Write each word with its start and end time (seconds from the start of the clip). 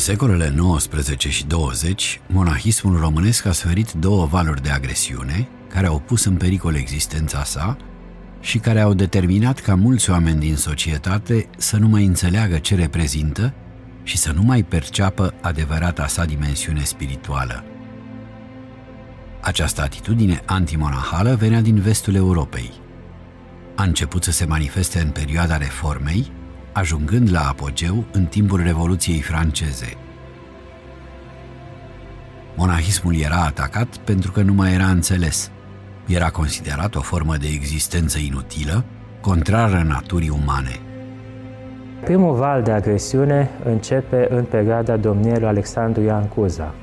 În 0.00 0.06
secolele 0.06 0.52
19 0.56 1.30
și 1.30 1.46
20, 1.46 2.20
monahismul 2.26 2.98
românesc 2.98 3.46
a 3.46 3.52
suferit 3.52 3.92
două 3.92 4.26
valuri 4.26 4.62
de 4.62 4.70
agresiune 4.70 5.48
care 5.68 5.86
au 5.86 5.98
pus 5.98 6.24
în 6.24 6.36
pericol 6.36 6.74
existența 6.74 7.44
sa 7.44 7.76
și 8.40 8.58
care 8.58 8.80
au 8.80 8.94
determinat 8.94 9.60
ca 9.60 9.74
mulți 9.74 10.10
oameni 10.10 10.40
din 10.40 10.56
societate 10.56 11.48
să 11.56 11.76
nu 11.76 11.88
mai 11.88 12.04
înțeleagă 12.04 12.58
ce 12.58 12.74
reprezintă 12.74 13.54
și 14.02 14.16
să 14.16 14.32
nu 14.32 14.42
mai 14.42 14.62
perceapă 14.62 15.34
adevărata 15.40 16.06
sa 16.06 16.24
dimensiune 16.24 16.82
spirituală. 16.82 17.64
Această 19.40 19.82
atitudine 19.82 20.42
antimonahală 20.44 21.34
venea 21.34 21.60
din 21.60 21.80
vestul 21.80 22.14
Europei. 22.14 22.72
A 23.74 23.82
început 23.82 24.24
să 24.24 24.30
se 24.30 24.44
manifeste 24.44 25.00
în 25.00 25.10
perioada 25.10 25.56
reformei, 25.56 26.32
ajungând 26.72 27.32
la 27.32 27.40
apogeu 27.48 28.04
în 28.12 28.24
timpul 28.24 28.62
Revoluției 28.62 29.20
franceze. 29.20 29.96
Monahismul 32.56 33.16
era 33.16 33.44
atacat 33.44 33.96
pentru 33.96 34.30
că 34.30 34.42
nu 34.42 34.52
mai 34.52 34.72
era 34.74 34.86
înțeles. 34.86 35.50
Era 36.06 36.30
considerat 36.30 36.94
o 36.94 37.00
formă 37.00 37.36
de 37.36 37.46
existență 37.46 38.18
inutilă, 38.18 38.84
contrară 39.20 39.84
naturii 39.88 40.28
umane. 40.42 40.80
Primul 42.04 42.34
val 42.34 42.62
de 42.62 42.70
agresiune 42.70 43.50
începe 43.64 44.26
în 44.30 44.44
perioada 44.44 44.96
domniei 44.96 45.38
lui 45.38 45.48
Alexandru 45.48 46.02
Ioan 46.02 46.28
Cuza. 46.28 46.74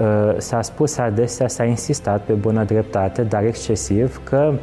Uh, 0.00 0.34
s-a 0.38 0.62
spus 0.62 0.98
adesea, 0.98 1.48
s-a 1.48 1.64
insistat 1.64 2.24
pe 2.24 2.32
bună 2.32 2.64
dreptate, 2.64 3.22
dar 3.22 3.44
excesiv, 3.44 4.20
că 4.24 4.58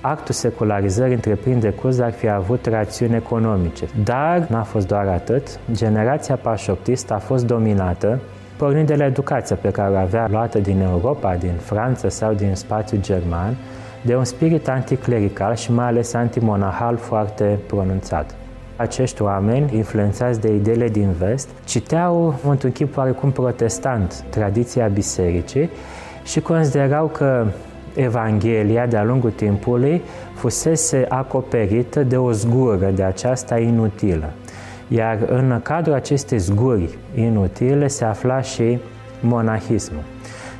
actul 0.00 0.34
secularizării 0.34 1.14
întreprinde 1.14 1.70
Cuza 1.70 2.04
ar 2.04 2.12
fi 2.12 2.28
avut 2.28 2.66
rațiuni 2.66 3.14
economice. 3.14 3.84
Dar 4.04 4.46
n-a 4.48 4.62
fost 4.62 4.86
doar 4.86 5.06
atât. 5.06 5.58
Generația 5.72 6.36
pașoptistă 6.36 7.14
a 7.14 7.18
fost 7.18 7.46
dominată 7.46 8.18
pornind 8.56 8.86
de 8.86 8.94
la 8.94 9.04
educația 9.04 9.56
pe 9.56 9.70
care 9.70 9.94
o 9.94 9.96
avea 9.96 10.28
luată 10.30 10.58
din 10.58 10.80
Europa, 10.80 11.36
din 11.36 11.54
Franța 11.60 12.08
sau 12.08 12.32
din 12.32 12.54
spațiul 12.54 13.00
german, 13.00 13.56
de 14.02 14.16
un 14.16 14.24
spirit 14.24 14.68
anticlerical 14.68 15.54
și 15.54 15.72
mai 15.72 15.86
ales 15.86 16.14
antimonahal 16.14 16.96
foarte 16.96 17.58
pronunțat. 17.66 18.34
Acești 18.76 19.22
oameni, 19.22 19.76
influențați 19.76 20.40
de 20.40 20.54
ideile 20.54 20.88
din 20.88 21.10
vest, 21.18 21.48
citeau 21.64 22.34
într-un 22.48 22.72
chip 22.72 22.96
oarecum 22.96 23.30
protestant 23.30 24.24
tradiția 24.30 24.86
bisericii 24.86 25.70
și 26.24 26.40
considerau 26.40 27.06
că 27.06 27.46
Evanghelia 27.94 28.86
de-a 28.86 29.04
lungul 29.04 29.30
timpului 29.30 30.02
fusese 30.34 31.06
acoperită 31.08 32.02
de 32.02 32.16
o 32.16 32.32
zgură 32.32 32.90
de 32.94 33.02
aceasta 33.02 33.58
inutilă. 33.58 34.32
Iar 34.88 35.18
în 35.26 35.60
cadrul 35.62 35.94
acestei 35.94 36.38
zguri 36.38 36.98
inutile 37.14 37.88
se 37.88 38.04
afla 38.04 38.40
și 38.40 38.78
monahismul. 39.20 40.02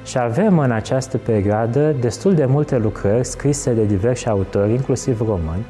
Și 0.04 0.18
avem 0.18 0.58
în 0.58 0.70
această 0.70 1.16
perioadă 1.16 1.94
destul 2.00 2.34
de 2.34 2.44
multe 2.44 2.78
lucrări 2.78 3.26
scrise 3.26 3.72
de 3.72 3.84
diversi 3.84 4.28
autori, 4.28 4.72
inclusiv 4.72 5.20
români, 5.20 5.66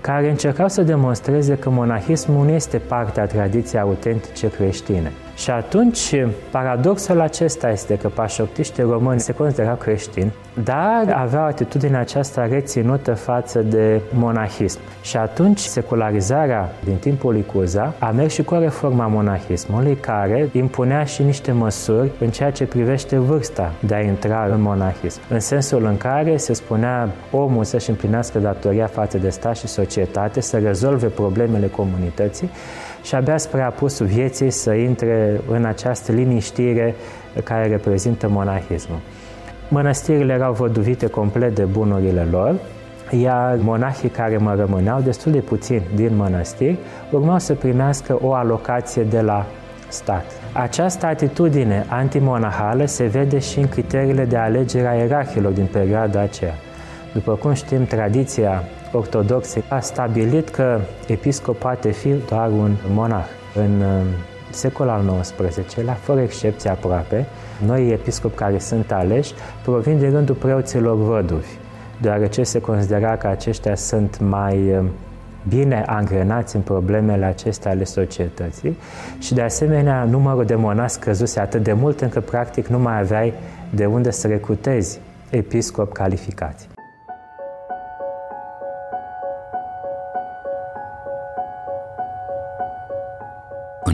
care 0.00 0.30
încercau 0.30 0.68
să 0.68 0.82
demonstreze 0.82 1.56
că 1.56 1.70
monahismul 1.70 2.44
nu 2.44 2.50
este 2.50 2.78
parte 2.78 3.20
a 3.20 3.26
tradiției 3.26 3.80
autentice 3.80 4.50
creștine. 4.50 5.12
Și 5.40 5.50
atunci, 5.50 6.14
paradoxul 6.50 7.20
acesta 7.20 7.70
este 7.70 7.96
că 7.96 8.08
pașoptiștii 8.08 8.82
români 8.82 9.20
se 9.20 9.32
considerau 9.32 9.74
creștini, 9.74 10.32
dar 10.64 11.14
aveau 11.16 11.44
atitudinea 11.44 12.00
aceasta 12.00 12.46
reținută 12.46 13.14
față 13.14 13.62
de 13.62 14.00
monahism. 14.12 14.78
Și 15.02 15.16
atunci, 15.16 15.58
secularizarea 15.58 16.72
din 16.84 16.96
timpul 16.96 17.32
lui 17.32 17.44
Cuza 17.44 17.94
a 17.98 18.10
mers 18.10 18.32
și 18.34 18.42
cu 18.42 18.54
reforma 18.54 19.06
monahismului, 19.06 19.96
care 19.96 20.48
impunea 20.52 21.04
și 21.04 21.22
niște 21.22 21.52
măsuri 21.52 22.10
în 22.18 22.30
ceea 22.30 22.50
ce 22.50 22.64
privește 22.64 23.18
vârsta 23.18 23.72
de 23.86 23.94
a 23.94 24.00
intra 24.00 24.48
în 24.52 24.60
monahism. 24.60 25.20
În 25.28 25.40
sensul 25.40 25.84
în 25.84 25.96
care 25.96 26.36
se 26.36 26.52
spunea 26.52 27.08
omul 27.30 27.64
să-și 27.64 27.90
împlinească 27.90 28.38
datoria 28.38 28.86
față 28.86 29.18
de 29.18 29.28
stat 29.28 29.56
și 29.56 29.66
societate, 29.66 30.40
să 30.40 30.58
rezolve 30.58 31.06
problemele 31.06 31.66
comunității, 31.66 32.50
și 33.02 33.14
abia 33.14 33.36
spre 33.36 33.62
apusul 33.62 34.06
vieții 34.06 34.50
să 34.50 34.72
intre 34.72 35.40
în 35.50 35.64
această 35.64 36.12
liniștire 36.12 36.94
care 37.44 37.68
reprezintă 37.68 38.28
monahismul. 38.28 38.98
Mănăstirile 39.68 40.32
erau 40.32 40.52
văduvite 40.52 41.06
complet 41.06 41.54
de 41.54 41.64
bunurile 41.64 42.26
lor, 42.30 42.54
iar 43.10 43.58
monahii 43.62 44.08
care 44.08 44.36
mă 44.36 44.54
rămâneau, 44.54 45.00
destul 45.00 45.32
de 45.32 45.38
puțin 45.38 45.82
din 45.94 46.16
mănăstiri, 46.16 46.78
urmau 47.10 47.38
să 47.38 47.54
primească 47.54 48.18
o 48.22 48.32
alocație 48.32 49.02
de 49.02 49.20
la 49.20 49.46
stat. 49.88 50.24
Această 50.52 51.06
atitudine 51.06 51.86
antimonahală 51.88 52.84
se 52.84 53.04
vede 53.04 53.38
și 53.38 53.58
în 53.58 53.68
criteriile 53.68 54.24
de 54.24 54.36
alegere 54.36 54.88
a 54.88 54.94
ierarhilor 54.94 55.52
din 55.52 55.68
perioada 55.72 56.20
aceea. 56.20 56.54
După 57.12 57.34
cum 57.34 57.52
știm, 57.52 57.84
tradiția 57.84 58.62
ortodoxe 58.92 59.62
a 59.68 59.80
stabilit 59.80 60.48
că 60.48 60.80
episcop 61.06 61.56
poate 61.56 61.90
fi 61.90 62.14
doar 62.28 62.50
un 62.50 62.76
monah. 62.92 63.24
În 63.54 63.80
uh, 63.80 64.02
secolul 64.50 64.92
al 64.92 65.20
XIX-lea, 65.20 65.94
fără 65.94 66.20
excepție 66.20 66.70
aproape, 66.70 67.26
noi 67.66 67.90
episcopi 67.90 68.34
care 68.34 68.58
sunt 68.58 68.92
aleși 68.92 69.32
provin 69.62 69.98
de 69.98 70.08
rândul 70.08 70.34
preoților 70.34 70.96
văduvi, 70.96 71.48
deoarece 72.00 72.42
se 72.42 72.60
considera 72.60 73.16
că 73.16 73.26
aceștia 73.26 73.74
sunt 73.74 74.20
mai 74.20 74.76
uh, 74.76 74.84
bine 75.48 75.82
angrenați 75.86 76.56
în 76.56 76.62
problemele 76.62 77.24
acestea 77.24 77.70
ale 77.70 77.84
societății 77.84 78.76
și 79.18 79.34
de 79.34 79.42
asemenea 79.42 80.04
numărul 80.04 80.44
de 80.44 80.54
monași 80.54 80.94
scăzuse 80.94 81.40
atât 81.40 81.62
de 81.62 81.72
mult 81.72 82.00
încât 82.00 82.24
practic 82.24 82.66
nu 82.66 82.78
mai 82.78 82.98
aveai 82.98 83.32
de 83.74 83.86
unde 83.86 84.10
să 84.10 84.26
recrutezi 84.26 85.00
episcop 85.30 85.92
calificați. 85.92 86.68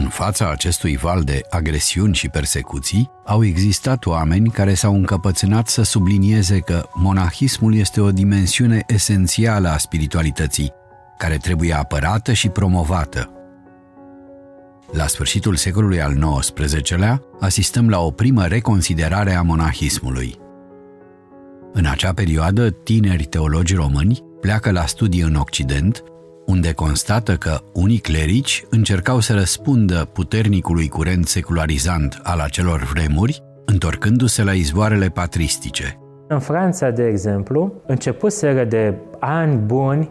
În 0.07 0.13
fața 0.13 0.49
acestui 0.49 0.97
val 0.97 1.23
de 1.23 1.41
agresiuni 1.49 2.13
și 2.13 2.29
persecuții, 2.29 3.11
au 3.25 3.43
existat 3.43 4.05
oameni 4.05 4.49
care 4.49 4.73
s-au 4.73 4.93
încăpățânat 4.93 5.67
să 5.67 5.83
sublinieze 5.83 6.59
că 6.59 6.89
monahismul 6.93 7.75
este 7.75 8.01
o 8.01 8.11
dimensiune 8.11 8.83
esențială 8.87 9.67
a 9.69 9.77
spiritualității, 9.77 10.71
care 11.17 11.37
trebuie 11.37 11.73
apărată 11.73 12.33
și 12.33 12.49
promovată. 12.49 13.31
La 14.91 15.07
sfârșitul 15.07 15.55
secolului 15.55 16.01
al 16.01 16.39
XIX-lea, 16.39 17.21
asistăm 17.39 17.89
la 17.89 17.99
o 17.99 18.11
primă 18.11 18.45
reconsiderare 18.45 19.33
a 19.33 19.41
monahismului. 19.41 20.35
În 21.73 21.85
acea 21.85 22.13
perioadă, 22.13 22.69
tineri 22.69 23.23
teologi 23.23 23.75
români 23.75 24.23
pleacă 24.41 24.71
la 24.71 24.85
studii 24.85 25.21
în 25.21 25.35
Occident 25.35 26.03
unde 26.47 26.73
constată 26.73 27.35
că 27.35 27.57
unii 27.73 27.97
clerici 27.97 28.65
încercau 28.69 29.19
să 29.19 29.33
răspundă 29.33 30.09
puternicului 30.13 30.87
curent 30.87 31.27
secularizant 31.27 32.19
al 32.23 32.39
acelor 32.39 32.83
vremuri, 32.93 33.43
întorcându-se 33.65 34.43
la 34.43 34.51
izvoarele 34.51 35.07
patristice. 35.07 35.99
În 36.27 36.39
Franța, 36.39 36.89
de 36.89 37.05
exemplu, 37.05 37.73
începuseră 37.87 38.63
de 38.63 38.93
ani 39.19 39.55
buni 39.55 40.09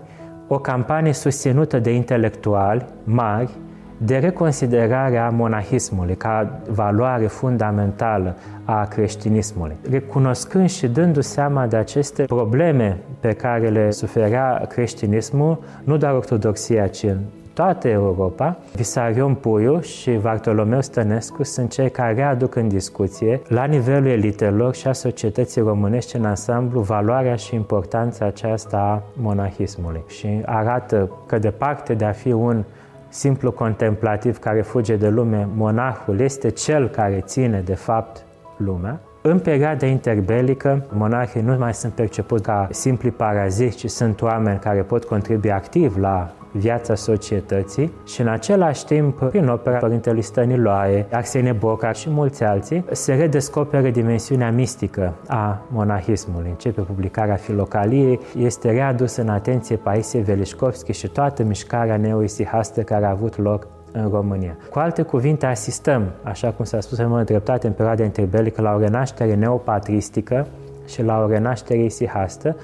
o 0.48 0.58
campanie 0.58 1.12
susținută 1.12 1.78
de 1.78 1.90
intelectuali 1.90 2.84
mari 3.04 3.50
de 3.98 4.16
reconsiderare 4.16 5.18
a 5.18 5.28
monahismului 5.28 6.16
ca 6.16 6.60
valoare 6.68 7.26
fundamentală 7.26 8.36
a 8.68 8.84
creștinismului, 8.84 9.76
recunoscând 9.90 10.70
și 10.70 10.86
dându 10.86 11.20
seama 11.20 11.66
de 11.66 11.76
aceste 11.76 12.22
probleme 12.22 12.98
pe 13.20 13.32
care 13.32 13.68
le 13.68 13.90
suferea 13.90 14.66
creștinismul, 14.68 15.58
nu 15.84 15.96
doar 15.96 16.12
ortodoxia, 16.12 16.86
ci 16.86 17.02
în 17.02 17.18
toată 17.56 17.88
Europa, 17.88 18.58
Visarion 18.74 19.34
Puiu 19.34 19.80
și 19.80 20.10
Bartolomeu 20.10 20.80
Stănescu 20.80 21.42
sunt 21.42 21.70
cei 21.70 21.90
care 21.90 22.14
readuc 22.14 22.54
în 22.54 22.68
discuție, 22.68 23.40
la 23.48 23.64
nivelul 23.64 24.06
elitelor 24.06 24.74
și 24.74 24.86
a 24.86 24.92
societății 24.92 25.60
românești 25.60 26.16
în 26.16 26.24
ansamblu, 26.24 26.80
valoarea 26.80 27.34
și 27.34 27.54
importanța 27.54 28.26
aceasta 28.26 28.76
a 28.76 29.02
monahismului. 29.20 30.02
Și 30.06 30.42
arată 30.44 31.10
că 31.26 31.38
departe 31.38 31.94
de 31.94 32.04
a 32.04 32.12
fi 32.12 32.32
un 32.32 32.64
simplu 33.08 33.52
contemplativ 33.52 34.38
care 34.38 34.62
fuge 34.62 34.96
de 34.96 35.08
lume, 35.08 35.48
monahul 35.54 36.20
este 36.20 36.48
cel 36.48 36.88
care 36.88 37.22
ține 37.26 37.62
de 37.64 37.74
fapt 37.74 38.25
lumea. 38.56 39.00
În 39.22 39.38
perioada 39.38 39.86
interbelică, 39.86 40.86
monarhii 40.92 41.42
nu 41.42 41.56
mai 41.58 41.74
sunt 41.74 41.92
percepuți 41.92 42.42
ca 42.42 42.68
simpli 42.70 43.10
paraziți, 43.10 43.76
ci 43.76 43.90
sunt 43.90 44.22
oameni 44.22 44.58
care 44.58 44.82
pot 44.82 45.04
contribui 45.04 45.52
activ 45.52 45.96
la 45.96 46.32
viața 46.52 46.94
societății 46.94 47.92
și 48.04 48.20
în 48.20 48.28
același 48.28 48.84
timp, 48.84 49.18
prin 49.28 49.48
opera 49.48 49.76
Părintelui 49.76 50.22
Stăniloae, 50.22 51.06
Arsenie 51.12 51.52
Boca 51.52 51.92
și 51.92 52.10
mulți 52.10 52.44
alții, 52.44 52.84
se 52.90 53.14
redescoperă 53.14 53.88
dimensiunea 53.88 54.50
mistică 54.50 55.14
a 55.28 55.62
monahismului. 55.70 56.48
Începe 56.48 56.80
publicarea 56.80 57.34
Filocaliei, 57.34 58.20
este 58.38 58.70
readus 58.70 59.16
în 59.16 59.28
atenție 59.28 59.76
Paisie 59.76 60.20
Velișkovski 60.20 60.92
și 60.92 61.08
toată 61.08 61.42
mișcarea 61.42 61.96
neoisihastă 61.96 62.82
care 62.82 63.04
a 63.04 63.10
avut 63.10 63.38
loc 63.38 63.66
în 63.96 64.08
România. 64.08 64.56
Cu 64.70 64.78
alte 64.78 65.02
cuvinte, 65.02 65.46
asistăm, 65.46 66.10
așa 66.22 66.50
cum 66.50 66.64
s-a 66.64 66.80
spus 66.80 66.98
în 66.98 67.24
dreptate 67.24 67.66
în 67.66 67.72
perioada 67.72 68.04
interbelică, 68.04 68.62
la 68.62 68.74
o 68.74 68.78
renaștere 68.78 69.34
neopatristică 69.34 70.46
și 70.86 71.02
la 71.02 71.22
o 71.22 71.26
renaștere 71.26 71.84
isihastă, 71.84 72.56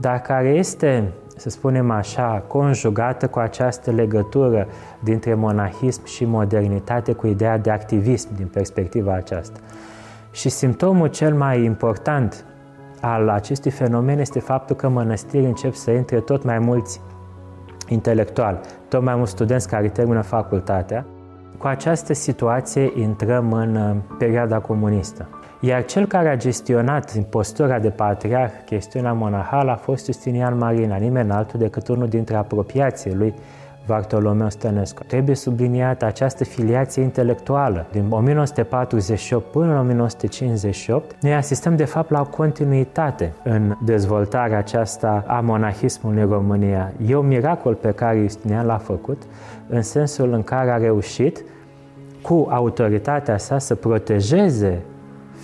dar 0.00 0.20
care 0.20 0.48
este 0.48 1.12
să 1.36 1.50
spunem 1.50 1.90
așa, 1.90 2.44
conjugată 2.46 3.28
cu 3.28 3.38
această 3.38 3.90
legătură 3.90 4.66
dintre 5.00 5.34
monahism 5.34 6.04
și 6.04 6.24
modernitate, 6.24 7.12
cu 7.12 7.26
ideea 7.26 7.58
de 7.58 7.70
activism 7.70 8.28
din 8.36 8.46
perspectiva 8.46 9.14
aceasta. 9.14 9.58
Și 10.30 10.48
simptomul 10.48 11.08
cel 11.08 11.34
mai 11.34 11.64
important 11.64 12.44
al 13.00 13.28
acestui 13.28 13.70
fenomen 13.70 14.18
este 14.18 14.40
faptul 14.40 14.76
că 14.76 14.88
mănăstiri 14.88 15.44
încep 15.44 15.74
să 15.74 15.90
intre 15.90 16.20
tot 16.20 16.44
mai 16.44 16.58
mulți 16.58 17.00
intelectuali, 17.88 18.60
tot 18.88 19.02
mai 19.02 19.14
mulți 19.14 19.30
studenți 19.30 19.68
care 19.68 19.88
termină 19.88 20.20
facultatea. 20.20 21.06
Cu 21.58 21.66
această 21.66 22.12
situație 22.12 22.92
intrăm 23.00 23.52
în 23.52 23.76
uh, 23.76 23.96
perioada 24.18 24.58
comunistă. 24.58 25.28
Iar 25.60 25.84
cel 25.84 26.06
care 26.06 26.28
a 26.28 26.36
gestionat 26.36 27.10
în 27.10 27.22
postura 27.22 27.78
de 27.78 27.90
patriarh 27.90 28.52
chestiunea 28.64 29.12
monahală 29.12 29.70
a 29.70 29.76
fost 29.76 30.04
Justinian 30.04 30.58
Marina, 30.58 30.96
nimeni 30.96 31.30
altul 31.30 31.58
decât 31.58 31.88
unul 31.88 32.08
dintre 32.08 32.36
apropiații 32.36 33.14
lui 33.14 33.34
Bartolomeu 33.86 34.50
Stănescu. 34.50 35.02
Trebuie 35.04 35.34
subliniată 35.34 36.04
această 36.04 36.44
filiație 36.44 37.02
intelectuală. 37.02 37.86
Din 37.92 38.06
1948 38.10 39.50
până 39.50 39.72
în 39.72 39.78
1958, 39.78 41.16
noi 41.20 41.34
asistăm 41.34 41.76
de 41.76 41.84
fapt 41.84 42.10
la 42.10 42.20
o 42.20 42.24
continuitate 42.24 43.32
în 43.42 43.76
dezvoltarea 43.84 44.58
aceasta 44.58 45.24
a 45.26 45.40
monahismului 45.40 46.22
în 46.22 46.28
România. 46.28 46.92
E 47.06 47.16
un 47.16 47.26
miracol 47.26 47.74
pe 47.74 47.90
care 47.90 48.20
Justinian 48.20 48.66
l-a 48.66 48.78
făcut, 48.78 49.22
în 49.68 49.82
sensul 49.82 50.32
în 50.32 50.42
care 50.42 50.70
a 50.70 50.76
reușit 50.76 51.44
cu 52.22 52.46
autoritatea 52.50 53.38
sa 53.38 53.58
să 53.58 53.74
protejeze 53.74 54.82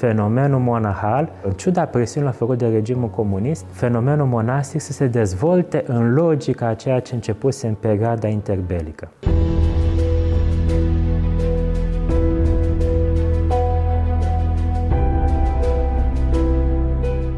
fenomenul 0.01 0.61
monahal, 0.61 1.33
în 1.43 1.53
ciuda 1.53 1.85
presiunilor 1.85 2.35
făcute 2.35 2.65
de 2.65 2.71
regimul 2.73 3.09
comunist, 3.09 3.65
fenomenul 3.73 4.27
monastic 4.27 4.81
să 4.81 4.93
se 4.93 5.07
dezvolte 5.07 5.85
în 5.87 6.13
logica 6.15 6.67
a 6.67 6.75
ceea 6.75 7.01
ce 7.01 7.15
începuse 7.15 7.67
în 7.67 7.75
perioada 7.75 8.29
interbelică. 8.29 9.13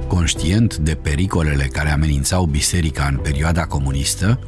Conștient 0.06 0.76
de 0.76 0.98
pericolele 1.02 1.64
care 1.72 1.88
amenințau 1.88 2.44
biserica 2.44 3.08
în 3.10 3.16
perioada 3.16 3.62
comunistă, 3.62 4.38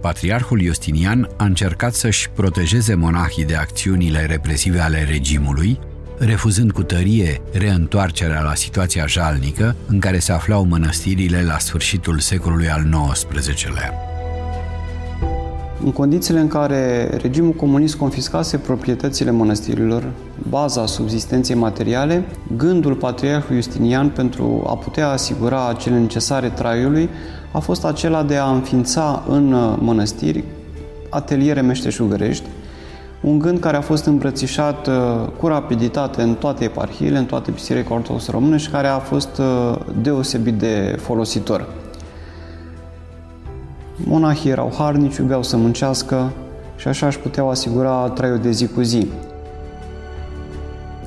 Patriarhul 0.00 0.60
Justinian 0.60 1.28
a 1.36 1.44
încercat 1.44 1.94
să-și 1.94 2.30
protejeze 2.30 2.94
monahii 2.94 3.44
de 3.44 3.54
acțiunile 3.54 4.26
represive 4.26 4.78
ale 4.78 5.06
regimului, 5.08 5.78
refuzând 6.24 6.72
cu 6.72 6.82
tărie 6.82 7.40
reîntoarcerea 7.52 8.42
la 8.42 8.54
situația 8.54 9.06
jalnică 9.06 9.76
în 9.86 9.98
care 9.98 10.18
se 10.18 10.32
aflau 10.32 10.64
mănăstirile 10.64 11.42
la 11.42 11.58
sfârșitul 11.58 12.18
secolului 12.18 12.68
al 12.68 12.86
XIX-lea. 13.12 13.92
În 15.84 15.92
condițiile 15.92 16.40
în 16.40 16.48
care 16.48 17.10
regimul 17.22 17.52
comunist 17.52 17.94
confiscase 17.94 18.56
proprietățile 18.56 19.30
mănăstirilor, 19.30 20.04
baza 20.48 20.86
subsistenței 20.86 21.56
materiale, 21.56 22.24
gândul 22.56 22.94
patriarhului 22.94 23.62
Justinian 23.62 24.08
pentru 24.08 24.64
a 24.66 24.76
putea 24.76 25.08
asigura 25.08 25.76
cele 25.78 25.98
necesare 25.98 26.48
traiului 26.48 27.08
a 27.52 27.58
fost 27.58 27.84
acela 27.84 28.22
de 28.22 28.36
a 28.36 28.50
înființa 28.50 29.24
în 29.28 29.76
mănăstiri 29.78 30.44
ateliere 31.08 31.60
meșteșugărești, 31.60 32.44
un 33.22 33.38
gând 33.38 33.58
care 33.58 33.76
a 33.76 33.80
fost 33.80 34.04
îmbrățișat 34.04 34.86
uh, 34.86 34.94
cu 35.38 35.46
rapiditate 35.46 36.22
în 36.22 36.34
toate 36.34 36.64
eparhiile, 36.64 37.18
în 37.18 37.24
toate 37.24 37.50
bisericile 37.50 37.94
ortodoxe 37.94 38.30
române 38.30 38.56
și 38.56 38.70
care 38.70 38.86
a 38.86 38.98
fost 38.98 39.38
uh, 39.38 39.78
deosebit 40.02 40.54
de 40.54 40.96
folositor. 41.00 41.66
Monahii 43.96 44.50
erau 44.50 44.72
harnici, 44.78 45.16
iubeau 45.16 45.42
să 45.42 45.56
muncească 45.56 46.32
și 46.76 46.88
așa 46.88 47.06
își 47.06 47.18
puteau 47.18 47.50
asigura 47.50 48.08
traiul 48.08 48.38
de 48.38 48.50
zi 48.50 48.68
cu 48.68 48.80
zi. 48.80 49.10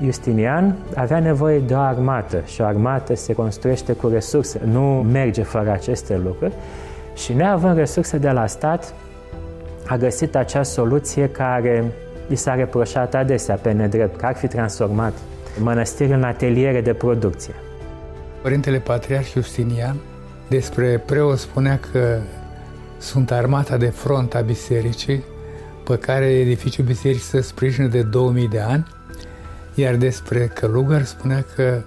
Justinian 0.03 0.75
avea 0.95 1.19
nevoie 1.19 1.59
de 1.59 1.73
o 1.73 1.77
armată 1.79 2.41
și 2.45 2.61
o 2.61 2.65
armată 2.65 3.15
se 3.15 3.33
construiește 3.33 3.93
cu 3.93 4.07
resurse, 4.07 4.61
nu 4.71 5.05
merge 5.11 5.43
fără 5.43 5.71
aceste 5.71 6.21
lucruri 6.23 6.53
și 7.15 7.33
neavând 7.33 7.77
resurse 7.77 8.17
de 8.17 8.29
la 8.29 8.47
stat, 8.47 8.93
a 9.87 9.97
găsit 9.97 10.35
acea 10.35 10.63
soluție 10.63 11.29
care 11.29 11.91
i 12.27 12.35
s-a 12.35 12.55
reproșat 12.55 13.15
adesea 13.15 13.55
pe 13.55 13.71
nedrept 13.71 14.17
că 14.17 14.25
ar 14.25 14.35
fi 14.35 14.47
transformat 14.47 15.13
mănăstiri 15.59 16.11
în 16.11 16.23
ateliere 16.23 16.81
de 16.81 16.93
producție. 16.93 17.53
Părintele 18.41 18.77
Patriarh 18.77 19.31
Justinian 19.33 19.95
despre 20.49 21.03
preot 21.05 21.37
spunea 21.37 21.79
că 21.91 22.19
sunt 22.97 23.31
armata 23.31 23.77
de 23.77 23.89
front 23.89 24.35
a 24.35 24.41
bisericii, 24.41 25.23
pe 25.83 25.97
care 25.97 26.25
edificiul 26.25 26.85
bisericii 26.85 27.23
se 27.23 27.41
sprijină 27.41 27.87
de 27.87 28.01
2000 28.01 28.47
de 28.47 28.59
ani, 28.59 28.87
iar 29.75 29.95
despre 29.95 30.51
călugăr 30.53 31.03
spunea 31.03 31.45
că 31.55 31.81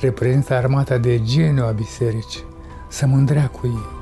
reprezintă 0.00 0.54
armata 0.54 0.98
de 0.98 1.22
geniu 1.22 1.64
a 1.64 1.70
bisericii, 1.70 2.44
să 2.88 3.06
mândrea 3.06 3.46
cu 3.46 3.60
ei. 3.64 3.95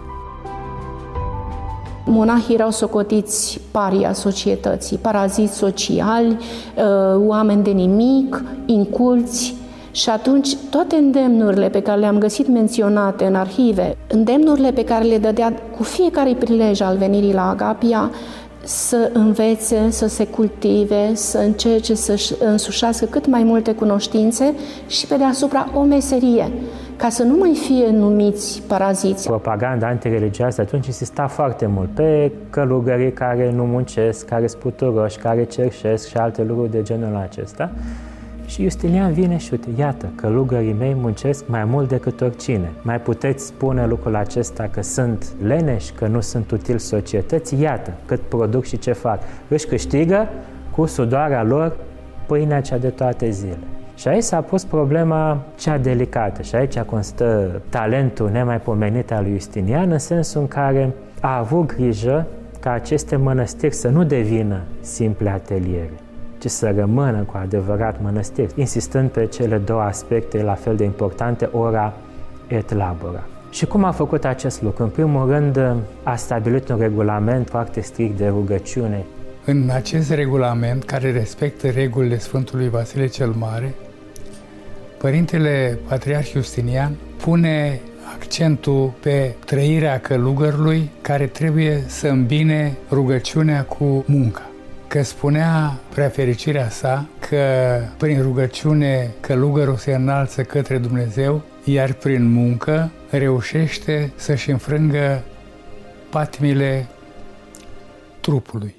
Monahii 2.07 2.55
erau 2.55 2.71
socotiți 2.71 3.61
paria 3.71 4.13
societății, 4.13 4.97
paraziți 4.97 5.57
sociali, 5.57 6.37
uh, 6.77 7.27
oameni 7.27 7.63
de 7.63 7.71
nimic, 7.71 8.45
inculți, 8.67 9.55
și 9.91 10.11
atunci 10.11 10.57
toate 10.71 10.97
îndemnurile 10.97 11.69
pe 11.69 11.83
care 11.83 12.01
le-am 12.01 12.19
găsit 12.19 12.49
menționate 12.49 13.25
în 13.25 13.35
arhive, 13.35 13.97
îndemnurile 14.09 14.73
pe 14.73 14.85
care 14.85 15.05
le 15.05 15.19
dădea 15.19 15.53
cu 15.77 15.83
fiecare 15.83 16.35
prilej 16.35 16.81
al 16.81 16.97
venirii 16.97 17.33
la 17.33 17.49
Agapia, 17.49 18.11
să 18.65 19.11
învețe, 19.13 19.91
să 19.91 20.07
se 20.07 20.27
cultive, 20.27 21.15
să 21.15 21.39
încerce 21.39 21.95
să 21.95 22.37
însușească 22.45 23.05
cât 23.05 23.27
mai 23.27 23.43
multe 23.43 23.73
cunoștințe 23.73 24.55
și 24.87 25.07
pe 25.07 25.17
deasupra 25.17 25.69
o 25.75 25.83
meserie 25.83 26.53
ca 26.97 27.09
să 27.09 27.23
nu 27.23 27.37
mai 27.37 27.55
fie 27.67 27.91
numiți 27.91 28.63
paraziți. 28.67 29.27
Propaganda 29.27 29.87
antireligioasă 29.87 30.61
atunci 30.61 30.87
insista 30.87 31.27
foarte 31.27 31.67
mult 31.67 31.89
pe 31.89 32.33
călugării 32.51 33.13
care 33.13 33.53
nu 33.53 33.65
muncesc, 33.65 34.27
care 34.27 34.47
sputuroși, 34.47 35.19
care 35.19 35.45
cerșesc 35.45 36.09
și 36.09 36.17
alte 36.17 36.43
lucruri 36.43 36.71
de 36.71 36.83
genul 36.83 37.17
acesta. 37.17 37.71
Și 38.47 38.63
Justinian 38.63 39.13
vine 39.13 39.37
și 39.37 39.49
uite, 39.53 39.69
iată, 39.79 40.07
călugării 40.15 40.73
mei 40.73 40.97
muncesc 41.01 41.49
mai 41.49 41.65
mult 41.65 41.89
decât 41.89 42.21
oricine. 42.21 42.73
Mai 42.83 43.01
puteți 43.01 43.47
spune 43.47 43.87
lucrul 43.87 44.17
acesta 44.17 44.69
că 44.71 44.83
sunt 44.83 45.27
leneși, 45.43 45.93
că 45.93 46.07
nu 46.07 46.21
sunt 46.21 46.51
utili 46.51 46.81
societății? 46.81 47.61
Iată, 47.61 47.93
cât 48.07 48.21
produc 48.21 48.65
și 48.65 48.79
ce 48.79 48.93
fac. 48.93 49.19
Își 49.49 49.67
câștigă 49.67 50.29
cu 50.71 50.87
sudoarea 50.87 51.43
lor 51.43 51.77
pâinea 52.27 52.61
cea 52.61 52.79
de 52.79 52.89
toate 52.89 53.31
zile. 53.31 53.59
Și 54.05 54.11
aici 54.11 54.23
s-a 54.23 54.41
pus 54.41 54.65
problema 54.65 55.45
cea 55.59 55.79
delicată 55.79 56.43
și 56.43 56.55
aici 56.55 56.79
constă 56.79 57.61
talentul 57.69 58.31
nemaipomenit 58.31 59.13
al 59.13 59.23
lui 59.23 59.33
Justinian 59.33 59.91
în 59.91 59.99
sensul 59.99 60.41
în 60.41 60.49
care 60.49 60.93
a 61.21 61.39
avut 61.39 61.67
grijă 61.67 62.27
ca 62.61 62.71
aceste 62.71 63.17
mănăstiri 63.17 63.75
să 63.75 63.89
nu 63.89 64.05
devină 64.05 64.63
simple 64.81 65.31
ateliere, 65.31 65.93
ci 66.39 66.47
să 66.47 66.75
rămână 66.77 67.23
cu 67.23 67.37
adevărat 67.43 68.03
mănăstiri, 68.03 68.53
insistând 68.55 69.11
pe 69.11 69.27
cele 69.27 69.57
două 69.59 69.81
aspecte 69.81 70.43
la 70.43 70.55
fel 70.55 70.77
de 70.77 70.85
importante, 70.85 71.49
ora 71.53 71.93
et 72.47 72.73
labora. 72.73 73.23
Și 73.51 73.67
cum 73.67 73.85
a 73.85 73.91
făcut 73.91 74.25
acest 74.25 74.63
lucru? 74.63 74.83
În 74.83 74.89
primul 74.89 75.29
rând, 75.29 75.77
a 76.03 76.17
stabilit 76.17 76.69
un 76.69 76.79
regulament 76.79 77.49
foarte 77.49 77.81
strict 77.81 78.17
de 78.17 78.29
rugăciune. 78.29 79.05
În 79.45 79.71
acest 79.73 80.11
regulament, 80.11 80.85
care 80.85 81.13
respectă 81.13 81.69
regulile 81.69 82.19
Sfântului 82.19 82.69
Vasile 82.69 83.07
cel 83.07 83.33
Mare, 83.39 83.75
Părintele 85.05 85.79
Patriarh 85.89 86.31
Justinian 86.33 86.97
pune 87.17 87.81
accentul 88.15 88.93
pe 89.01 89.35
trăirea 89.45 90.01
călugărului 90.01 90.91
care 91.01 91.27
trebuie 91.27 91.83
să 91.87 92.09
îmbine 92.09 92.77
rugăciunea 92.91 93.65
cu 93.65 94.05
munca. 94.07 94.51
Că 94.89 95.03
spunea 95.03 95.79
prea 95.95 96.09
fericirea 96.09 96.69
sa 96.69 97.07
că 97.29 97.39
prin 97.99 98.23
rugăciune 98.23 99.11
călugărul 99.21 99.77
se 99.77 99.95
înalță 99.95 100.43
către 100.43 100.79
Dumnezeu, 100.79 101.43
iar 101.65 101.93
prin 101.93 102.33
muncă 102.33 102.91
reușește 103.11 104.13
să-și 104.15 104.51
înfrângă 104.51 105.23
patimile 106.11 106.87
trupului. 108.21 108.75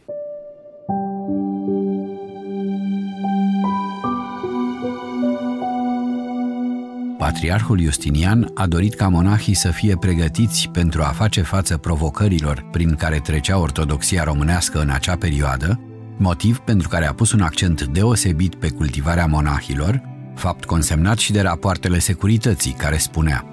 Patriarhul 7.36 7.80
Justinian 7.80 8.51
a 8.54 8.68
dorit 8.68 8.94
ca 8.94 9.08
monahii 9.08 9.54
să 9.54 9.72
fie 9.72 9.98
pregătiți 9.98 10.70
pentru 10.72 11.01
a 11.01 11.06
face 11.06 11.42
față 11.42 11.77
provocărilor 11.77 12.65
prin 12.72 12.96
care 12.96 13.20
trecea 13.20 13.58
ortodoxia 13.58 14.24
românească 14.24 14.80
în 14.80 14.89
acea 14.89 15.15
perioadă 15.15 15.80
motiv 16.18 16.58
pentru 16.58 16.88
care 16.88 17.06
a 17.06 17.13
pus 17.13 17.32
un 17.32 17.42
accent 17.42 17.84
deosebit 17.84 18.56
pe 18.56 18.70
cultivarea 18.70 19.25
monahilor, 19.25 20.01
fapt 20.36 20.65
consemnat 20.65 21.18
și 21.18 21.32
de 21.32 21.42
rapoartele 21.42 22.00
securității, 22.00 22.72
care 22.72 22.98
spunea 22.98 23.46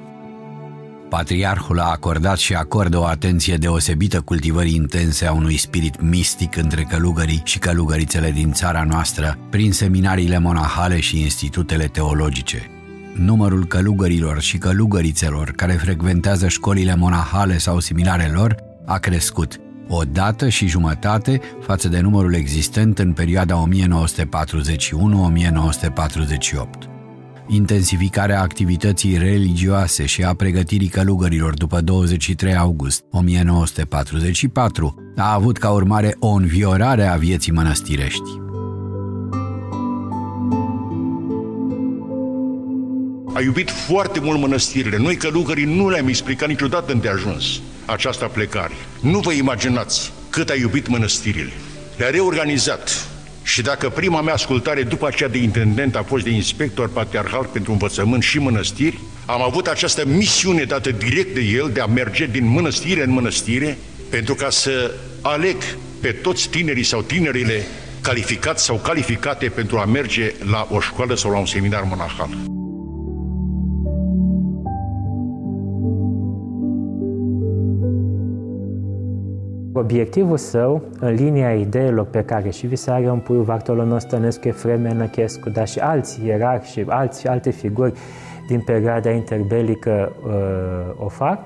Patriarhul 1.08 1.80
a 1.80 1.90
acordat 1.90 2.38
și 2.38 2.54
acordă 2.54 2.98
o 2.98 3.04
atenție 3.04 3.56
deosebită 3.56 4.20
cultivării 4.20 4.74
intense 4.74 5.26
a 5.26 5.32
unui 5.32 5.56
spirit 5.56 6.00
mistic 6.00 6.56
între 6.56 6.82
călugării 6.82 7.42
și 7.44 7.58
călugărițele 7.58 8.30
din 8.30 8.52
țara 8.52 8.84
noastră 8.84 9.38
prin 9.50 9.72
seminariile 9.72 10.38
monahale 10.38 11.00
și 11.00 11.20
institutele 11.20 11.84
teologice. 11.84 12.81
Numărul 13.14 13.66
călugărilor 13.66 14.40
și 14.40 14.58
călugărițelor 14.58 15.50
care 15.50 15.72
frecventează 15.72 16.48
școlile 16.48 16.94
monahale 16.94 17.58
sau 17.58 17.78
similare 17.78 18.30
lor 18.34 18.56
a 18.84 18.98
crescut, 18.98 19.60
o 19.88 20.02
dată 20.12 20.48
și 20.48 20.66
jumătate 20.66 21.40
față 21.60 21.88
de 21.88 22.00
numărul 22.00 22.34
existent 22.34 22.98
în 22.98 23.12
perioada 23.12 23.64
1941-1948 23.68 23.72
intensificarea 27.46 28.40
activității 28.40 29.18
religioase 29.18 30.06
și 30.06 30.22
a 30.22 30.34
pregătirii 30.34 30.88
călugărilor 30.88 31.54
după 31.54 31.80
23 31.80 32.56
august 32.56 33.04
1944 33.10 34.94
a 35.16 35.32
avut 35.32 35.58
ca 35.58 35.70
urmare 35.70 36.16
o 36.18 36.28
înviorare 36.28 37.06
a 37.06 37.16
vieții 37.16 37.52
mănăstirești. 37.52 38.41
A 43.34 43.40
iubit 43.40 43.70
foarte 43.70 44.20
mult 44.20 44.40
mănăstirile. 44.40 44.96
Noi 44.96 45.16
călugării 45.16 45.64
nu 45.64 45.88
le-am 45.88 46.08
explicat 46.08 46.48
niciodată 46.48 46.92
unde 46.92 47.08
a 47.08 47.12
ajuns 47.12 47.44
această 47.84 48.30
plecare. 48.32 48.74
Nu 49.00 49.18
vă 49.18 49.32
imaginați 49.32 50.12
cât 50.30 50.48
a 50.48 50.54
iubit 50.54 50.88
mănăstirile. 50.88 51.52
Le-a 51.96 52.10
reorganizat, 52.10 53.06
și 53.42 53.62
dacă 53.62 53.88
prima 53.88 54.20
mea 54.20 54.34
ascultare 54.34 54.82
după 54.82 55.06
aceea 55.06 55.28
de 55.28 55.38
intendent 55.38 55.96
a 55.96 56.02
fost 56.02 56.24
de 56.24 56.30
inspector 56.30 56.88
patriarhal 56.88 57.48
pentru 57.52 57.72
învățământ 57.72 58.22
și 58.22 58.38
mănăstiri, 58.38 58.98
am 59.26 59.42
avut 59.42 59.66
această 59.66 60.06
misiune 60.06 60.62
dată 60.62 60.90
direct 60.90 61.34
de 61.34 61.40
el 61.40 61.70
de 61.72 61.80
a 61.80 61.86
merge 61.86 62.26
din 62.26 62.46
mănăstire 62.46 63.02
în 63.02 63.10
mănăstire 63.10 63.78
pentru 64.10 64.34
ca 64.34 64.50
să 64.50 64.94
aleg 65.20 65.56
pe 66.00 66.12
toți 66.12 66.48
tinerii 66.48 66.84
sau 66.84 67.02
tinerile 67.02 67.62
calificați 68.00 68.64
sau 68.64 68.76
calificate 68.76 69.46
pentru 69.46 69.78
a 69.78 69.84
merge 69.84 70.32
la 70.50 70.66
o 70.70 70.80
școală 70.80 71.14
sau 71.14 71.30
la 71.30 71.38
un 71.38 71.46
seminar 71.46 71.82
monahal. 71.82 72.28
Obiectivul 79.74 80.36
său, 80.36 80.82
în 81.00 81.14
linia 81.14 81.54
ideilor 81.54 82.06
pe 82.06 82.22
care 82.22 82.50
și 82.50 82.66
Visarion 82.66 83.18
Puiu, 83.18 83.40
Vartolomeu 83.40 83.98
Stănescu, 83.98 84.48
Efrem 84.48 84.80
Năchescu, 84.80 85.50
dar 85.50 85.68
și 85.68 85.78
alți 85.78 86.24
ierarhi 86.24 86.70
și 86.70 86.84
alți, 86.88 87.28
alte 87.28 87.50
figuri 87.50 87.92
din 88.46 88.60
perioada 88.60 89.10
interbelică 89.10 90.12
uh, 90.26 91.04
o 91.04 91.08
fac, 91.08 91.38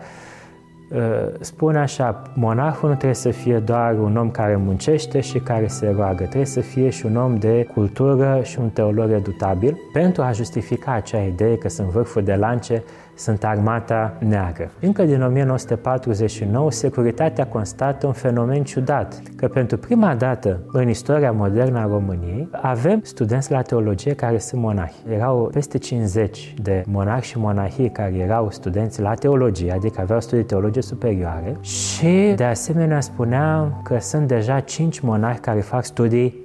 uh, 0.91 0.99
spune 1.41 1.79
așa, 1.79 2.23
monarhul 2.35 2.89
nu 2.89 2.95
trebuie 2.95 3.15
să 3.15 3.31
fie 3.31 3.59
doar 3.59 3.99
un 3.99 4.17
om 4.17 4.31
care 4.31 4.57
muncește 4.57 5.21
și 5.21 5.39
care 5.39 5.67
se 5.67 5.93
roagă, 5.97 6.23
trebuie 6.23 6.45
să 6.45 6.61
fie 6.61 6.91
și 6.91 7.07
un 7.07 7.17
om 7.17 7.39
de 7.39 7.69
cultură 7.75 8.41
și 8.43 8.59
un 8.59 8.69
teolog 8.69 9.11
redutabil 9.11 9.79
pentru 9.93 10.23
a 10.23 10.33
justifica 10.33 10.93
acea 10.93 11.23
idee 11.23 11.57
că 11.57 11.69
sunt 11.69 11.89
vârful 11.89 12.23
de 12.23 12.35
lance 12.35 12.83
sunt 13.17 13.45
armata 13.45 14.15
neagră. 14.19 14.71
Încă 14.81 15.05
din 15.05 15.23
1949, 15.23 16.71
securitatea 16.71 17.47
constată 17.47 18.07
un 18.07 18.13
fenomen 18.13 18.65
ciudat, 18.65 19.23
că 19.37 19.49
pentru 19.49 19.77
prima 19.77 20.15
dată 20.15 20.61
în 20.73 20.89
istoria 20.89 21.33
modernă 21.33 21.79
a 21.79 21.87
României 21.87 22.49
avem 22.53 23.01
studenți 23.03 23.51
la 23.51 23.63
teologie 23.63 24.15
care 24.15 24.39
sunt 24.39 24.61
monahi. 24.61 24.95
Erau 25.09 25.51
peste 25.53 25.79
50 25.79 26.55
de 26.63 26.83
monahi 26.87 27.27
și 27.27 27.39
monahii 27.39 27.91
care 27.91 28.15
erau 28.15 28.51
studenți 28.51 29.01
la 29.01 29.15
teologie, 29.15 29.73
adică 29.73 30.01
aveau 30.01 30.21
studii 30.21 30.45
teologie 30.45 30.83
superioare 30.83 31.57
și 31.61 32.33
de 32.37 32.45
asemenea 32.45 33.01
spunea 33.01 33.81
că 33.83 33.99
sunt 34.01 34.29
deja 34.29 34.61
5 34.61 35.01
monahi 35.01 35.39
care 35.39 35.61
fac 35.61 35.85
studii 35.85 36.45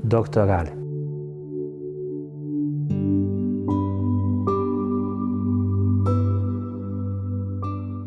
doctorale. 0.00 0.81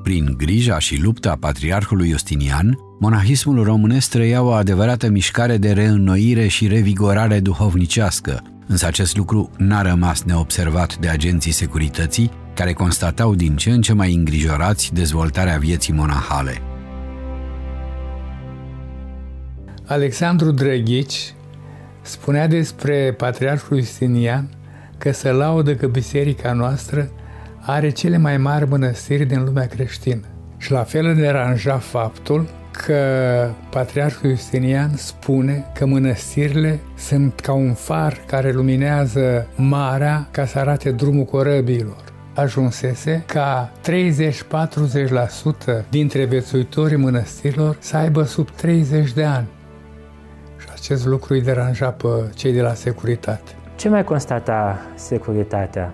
Prin 0.06 0.34
grija 0.38 0.80
și 0.80 1.02
lupta 1.02 1.38
patriarhului 1.40 2.10
Justinian, 2.10 2.78
monahismul 3.00 3.64
românesc 3.64 4.10
trăia 4.10 4.44
o 4.44 4.52
adevărată 4.52 5.10
mișcare 5.10 5.58
de 5.58 5.72
reînnoire 5.72 6.48
și 6.48 6.68
revigorare 6.68 7.40
duhovnicească, 7.40 8.42
însă 8.68 8.86
acest 8.86 9.18
lucru 9.18 9.50
n-a 9.58 9.82
rămas 9.82 10.24
neobservat 10.24 10.98
de 10.98 11.08
agenții 11.08 11.52
securității, 11.52 12.32
care 12.54 12.74
constatau 12.74 13.36
din 13.36 13.56
ce 13.56 13.72
în 13.72 13.82
ce 13.82 13.94
mai 13.94 14.14
îngrijorați 14.14 14.94
dezvoltarea 14.94 15.58
vieții 15.58 15.94
monahale. 15.94 16.62
Alexandru 19.86 20.52
Drăghici 20.52 21.34
spunea 22.02 22.48
despre 22.48 23.14
Patriarhul 23.18 23.78
Justinian 23.78 24.50
că 24.98 25.12
se 25.12 25.32
laudă 25.32 25.76
că 25.76 25.88
biserica 25.88 26.54
noastră 26.54 27.12
are 27.66 27.90
cele 27.90 28.18
mai 28.18 28.38
mari 28.38 28.70
mănăstiri 28.70 29.26
din 29.26 29.44
lumea 29.44 29.68
creștină. 29.68 30.28
Și 30.58 30.72
la 30.72 30.84
fel 30.84 31.06
îl 31.06 31.16
deranja 31.16 31.78
faptul 31.78 32.50
că 32.72 33.00
Patriarhul 33.70 34.30
Justinian 34.30 34.96
spune 34.96 35.66
că 35.74 35.86
mănăstirile 35.86 36.80
sunt 36.98 37.40
ca 37.40 37.54
un 37.54 37.74
far 37.74 38.18
care 38.28 38.52
luminează 38.52 39.48
marea 39.56 40.28
ca 40.32 40.46
să 40.46 40.60
arate 40.60 40.92
drumul 40.92 41.26
corăbiilor. 41.26 42.04
Ajunsese 42.36 43.24
ca 43.28 43.72
30-40% 45.82 45.90
dintre 45.90 46.26
vețuitorii 46.26 46.98
mănăstirilor 46.98 47.78
să 47.80 47.98
aibă 47.98 48.24
sub 48.24 48.50
30 48.50 49.14
de 49.14 49.24
ani. 49.24 49.48
Și 50.58 50.68
acest 50.74 51.06
lucru 51.06 51.34
îi 51.34 51.42
deranja 51.42 51.90
pe 51.90 52.08
cei 52.36 52.54
de 52.54 52.62
la 52.62 52.74
securitate. 52.74 53.52
Ce 53.76 53.90
mai 53.90 54.04
constata 54.04 54.80
securitatea? 54.96 55.94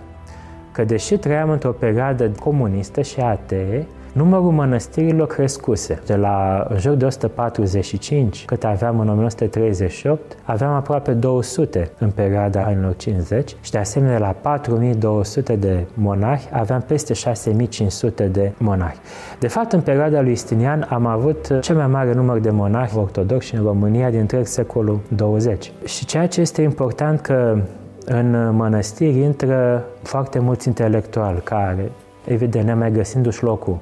Că 0.71 0.83
deși 0.83 1.17
trăiam 1.17 1.49
într-o 1.49 1.71
perioadă 1.71 2.31
comunistă 2.39 3.01
și 3.01 3.19
atee, 3.19 3.87
numărul 4.13 4.51
mănăstirilor 4.51 5.27
crescuse. 5.27 6.01
De 6.05 6.15
la 6.15 6.65
în 6.69 6.77
jur 6.77 6.93
de 6.93 7.05
145, 7.05 8.45
cât 8.45 8.63
aveam 8.63 8.99
în 8.99 9.09
1938, 9.09 10.37
aveam 10.43 10.73
aproape 10.73 11.11
200 11.11 11.91
în 11.97 12.09
perioada 12.09 12.63
anilor 12.63 12.95
50 12.95 13.55
și 13.61 13.71
de 13.71 13.77
asemenea 13.77 14.17
la 14.17 14.35
4200 14.41 15.55
de 15.55 15.85
monahi 15.93 16.49
aveam 16.51 16.83
peste 16.87 17.13
6500 17.13 18.23
de 18.23 18.51
monahi. 18.57 18.97
De 19.39 19.47
fapt, 19.47 19.71
în 19.71 19.81
perioada 19.81 20.21
lui 20.21 20.31
Istinian 20.31 20.87
am 20.89 21.05
avut 21.05 21.59
cel 21.61 21.75
mai 21.75 21.87
mare 21.87 22.13
număr 22.13 22.39
de 22.39 22.49
monahi 22.49 22.97
ortodoxi 22.97 23.55
în 23.55 23.63
România 23.63 24.09
din 24.09 24.19
întreg 24.19 24.45
secolul 24.45 24.99
20. 25.07 25.71
Și 25.85 26.05
ceea 26.05 26.27
ce 26.27 26.41
este 26.41 26.61
important 26.61 27.19
că 27.19 27.57
în 28.05 28.55
mănăstiri 28.55 29.17
intră 29.17 29.85
foarte 30.03 30.39
mulți 30.39 30.67
intelectuali 30.67 31.41
care, 31.43 31.91
evident, 32.25 32.65
nemai 32.65 32.91
găsindu-și 32.91 33.43
locul 33.43 33.79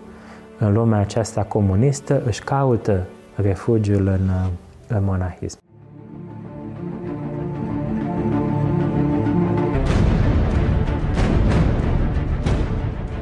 în 0.57 0.73
lumea 0.73 0.99
aceasta 0.99 1.43
comunistă, 1.43 2.21
își 2.25 2.43
caută 2.43 3.05
refugiul 3.35 4.07
în, 4.07 4.29
în 4.87 5.03
monahism. 5.03 5.57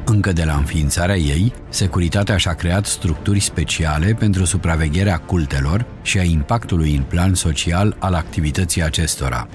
Încă 0.04 0.32
de 0.32 0.44
la 0.44 0.54
înființarea 0.54 1.16
ei, 1.16 1.52
securitatea 1.68 2.36
și-a 2.36 2.52
creat 2.52 2.84
structuri 2.84 3.40
speciale 3.40 4.16
pentru 4.18 4.44
supravegherea 4.44 5.18
cultelor 5.18 5.84
și 6.02 6.18
a 6.18 6.22
impactului 6.22 6.96
în 6.96 7.02
plan 7.02 7.34
social 7.34 7.96
al 7.98 8.14
activității 8.14 8.82
acestora 8.82 9.48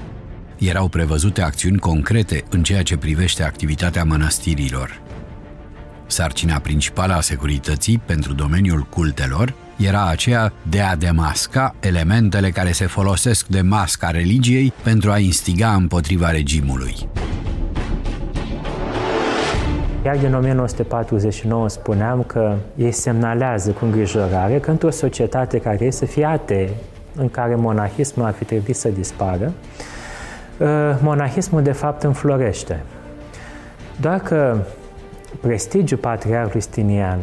erau 0.67 0.87
prevăzute 0.87 1.41
acțiuni 1.41 1.77
concrete 1.77 2.43
în 2.49 2.63
ceea 2.63 2.83
ce 2.83 2.97
privește 2.97 3.43
activitatea 3.43 4.03
mănăstirilor. 4.03 5.01
Sarcina 6.05 6.59
principală 6.59 7.13
a 7.13 7.21
securității 7.21 8.01
pentru 8.05 8.33
domeniul 8.33 8.87
cultelor 8.89 9.53
era 9.77 10.07
aceea 10.07 10.53
de 10.69 10.81
a 10.81 10.95
demasca 10.95 11.75
elementele 11.79 12.49
care 12.49 12.71
se 12.71 12.85
folosesc 12.85 13.47
de 13.47 13.61
masca 13.61 14.09
religiei 14.09 14.73
pentru 14.83 15.11
a 15.11 15.17
instiga 15.17 15.73
împotriva 15.73 16.31
regimului. 16.31 16.95
Iar 20.05 20.17
din 20.17 20.33
1949 20.33 21.69
spuneam 21.69 22.23
că 22.23 22.55
ei 22.75 22.91
semnalează 22.91 23.71
cu 23.71 23.85
îngrijorare 23.85 24.59
că 24.59 24.71
într-o 24.71 24.89
societate 24.89 25.57
care 25.57 25.85
e 25.85 25.91
să 25.91 26.05
fie 26.05 26.25
atee, 26.25 26.69
în 27.15 27.29
care 27.29 27.55
monahismul 27.55 28.25
ar 28.25 28.33
fi 28.33 28.43
trebuit 28.43 28.75
să 28.75 28.89
dispară, 28.89 29.53
Uh, 29.77 29.92
monahismul 31.01 31.61
de 31.61 31.71
fapt 31.71 32.03
înflorește. 32.03 32.83
Doar 34.01 34.19
că 34.19 34.57
prestigiul 35.41 35.99
patriarhului 35.99 36.61
Stinian, 36.61 37.19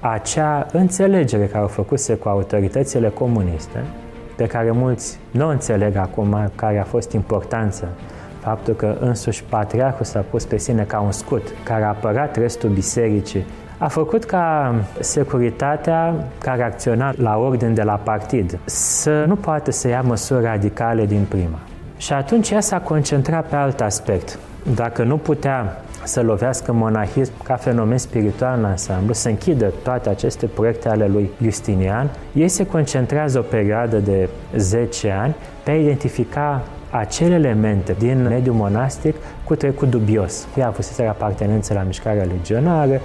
acea 0.00 0.66
înțelegere 0.72 1.46
care 1.46 1.62
au 1.62 1.68
făcut 1.68 2.16
cu 2.20 2.28
autoritățile 2.28 3.08
comuniste, 3.08 3.84
pe 4.36 4.46
care 4.46 4.70
mulți 4.70 5.18
nu 5.30 5.48
înțeleg 5.48 5.96
acum 5.96 6.50
care 6.54 6.78
a 6.78 6.84
fost 6.84 7.12
importanța 7.12 7.86
faptul 8.40 8.74
că 8.74 8.96
însuși 9.00 9.44
patriarhul 9.44 10.04
s-a 10.04 10.24
pus 10.30 10.44
pe 10.44 10.58
sine 10.58 10.82
ca 10.82 11.00
un 11.00 11.12
scut 11.12 11.42
care 11.62 11.82
a 11.82 11.88
apărat 11.88 12.36
restul 12.36 12.70
bisericii 12.70 13.44
a 13.78 13.88
făcut 13.88 14.24
ca 14.24 14.74
securitatea 15.00 16.14
care 16.38 16.62
acționa 16.62 17.12
la 17.16 17.36
ordin 17.36 17.74
de 17.74 17.82
la 17.82 17.94
partid 17.94 18.58
să 18.64 19.24
nu 19.26 19.36
poată 19.36 19.70
să 19.70 19.88
ia 19.88 20.00
măsuri 20.00 20.42
radicale 20.42 21.06
din 21.06 21.26
prima. 21.28 21.58
Și 22.04 22.12
atunci 22.12 22.50
ea 22.50 22.60
s-a 22.60 22.80
concentrat 22.80 23.48
pe 23.48 23.56
alt 23.56 23.80
aspect. 23.80 24.38
Dacă 24.74 25.02
nu 25.02 25.16
putea 25.16 25.82
să 26.02 26.22
lovească 26.22 26.72
monahism 26.72 27.32
ca 27.42 27.54
fenomen 27.56 27.98
spiritual 27.98 28.58
în 28.58 28.64
ansamblu, 28.64 29.12
să 29.12 29.28
închidă 29.28 29.72
toate 29.82 30.08
aceste 30.08 30.46
proiecte 30.46 30.88
ale 30.88 31.06
lui 31.06 31.30
Justinian, 31.42 32.10
ei 32.32 32.48
se 32.48 32.66
concentrează 32.66 33.38
o 33.38 33.42
perioadă 33.42 33.96
de 33.96 34.28
10 34.56 35.10
ani 35.10 35.34
pe 35.62 35.70
a 35.70 35.74
identifica 35.74 36.62
acele 36.90 37.34
elemente 37.34 37.94
din 37.98 38.22
mediul 38.22 38.54
monastic 38.54 39.14
cu 39.44 39.54
trecut 39.54 39.90
dubios. 39.90 40.46
Fie 40.52 40.62
avuseseră 40.62 41.08
apartenență 41.08 41.74
la 41.74 41.82
mișcarea 41.82 42.24
legionară, 42.24 43.00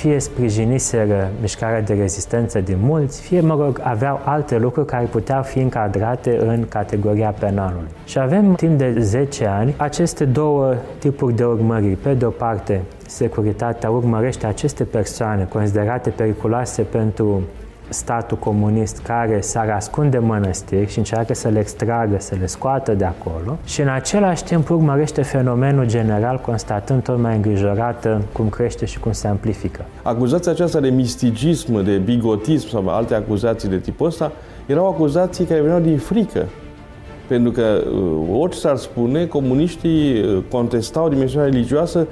fie 0.00 0.18
sprijiniseră 0.18 1.30
mișcarea 1.40 1.80
de 1.80 1.94
rezistență 1.94 2.60
din 2.60 2.76
mulți, 2.80 3.20
fie, 3.20 3.40
mă 3.40 3.56
rog, 3.60 3.80
aveau 3.82 4.20
alte 4.24 4.58
lucruri 4.58 4.86
care 4.86 5.04
puteau 5.04 5.42
fi 5.42 5.58
încadrate 5.58 6.38
în 6.46 6.68
categoria 6.68 7.30
penalului. 7.30 7.88
Și 8.04 8.18
avem 8.18 8.54
timp 8.54 8.78
de 8.78 8.94
10 8.98 9.46
ani 9.46 9.74
aceste 9.76 10.24
două 10.24 10.74
tipuri 10.98 11.34
de 11.34 11.44
urmăriri. 11.44 11.94
Pe 11.94 12.14
de 12.14 12.24
o 12.24 12.30
parte, 12.30 12.82
securitatea 13.06 13.90
urmărește 13.90 14.46
aceste 14.46 14.84
persoane 14.84 15.44
considerate 15.44 16.10
periculoase 16.10 16.82
pentru 16.82 17.42
statul 17.90 18.36
comunist 18.36 18.98
care 18.98 19.40
s-ar 19.40 19.70
ascunde 19.70 20.18
mănăstiri 20.18 20.90
și 20.90 20.98
încearcă 20.98 21.34
să 21.34 21.48
le 21.48 21.58
extragă, 21.58 22.16
să 22.18 22.34
le 22.40 22.46
scoată 22.46 22.94
de 22.94 23.04
acolo 23.04 23.58
și 23.64 23.80
în 23.80 23.88
același 23.88 24.44
timp 24.44 24.70
urmărește 24.70 25.22
fenomenul 25.22 25.86
general 25.86 26.38
constatând 26.38 27.02
tot 27.02 27.18
mai 27.18 27.34
îngrijorată 27.34 28.22
cum 28.32 28.48
crește 28.48 28.84
și 28.84 28.98
cum 29.00 29.12
se 29.12 29.28
amplifică. 29.28 29.84
Acuzația 30.02 30.52
aceasta 30.52 30.80
de 30.80 30.88
misticism, 30.88 31.82
de 31.84 31.96
bigotism 31.96 32.68
sau 32.68 32.88
alte 32.88 33.14
acuzații 33.14 33.68
de 33.68 33.78
tipul 33.78 34.06
ăsta 34.06 34.32
erau 34.66 34.88
acuzații 34.88 35.44
care 35.44 35.60
veneau 35.60 35.80
din 35.80 35.98
frică. 35.98 36.46
Pentru 37.28 37.50
că 37.50 37.82
uh, 37.92 38.38
orice 38.38 38.58
s-ar 38.58 38.76
spune, 38.76 39.26
comuniștii 39.26 40.20
uh, 40.20 40.42
contestau 40.50 41.08
dimensiunea 41.08 41.48
religioasă 41.48 42.06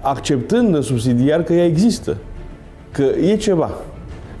acceptând 0.00 0.74
în 0.74 0.82
subsidiar 0.82 1.42
că 1.42 1.52
ea 1.52 1.64
există, 1.64 2.16
că 2.90 3.02
e 3.02 3.36
ceva. 3.36 3.70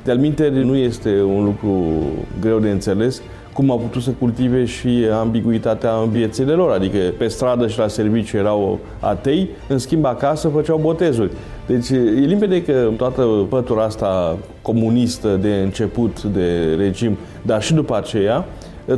De-al 0.04 0.18
nu 0.52 0.76
este 0.76 1.22
un 1.22 1.44
lucru 1.44 2.02
greu 2.40 2.58
de 2.58 2.70
înțeles 2.70 3.22
cum 3.52 3.70
au 3.70 3.78
putut 3.78 4.02
să 4.02 4.10
cultive 4.18 4.64
și 4.64 4.88
ambiguitatea 5.20 5.90
în 6.02 6.10
viețile 6.10 6.52
lor. 6.52 6.70
Adică 6.70 6.98
pe 7.18 7.28
stradă 7.28 7.66
și 7.66 7.78
la 7.78 7.88
serviciu 7.88 8.36
erau 8.36 8.78
atei, 9.00 9.48
în 9.68 9.78
schimb 9.78 10.04
acasă 10.04 10.48
făceau 10.48 10.78
botezuri. 10.78 11.30
Deci 11.66 11.88
e 11.90 12.24
limpede 12.26 12.62
că 12.62 12.90
toată 12.96 13.22
pătura 13.48 13.82
asta 13.82 14.38
comunistă 14.62 15.38
de 15.40 15.54
început 15.64 16.22
de 16.22 16.74
regim, 16.78 17.16
dar 17.42 17.62
și 17.62 17.74
după 17.74 17.96
aceea, 17.96 18.44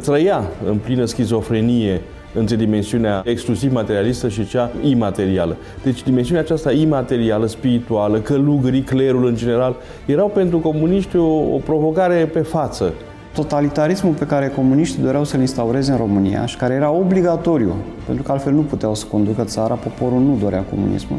trăia 0.02 0.44
în 0.68 0.76
plină 0.76 1.04
schizofrenie 1.04 2.00
între 2.38 2.56
dimensiunea 2.56 3.22
exclusiv 3.24 3.72
materialistă 3.72 4.28
și 4.28 4.46
cea 4.46 4.70
imaterială. 4.82 5.56
Deci 5.82 6.02
dimensiunea 6.02 6.42
aceasta 6.42 6.72
imaterială, 6.72 7.46
spirituală, 7.46 8.18
călugării, 8.18 8.82
clerul 8.82 9.26
în 9.26 9.34
general, 9.34 9.76
erau 10.06 10.28
pentru 10.28 10.58
comuniști 10.58 11.16
o, 11.16 11.54
o 11.54 11.58
provocare 11.64 12.30
pe 12.32 12.40
față. 12.40 12.92
Totalitarismul 13.34 14.12
pe 14.12 14.26
care 14.26 14.48
comuniștii 14.48 15.02
doreau 15.02 15.24
să-l 15.24 15.40
instaureze 15.40 15.90
în 15.90 15.96
România 15.96 16.46
și 16.46 16.56
care 16.56 16.74
era 16.74 16.90
obligatoriu, 16.90 17.74
pentru 18.06 18.22
că 18.22 18.32
altfel 18.32 18.52
nu 18.52 18.60
puteau 18.60 18.94
să 18.94 19.06
conducă 19.10 19.44
țara, 19.44 19.74
poporul 19.74 20.20
nu 20.20 20.38
dorea 20.40 20.64
comunismul, 20.70 21.18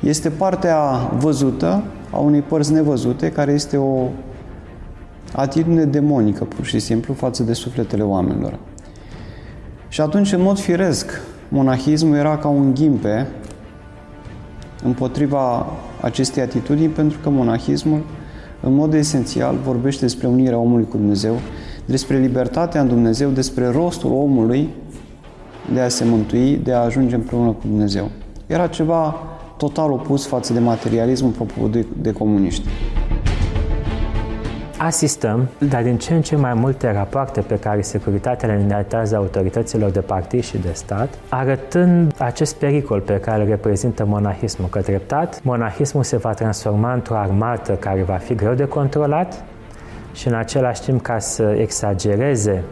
este 0.00 0.28
partea 0.28 0.80
văzută 1.18 1.82
a 2.10 2.18
unei 2.18 2.40
părți 2.40 2.72
nevăzute, 2.72 3.30
care 3.30 3.52
este 3.52 3.76
o 3.76 4.08
atitudine 5.32 5.84
demonică, 5.84 6.44
pur 6.44 6.64
și 6.64 6.78
simplu, 6.78 7.14
față 7.14 7.42
de 7.42 7.52
sufletele 7.52 8.02
oamenilor. 8.02 8.58
Și 9.90 10.00
atunci, 10.00 10.32
în 10.32 10.42
mod 10.42 10.58
firesc, 10.58 11.20
monahismul 11.48 12.16
era 12.16 12.38
ca 12.38 12.48
un 12.48 12.74
ghimpe 12.74 13.26
împotriva 14.84 15.66
acestei 16.00 16.42
atitudini, 16.42 16.88
pentru 16.88 17.18
că 17.22 17.30
monahismul, 17.30 18.02
în 18.60 18.74
mod 18.74 18.94
esențial, 18.94 19.56
vorbește 19.64 20.04
despre 20.04 20.26
unirea 20.26 20.58
omului 20.58 20.86
cu 20.88 20.96
Dumnezeu, 20.96 21.34
despre 21.84 22.18
libertatea 22.18 22.80
în 22.80 22.88
Dumnezeu, 22.88 23.30
despre 23.30 23.70
rostul 23.70 24.12
omului 24.12 24.68
de 25.72 25.80
a 25.80 25.88
se 25.88 26.04
mântui, 26.04 26.56
de 26.56 26.72
a 26.72 26.78
ajunge 26.78 27.14
împreună 27.14 27.50
cu 27.50 27.66
Dumnezeu. 27.66 28.10
Era 28.46 28.66
ceva 28.66 29.14
total 29.56 29.90
opus 29.90 30.26
față 30.26 30.52
de 30.52 30.58
materialismul 30.58 31.30
propus 31.30 31.70
de, 31.70 31.86
de 32.02 32.12
comuniști. 32.12 32.68
Asistăm, 34.82 35.48
dar 35.58 35.82
din 35.82 35.98
ce 35.98 36.14
în 36.14 36.22
ce 36.22 36.36
mai 36.36 36.54
multe 36.54 36.92
rapoarte 36.92 37.40
pe 37.40 37.58
care 37.58 37.80
securitatea 37.80 38.48
le 38.48 38.54
înaintează 38.54 39.16
autorităților 39.16 39.90
de 39.90 40.00
partid 40.00 40.42
și 40.42 40.58
de 40.58 40.72
stat, 40.72 41.08
arătând 41.28 42.14
acest 42.18 42.54
pericol 42.54 43.00
pe 43.00 43.20
care 43.20 43.42
îl 43.42 43.48
reprezintă 43.48 44.04
monahismul, 44.04 44.68
că 44.68 44.80
treptat 44.80 45.40
monahismul 45.42 46.02
se 46.02 46.16
va 46.16 46.32
transforma 46.32 46.92
într-o 46.92 47.16
armată 47.16 47.72
care 47.72 48.02
va 48.02 48.14
fi 48.14 48.34
greu 48.34 48.54
de 48.54 48.64
controlat 48.64 49.44
și 50.12 50.28
în 50.28 50.34
același 50.34 50.82
timp 50.82 51.02
ca 51.02 51.18
să 51.18 51.56
exagereze 51.58 52.62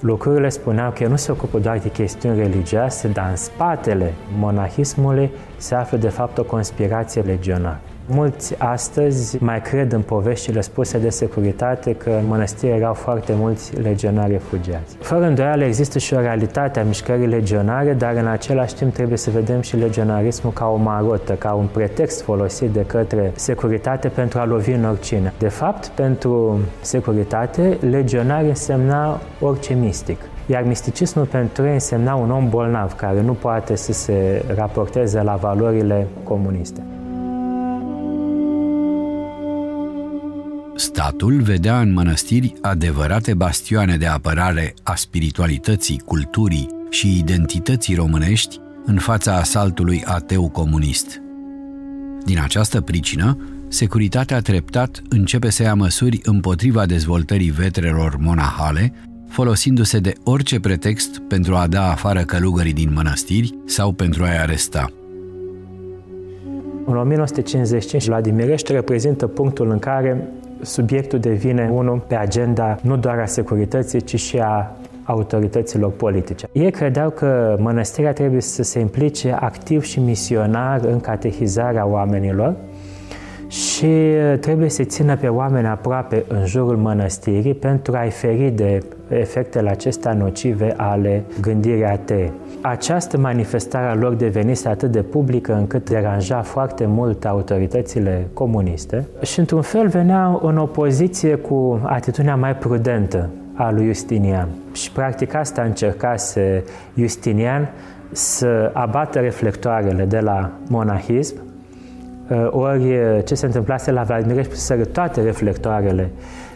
lucrurile 0.00 0.48
spuneau 0.48 0.90
că 0.90 1.06
nu 1.06 1.16
se 1.16 1.32
ocupă 1.32 1.58
doar 1.58 1.78
de 1.78 1.88
chestiuni 1.90 2.38
religioase, 2.38 3.08
dar 3.08 3.26
în 3.30 3.36
spatele 3.36 4.14
monahismului 4.38 5.30
se 5.56 5.74
află 5.74 5.98
de 5.98 6.08
fapt 6.08 6.38
o 6.38 6.42
conspirație 6.44 7.20
legionară. 7.20 7.80
Mulți 8.10 8.54
astăzi 8.58 9.42
mai 9.42 9.60
cred 9.60 9.92
în 9.92 10.02
poveștile 10.02 10.60
spuse 10.60 10.98
de 10.98 11.08
securitate 11.08 11.92
că 11.92 12.10
în 12.10 12.26
mănăstire 12.26 12.72
erau 12.72 12.94
foarte 12.94 13.32
mulți 13.36 13.80
legionari 13.80 14.32
refugiați. 14.32 14.96
Fără 15.00 15.24
îndoială 15.24 15.64
există 15.64 15.98
și 15.98 16.14
o 16.14 16.20
realitate 16.20 16.80
a 16.80 16.84
mișcării 16.84 17.26
legionare, 17.26 17.92
dar 17.92 18.14
în 18.14 18.26
același 18.26 18.74
timp 18.74 18.92
trebuie 18.92 19.18
să 19.18 19.30
vedem 19.30 19.60
și 19.60 19.76
legionarismul 19.76 20.52
ca 20.52 20.66
o 20.66 20.76
marotă, 20.76 21.32
ca 21.32 21.52
un 21.52 21.66
pretext 21.72 22.22
folosit 22.22 22.70
de 22.70 22.84
către 22.86 23.32
securitate 23.34 24.08
pentru 24.08 24.38
a 24.38 24.44
lovi 24.44 24.70
în 24.70 24.84
oricine. 24.84 25.32
De 25.38 25.48
fapt, 25.48 25.86
pentru 25.86 26.58
securitate, 26.80 27.78
legionar 27.90 28.42
însemna 28.42 29.20
orice 29.40 29.74
mistic 29.74 30.18
iar 30.50 30.62
misticismul 30.62 31.24
pentru 31.24 31.66
ei 31.66 31.72
însemna 31.72 32.14
un 32.14 32.30
om 32.30 32.48
bolnav 32.48 32.92
care 32.92 33.20
nu 33.20 33.32
poate 33.32 33.76
să 33.76 33.92
se 33.92 34.44
raporteze 34.54 35.22
la 35.22 35.34
valorile 35.34 36.06
comuniste. 36.22 36.82
Statul 40.78 41.40
vedea 41.40 41.80
în 41.80 41.92
mănăstiri 41.92 42.52
adevărate 42.60 43.34
bastioane 43.34 43.96
de 43.96 44.06
apărare 44.06 44.74
a 44.82 44.94
spiritualității, 44.94 46.02
culturii 46.04 46.68
și 46.90 47.18
identității 47.18 47.94
românești 47.94 48.58
în 48.84 48.98
fața 48.98 49.36
asaltului 49.36 50.02
ateu 50.04 50.48
comunist. 50.48 51.22
Din 52.24 52.40
această 52.40 52.80
pricină, 52.80 53.38
securitatea 53.68 54.40
treptat 54.40 55.02
începe 55.08 55.50
să 55.50 55.62
ia 55.62 55.74
măsuri 55.74 56.20
împotriva 56.22 56.86
dezvoltării 56.86 57.50
vetrelor 57.50 58.16
monahale, 58.16 58.92
folosindu-se 59.28 59.98
de 59.98 60.12
orice 60.24 60.60
pretext 60.60 61.18
pentru 61.18 61.54
a 61.54 61.66
da 61.66 61.90
afară 61.90 62.20
călugării 62.20 62.72
din 62.72 62.92
mănăstiri 62.92 63.58
sau 63.66 63.92
pentru 63.92 64.22
a-i 64.22 64.38
aresta. 64.38 64.92
În 66.86 66.96
1955, 66.96 68.06
Vladimirești 68.06 68.72
reprezintă 68.72 69.26
punctul 69.26 69.70
în 69.70 69.78
care 69.78 70.32
subiectul 70.60 71.18
devine 71.18 71.70
unul 71.72 71.98
pe 72.06 72.14
agenda 72.14 72.78
nu 72.82 72.96
doar 72.96 73.18
a 73.18 73.26
securității, 73.26 74.00
ci 74.00 74.20
și 74.20 74.38
a 74.38 74.76
autorităților 75.04 75.90
politice. 75.90 76.48
Ei 76.52 76.70
credeau 76.70 77.10
că 77.10 77.56
mănăstirea 77.60 78.12
trebuie 78.12 78.40
să 78.40 78.62
se 78.62 78.78
implice 78.78 79.36
activ 79.40 79.82
și 79.82 80.00
misionar 80.00 80.80
în 80.84 81.00
catehizarea 81.00 81.86
oamenilor 81.86 82.54
și 83.48 83.90
trebuie 84.40 84.68
să 84.68 84.82
țină 84.82 85.16
pe 85.16 85.28
oameni 85.28 85.66
aproape 85.66 86.24
în 86.28 86.46
jurul 86.46 86.76
mănăstirii 86.76 87.54
pentru 87.54 87.96
a-i 87.96 88.10
feri 88.10 88.50
de 88.50 88.82
efectele 89.08 89.70
acestea 89.70 90.12
nocive 90.12 90.74
ale 90.76 91.24
gândirii 91.40 91.84
atee. 91.84 92.32
Această 92.60 93.18
manifestare 93.18 93.86
a 93.86 93.94
lor 93.94 94.14
devenise 94.14 94.68
atât 94.68 94.90
de 94.90 95.02
publică 95.02 95.54
încât 95.54 95.90
deranja 95.90 96.42
foarte 96.42 96.86
mult 96.86 97.24
autoritățile 97.24 98.26
comuniste 98.32 99.06
și 99.22 99.38
într-un 99.38 99.62
fel 99.62 99.88
venea 99.88 100.38
în 100.42 100.56
opoziție 100.58 101.34
cu 101.34 101.80
atitudinea 101.84 102.36
mai 102.36 102.56
prudentă 102.56 103.28
a 103.54 103.70
lui 103.70 103.84
Justinian. 103.84 104.48
Și 104.72 104.92
practic 104.92 105.34
asta 105.34 105.62
încercase 105.62 106.64
Justinian 106.96 107.70
să 108.12 108.70
abată 108.72 109.18
reflectoarele 109.18 110.04
de 110.04 110.18
la 110.18 110.50
monahism 110.68 111.47
ori 112.50 112.84
ce 113.24 113.34
se 113.34 113.46
întâmplase 113.46 113.90
la 113.90 114.02
Vladimir 114.02 114.44
și 114.44 114.74
toate 114.92 115.22
reflectoarele 115.22 116.10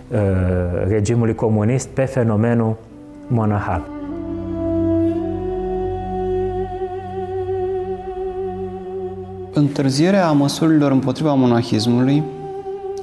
uh, 0.09 0.19
regimului 0.89 1.35
comunist 1.35 1.89
pe 1.89 2.05
fenomenul 2.05 2.77
monahal. 3.27 3.83
Întârzierea 9.55 10.33
măsurilor 10.33 10.91
împotriva 10.91 11.35
monahismului, 11.35 12.23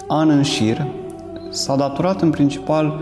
an 0.07 0.29
în 0.29 0.41
șir, 0.41 0.85
s-a 1.49 1.75
datorat 1.75 2.21
în 2.21 2.29
principal 2.29 3.01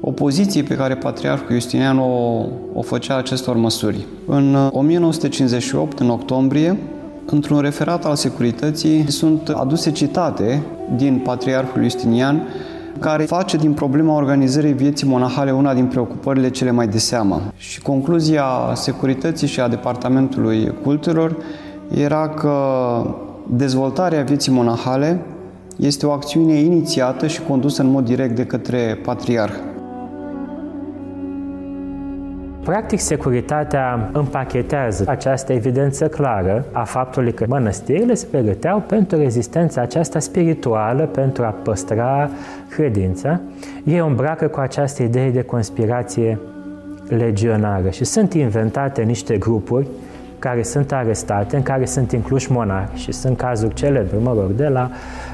opoziției 0.00 0.62
pe 0.62 0.74
care 0.74 0.94
Patriarhul 0.94 1.52
Justinian 1.52 1.98
o, 1.98 2.46
o 2.72 2.82
făcea 2.82 3.16
acestor 3.16 3.56
măsuri. 3.56 4.06
În 4.26 4.54
1958, 4.72 5.98
în 5.98 6.10
octombrie, 6.10 6.78
într-un 7.26 7.60
referat 7.60 8.04
al 8.04 8.14
securității, 8.14 9.10
sunt 9.10 9.48
aduse 9.48 9.90
citate 9.90 10.62
din 10.96 11.20
Patriarhul 11.24 11.82
Justinian 11.82 12.42
care 12.98 13.24
face 13.24 13.56
din 13.56 13.72
problema 13.72 14.14
organizării 14.14 14.72
vieții 14.72 15.08
monahale 15.08 15.50
una 15.50 15.74
din 15.74 15.86
preocupările 15.86 16.50
cele 16.50 16.70
mai 16.70 16.88
de 16.88 16.98
seamă. 16.98 17.42
Și 17.56 17.80
concluzia 17.80 18.44
securității 18.74 19.46
și 19.46 19.60
a 19.60 19.68
Departamentului 19.68 20.72
Cultelor 20.82 21.36
era 21.94 22.28
că 22.28 22.56
dezvoltarea 23.46 24.22
vieții 24.22 24.52
monahale 24.52 25.20
este 25.76 26.06
o 26.06 26.10
acțiune 26.10 26.54
inițiată 26.54 27.26
și 27.26 27.42
condusă 27.42 27.82
în 27.82 27.90
mod 27.90 28.04
direct 28.04 28.36
de 28.36 28.44
către 28.44 28.98
patriarh. 29.04 29.52
Practic, 32.64 32.98
securitatea 32.98 34.10
împachetează 34.12 35.04
această 35.08 35.52
evidență 35.52 36.08
clară 36.08 36.64
a 36.72 36.84
faptului 36.84 37.32
că 37.32 37.44
mănăstirile 37.48 38.14
se 38.14 38.26
pregăteau 38.30 38.80
pentru 38.80 39.18
rezistența 39.18 39.80
aceasta 39.80 40.18
spirituală, 40.18 41.06
pentru 41.06 41.44
a 41.44 41.54
păstra 41.62 42.30
credința. 42.68 43.40
Ei 43.84 44.00
o 44.00 44.06
îmbracă 44.06 44.46
cu 44.46 44.60
această 44.60 45.02
idee 45.02 45.30
de 45.30 45.42
conspirație 45.42 46.38
legionară 47.08 47.90
și 47.90 48.04
sunt 48.04 48.34
inventate 48.34 49.02
niște 49.02 49.36
grupuri 49.36 49.86
care 50.42 50.62
sunt 50.62 50.92
arestate, 50.92 51.56
în 51.56 51.62
care 51.62 51.84
sunt 51.84 52.12
incluși 52.12 52.52
monarhi 52.52 53.00
și 53.00 53.12
sunt 53.12 53.36
cazuri 53.36 53.74
celebre, 53.74 54.16
mă 54.16 54.34
rog, 54.38 54.50
de 54.50 54.68
la 54.68 54.90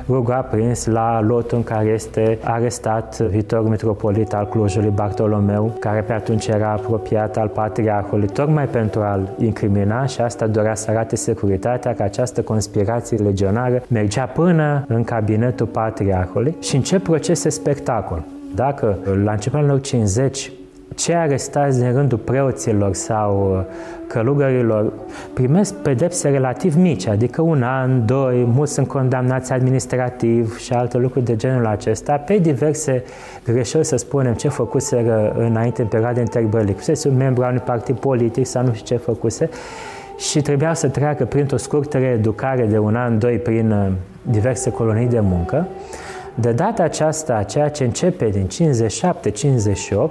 Rugă 0.09 0.47
Prins 0.51 0.87
la 0.87 1.21
lotul 1.21 1.57
în 1.57 1.65
care 1.65 1.89
este 1.89 2.39
arestat 2.43 3.19
viitorul 3.19 3.69
metropolit 3.69 4.33
al 4.33 4.49
Clujului 4.49 4.91
Bartolomeu, 4.91 5.77
care 5.81 6.01
pe 6.01 6.13
atunci 6.13 6.47
era 6.47 6.71
apropiat 6.71 7.37
al 7.37 7.49
patriarhului, 7.49 8.27
tocmai 8.27 8.67
pentru 8.67 9.01
a-l 9.01 9.35
incrimina 9.39 10.07
și 10.07 10.21
asta 10.21 10.47
dorea 10.47 10.75
să 10.75 10.91
arate 10.91 11.17
securitatea 11.17 11.95
că 11.95 12.03
această 12.03 12.43
conspirație 12.43 13.17
legionară 13.17 13.83
mergea 13.89 14.25
până 14.25 14.85
în 14.89 15.05
cabinetul 15.05 15.67
patriarhului 15.67 16.57
și 16.61 16.77
încep 16.77 17.03
procese 17.03 17.49
spectacol. 17.49 18.25
Dacă 18.55 18.99
la 19.25 19.33
începutul 19.33 19.59
anilor 19.59 19.81
50 19.81 20.53
cei 20.95 21.15
arestați 21.15 21.81
din 21.81 21.93
rândul 21.93 22.19
preoților 22.19 22.95
sau 22.95 23.57
uh, 23.59 23.65
călugărilor 24.07 24.93
primesc 25.33 25.75
pedepse 25.75 26.29
relativ 26.29 26.77
mici, 26.77 27.07
adică 27.07 27.43
un 27.43 27.63
an, 27.63 28.07
doi, 28.07 28.45
mulți 28.55 28.73
sunt 28.73 28.89
condamnați 28.89 29.53
administrativ 29.53 30.59
și 30.59 30.73
alte 30.73 30.99
lucruri 30.99 31.25
de 31.25 31.37
genul 31.37 31.67
acesta, 31.67 32.17
pe 32.17 32.39
diverse 32.39 33.05
greșeli, 33.45 33.85
să 33.85 33.97
spunem, 33.97 34.35
ce 34.35 34.49
făcuseră 34.49 35.35
înainte, 35.37 35.83
în 35.83 35.89
perioada 35.89 36.21
interbelic. 36.21 36.77
Fusese 36.77 37.09
un 37.09 37.17
membru 37.17 37.43
al 37.43 37.51
unui 37.51 37.63
partid 37.65 37.97
politic 37.97 38.47
sau 38.47 38.65
nu 38.65 38.73
știu 38.73 38.97
ce 38.97 39.03
făcuse 39.03 39.49
și 40.19 40.41
trebuia 40.41 40.75
să 40.75 40.89
treacă 40.89 41.25
printr-o 41.25 41.57
scurtă 41.57 41.99
reeducare 41.99 42.65
de 42.65 42.79
un 42.79 42.97
an, 42.97 43.19
doi, 43.19 43.39
prin 43.39 43.71
uh, 43.71 43.93
diverse 44.23 44.71
colonii 44.71 45.07
de 45.07 45.21
muncă. 45.21 45.67
De 46.35 46.53
data 46.53 46.83
aceasta, 46.83 47.43
ceea 47.43 47.69
ce 47.69 47.85
începe 47.85 48.29
din 48.29 48.47
57-58, 48.47 50.11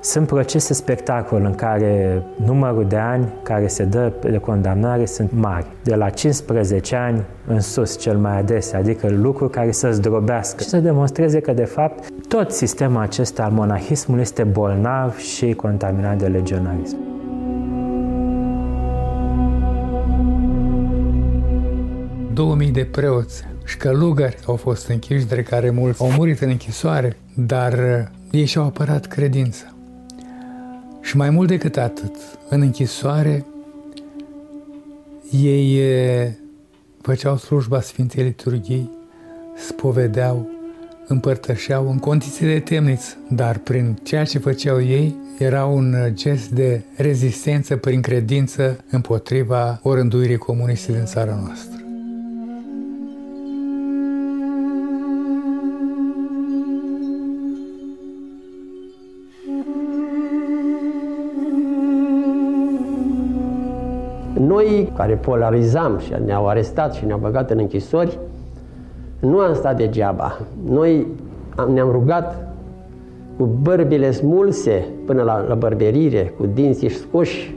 sunt 0.00 0.26
procese 0.26 0.74
spectacol 0.74 1.42
în 1.44 1.54
care 1.54 2.22
numărul 2.44 2.84
de 2.88 2.96
ani 2.96 3.32
care 3.42 3.66
se 3.66 3.84
dă 3.84 4.12
de 4.20 4.38
condamnare 4.38 5.04
sunt 5.06 5.30
mari, 5.32 5.66
de 5.82 5.94
la 5.94 6.08
15 6.08 6.96
ani 6.96 7.24
în 7.46 7.60
sus 7.60 7.98
cel 7.98 8.16
mai 8.16 8.38
adesea, 8.38 8.78
adică 8.78 9.08
lucruri 9.10 9.50
care 9.50 9.72
să 9.72 9.90
zdrobească 9.90 10.62
și 10.62 10.68
să 10.68 10.78
demonstreze 10.78 11.40
că 11.40 11.52
de 11.52 11.64
fapt 11.64 12.06
tot 12.28 12.50
sistemul 12.50 13.02
acesta 13.02 13.44
al 13.44 13.50
monahismului 13.50 14.22
este 14.22 14.42
bolnav 14.42 15.16
și 15.16 15.52
contaminat 15.52 16.18
de 16.18 16.26
legionarism. 16.26 16.96
mii 22.58 22.70
de 22.70 22.84
preoți 22.84 23.44
și 23.64 23.74
șcălugări 23.74 24.38
au 24.46 24.56
fost 24.56 24.88
închiși, 24.88 25.26
de 25.26 25.42
care 25.42 25.70
mulți 25.70 26.02
au 26.02 26.10
murit 26.10 26.40
în 26.40 26.48
închisoare, 26.48 27.16
dar 27.34 27.74
ei 28.30 28.44
și-au 28.44 28.64
apărat 28.64 29.06
credința. 29.06 29.77
Și 31.08 31.16
mai 31.16 31.30
mult 31.30 31.48
decât 31.48 31.76
atât, 31.76 32.14
în 32.48 32.60
închisoare, 32.60 33.44
ei 35.30 35.80
făceau 37.00 37.36
slujba 37.36 37.80
Sfintei 37.80 38.24
Liturghii, 38.24 38.90
spovedeau, 39.56 40.48
împărtășeau 41.06 41.90
în 41.90 41.98
condiții 41.98 42.46
de 42.46 42.60
temniță, 42.60 43.16
dar 43.28 43.58
prin 43.58 43.98
ceea 44.02 44.24
ce 44.24 44.38
făceau 44.38 44.82
ei 44.82 45.16
era 45.38 45.64
un 45.64 45.94
gest 46.08 46.48
de 46.48 46.82
rezistență 46.96 47.76
prin 47.76 48.00
credință 48.00 48.84
împotriva 48.90 49.80
orânduirii 49.82 50.36
comuniste 50.36 50.92
din 50.92 51.04
țara 51.04 51.38
noastră. 51.44 51.77
Noi, 64.58 64.92
care 64.96 65.14
polarizam 65.14 65.98
și 65.98 66.12
ne-au 66.24 66.46
arestat 66.46 66.94
și 66.94 67.04
ne-au 67.04 67.18
băgat 67.18 67.50
în 67.50 67.58
închisori, 67.58 68.18
nu 69.20 69.38
am 69.38 69.54
stat 69.54 69.76
degeaba. 69.76 70.38
Noi 70.68 71.06
ne-am 71.72 71.90
rugat 71.90 72.52
cu 73.36 73.44
bărbile 73.62 74.10
smulse 74.10 74.86
până 75.06 75.22
la, 75.22 75.44
la 75.48 75.54
bărberire, 75.54 76.34
cu 76.38 76.46
dinții 76.46 76.88
scoși, 76.88 77.56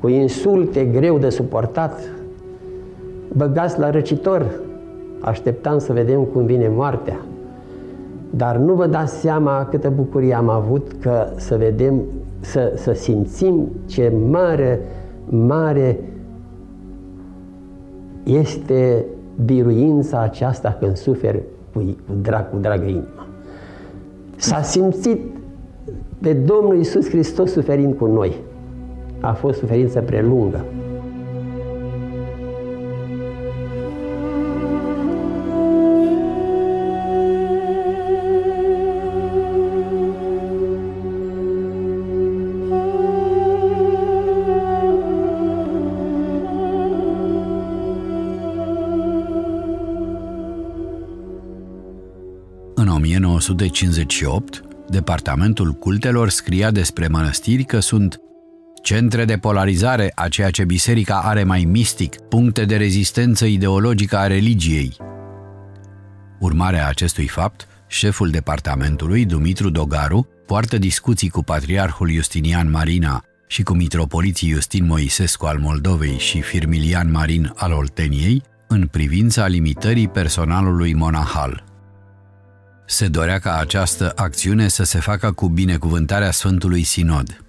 cu 0.00 0.08
insulte 0.08 0.84
greu 0.84 1.18
de 1.18 1.28
suportat, 1.28 2.00
băgați 3.32 3.78
la 3.78 3.90
răcitor, 3.90 4.46
așteptam 5.20 5.78
să 5.78 5.92
vedem 5.92 6.22
cum 6.24 6.44
vine 6.44 6.70
moartea. 6.74 7.20
Dar 8.30 8.56
nu 8.56 8.74
vă 8.74 8.86
dați 8.86 9.14
seama 9.20 9.66
câtă 9.70 9.92
bucurie 9.96 10.34
am 10.34 10.48
avut 10.48 10.92
că 11.00 11.26
să 11.36 11.56
vedem, 11.56 12.02
să, 12.40 12.72
să 12.74 12.92
simțim 12.92 13.68
ce 13.86 14.12
mare 14.30 14.80
mare 15.28 15.98
este 18.22 19.04
biruința 19.44 20.20
aceasta 20.20 20.76
când 20.80 20.96
suferi 20.96 21.42
cu, 21.72 21.78
cu, 21.78 22.12
drag, 22.22 22.50
cu 22.50 22.56
dragă 22.56 22.84
inimă. 22.84 23.26
S-a 24.36 24.62
simțit 24.62 25.20
pe 26.20 26.32
Domnul 26.32 26.78
Isus 26.78 27.08
Hristos 27.08 27.52
suferind 27.52 27.94
cu 27.94 28.06
noi. 28.06 28.36
A 29.20 29.32
fost 29.32 29.58
suferință 29.58 30.00
prelungă. 30.00 30.64
1958, 53.56 54.62
Departamentul 54.88 55.72
Cultelor 55.72 56.28
scria 56.28 56.70
despre 56.70 57.06
mănăstiri 57.06 57.64
că 57.64 57.80
sunt 57.80 58.20
centre 58.82 59.24
de 59.24 59.36
polarizare 59.36 60.12
a 60.14 60.28
ceea 60.28 60.50
ce 60.50 60.64
biserica 60.64 61.20
are 61.20 61.44
mai 61.44 61.64
mistic, 61.64 62.16
puncte 62.20 62.64
de 62.64 62.76
rezistență 62.76 63.44
ideologică 63.44 64.16
a 64.16 64.26
religiei. 64.26 64.96
Urmarea 66.40 66.88
acestui 66.88 67.26
fapt, 67.26 67.68
șeful 67.86 68.30
departamentului, 68.30 69.24
Dumitru 69.24 69.70
Dogaru, 69.70 70.28
poartă 70.46 70.78
discuții 70.78 71.28
cu 71.28 71.42
patriarhul 71.42 72.10
Justinian 72.10 72.70
Marina 72.70 73.24
și 73.46 73.62
cu 73.62 73.74
mitropoliții 73.74 74.50
Justin 74.50 74.86
Moisescu 74.86 75.46
al 75.46 75.58
Moldovei 75.58 76.18
și 76.18 76.40
Firmilian 76.40 77.10
Marin 77.10 77.52
al 77.56 77.72
Olteniei 77.72 78.42
în 78.68 78.86
privința 78.86 79.46
limitării 79.46 80.08
personalului 80.08 80.94
monahal. 80.94 81.65
Se 82.86 83.08
dorea 83.08 83.38
ca 83.38 83.58
această 83.58 84.12
acțiune 84.16 84.68
să 84.68 84.84
se 84.84 84.98
facă 84.98 85.32
cu 85.32 85.48
binecuvântarea 85.48 86.30
Sfântului 86.30 86.82
Sinod. 86.82 87.44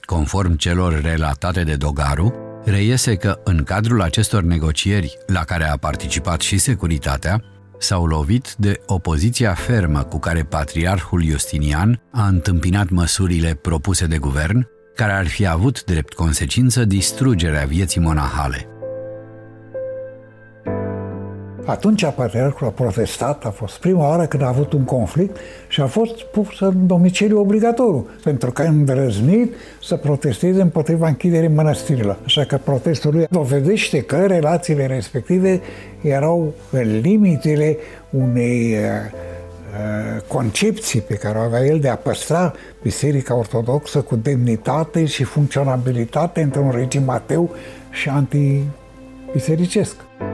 Conform 0.00 0.56
celor 0.56 1.00
relatate 1.00 1.62
de 1.62 1.74
Dogaru, 1.74 2.34
reiese 2.64 3.16
că 3.16 3.40
în 3.44 3.62
cadrul 3.64 4.02
acestor 4.02 4.42
negocieri, 4.42 5.18
la 5.26 5.44
care 5.44 5.64
a 5.64 5.76
participat 5.76 6.40
și 6.40 6.58
securitatea, 6.58 7.42
s-au 7.78 8.06
lovit 8.06 8.54
de 8.58 8.80
opoziția 8.86 9.54
fermă 9.54 10.02
cu 10.02 10.18
care 10.18 10.42
patriarhul 10.42 11.24
Justinian 11.24 12.00
a 12.10 12.26
întâmpinat 12.26 12.88
măsurile 12.88 13.54
propuse 13.54 14.06
de 14.06 14.18
guvern, 14.18 14.68
care 14.94 15.12
ar 15.12 15.26
fi 15.26 15.46
avut 15.46 15.84
drept 15.84 16.12
consecință 16.12 16.84
distrugerea 16.84 17.64
vieții 17.64 18.00
monahale. 18.00 18.71
Atunci 21.64 22.06
patriarhul 22.06 22.66
a 22.66 22.70
protestat, 22.70 23.44
a 23.44 23.50
fost 23.50 23.78
prima 23.78 24.08
oară 24.08 24.26
când 24.26 24.42
a 24.42 24.48
avut 24.48 24.72
un 24.72 24.84
conflict 24.84 25.36
și 25.68 25.80
a 25.80 25.86
fost 25.86 26.22
pus 26.22 26.60
în 26.60 26.86
domiciliu 26.86 27.40
obligatoriu, 27.40 28.08
pentru 28.24 28.50
că 28.52 28.62
a 28.62 28.68
îndrăznit 28.68 29.54
să 29.82 29.96
protesteze 29.96 30.62
împotriva 30.62 31.08
închiderii 31.08 31.48
mănăstirilor. 31.48 32.18
Așa 32.24 32.44
că 32.44 32.56
protestul 32.64 33.14
lui 33.14 33.26
dovedește 33.30 34.02
că 34.02 34.26
relațiile 34.26 34.86
respective 34.86 35.60
erau 36.00 36.54
în 36.70 37.00
limitele 37.00 37.76
unei 38.10 38.72
uh, 38.72 38.78
uh, 38.78 40.22
concepții 40.26 41.00
pe 41.00 41.14
care 41.14 41.38
o 41.38 41.40
avea 41.40 41.64
el 41.64 41.80
de 41.80 41.88
a 41.88 41.96
păstra 41.96 42.52
Biserica 42.82 43.36
Ortodoxă 43.36 44.00
cu 44.00 44.16
demnitate 44.16 45.04
și 45.04 45.24
funcționabilitate 45.24 46.42
într-un 46.42 46.70
regim 46.70 47.08
ateu 47.08 47.50
și 47.90 48.08
antibisericesc. 48.08 49.96
Am 50.18 50.31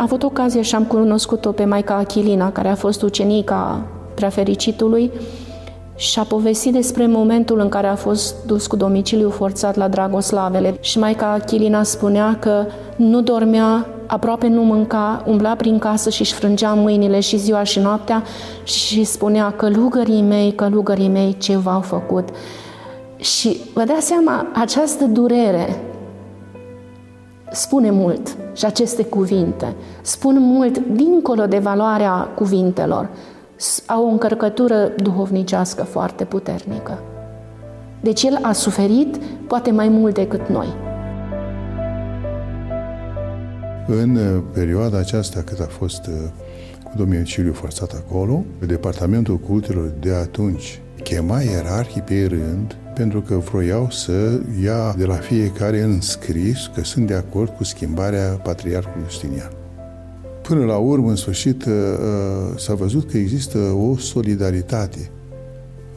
avut 0.00 0.22
ocazia 0.22 0.62
și 0.62 0.74
am 0.74 0.84
cunoscut-o 0.84 1.52
pe 1.52 1.64
Maica 1.64 1.94
Achilina, 1.94 2.52
care 2.52 2.68
a 2.68 2.74
fost 2.74 3.02
ucenica 3.02 3.86
prefericitului 4.14 5.10
și 5.96 6.18
a 6.18 6.22
povestit 6.22 6.72
despre 6.72 7.06
momentul 7.06 7.60
în 7.60 7.68
care 7.68 7.86
a 7.86 7.94
fost 7.94 8.34
dus 8.46 8.66
cu 8.66 8.76
domiciliu 8.76 9.30
forțat 9.30 9.76
la 9.76 9.88
Dragoslavele. 9.88 10.76
Și 10.80 10.98
Maica 10.98 11.32
Achilina 11.32 11.82
spunea 11.82 12.36
că 12.40 12.64
nu 12.96 13.20
dormea, 13.20 13.86
aproape 14.06 14.48
nu 14.48 14.62
mânca, 14.62 15.22
umbla 15.26 15.54
prin 15.54 15.78
casă 15.78 16.10
și 16.10 16.20
își 16.20 16.34
frângea 16.34 16.74
mâinile 16.74 17.20
și 17.20 17.36
ziua 17.36 17.62
și 17.62 17.78
noaptea 17.78 18.22
și 18.62 19.04
spunea 19.04 19.50
că 19.50 19.68
lugării 19.68 20.22
mei, 20.22 20.52
călugării 20.52 21.08
mei, 21.08 21.36
ce 21.38 21.56
v-au 21.56 21.80
făcut. 21.80 22.28
Și 23.16 23.60
vă 23.74 23.84
dați 23.84 24.06
seama, 24.06 24.46
această 24.54 25.04
durere 25.04 25.89
spune 27.52 27.90
mult 27.90 28.36
și 28.52 28.64
aceste 28.64 29.04
cuvinte 29.04 29.74
spun 30.02 30.36
mult 30.38 30.78
dincolo 30.78 31.46
de 31.46 31.58
valoarea 31.58 32.12
cuvintelor. 32.12 33.08
Au 33.86 34.06
o 34.06 34.08
încărcătură 34.08 34.92
duhovnicească 34.96 35.82
foarte 35.82 36.24
puternică. 36.24 36.98
Deci 38.00 38.22
el 38.22 38.38
a 38.42 38.52
suferit 38.52 39.16
poate 39.46 39.70
mai 39.70 39.88
mult 39.88 40.14
decât 40.14 40.48
noi. 40.48 40.66
În 43.86 44.16
uh, 44.16 44.42
perioada 44.52 44.98
aceasta 44.98 45.42
cât 45.42 45.60
a 45.60 45.66
fost 45.68 46.06
uh, 46.06 46.14
cu 46.84 46.92
domiciliu 46.96 47.52
forțat 47.52 48.04
acolo, 48.06 48.44
departamentul 48.66 49.36
cultelor 49.36 49.92
de 50.00 50.12
atunci 50.12 50.80
chema 51.02 51.40
ierarhii 51.40 52.00
pe 52.00 52.26
rând 52.28 52.76
pentru 52.94 53.20
că 53.20 53.34
vroiau 53.34 53.90
să 53.90 54.40
ia 54.62 54.94
de 54.98 55.04
la 55.04 55.14
fiecare 55.14 55.80
în 55.80 56.00
scris 56.00 56.70
că 56.74 56.84
sunt 56.84 57.06
de 57.06 57.14
acord 57.14 57.56
cu 57.56 57.64
schimbarea 57.64 58.40
Patriarhului 58.42 59.06
Justinian. 59.08 59.50
Până 60.42 60.64
la 60.64 60.76
urmă, 60.76 61.08
în 61.08 61.16
sfârșit, 61.16 61.64
uh, 61.64 61.72
uh, 61.72 62.58
s-a 62.58 62.74
văzut 62.74 63.10
că 63.10 63.16
există 63.16 63.58
o 63.58 63.96
solidaritate 63.96 65.10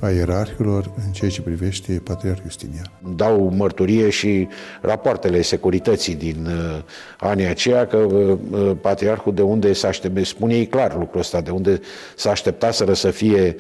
a 0.04 0.10
ierarhilor 0.10 0.92
în 1.06 1.12
ceea 1.12 1.30
ce 1.30 1.42
privește 1.42 2.02
Patriarhul 2.04 2.44
Justinian. 2.48 2.92
Dau 3.16 3.54
mărturie 3.56 4.10
și 4.10 4.48
rapoartele 4.82 5.42
securității 5.42 6.16
din 6.16 6.46
uh, 6.46 6.82
anii 7.20 7.46
aceia 7.46 7.88
că 7.88 7.98
uh, 7.98 8.38
Patriarhul 8.82 9.34
de 9.34 9.42
unde 9.42 9.74
s-a 9.74 9.88
așteptat, 9.88 10.24
spune 10.24 10.54
ei 10.54 10.68
clar 10.68 10.98
lucrul 10.98 11.20
ăsta, 11.20 11.42
de 11.42 11.50
unde 11.50 11.80
s-a 12.16 12.30
așteptat 12.30 12.74
să 12.74 13.10
fie 13.10 13.56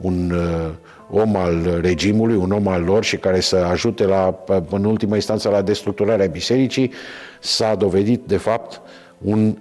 un 0.00 0.30
uh, 0.30 0.70
om 1.10 1.36
al 1.36 1.78
regimului, 1.80 2.36
un 2.36 2.50
om 2.50 2.68
al 2.68 2.82
lor 2.82 3.04
și 3.04 3.16
care 3.16 3.40
să 3.40 3.56
ajute 3.56 4.04
la, 4.04 4.44
în 4.70 4.84
ultima 4.84 5.14
instanță 5.14 5.48
la 5.48 5.62
destructurarea 5.62 6.26
bisericii, 6.26 6.92
s-a 7.40 7.74
dovedit 7.74 8.20
de 8.26 8.36
fapt 8.36 8.80
un 9.18 9.56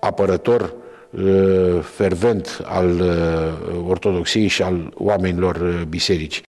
apărător 0.00 0.72
uh, 1.10 1.80
fervent 1.82 2.60
al 2.64 3.00
uh, 3.00 3.88
ortodoxiei 3.88 4.46
și 4.46 4.62
al 4.62 4.92
oamenilor 4.94 5.56
uh, 5.56 5.82
bisericii. 5.88 6.42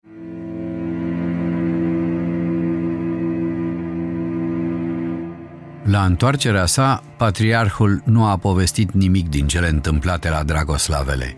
La 5.91 6.05
întoarcerea 6.05 6.67
sa, 6.67 7.03
patriarhul 7.17 8.03
nu 8.05 8.25
a 8.25 8.37
povestit 8.37 8.93
nimic 8.93 9.29
din 9.29 9.47
cele 9.47 9.69
întâmplate 9.69 10.29
la 10.29 10.43
Dragoslavele. 10.43 11.37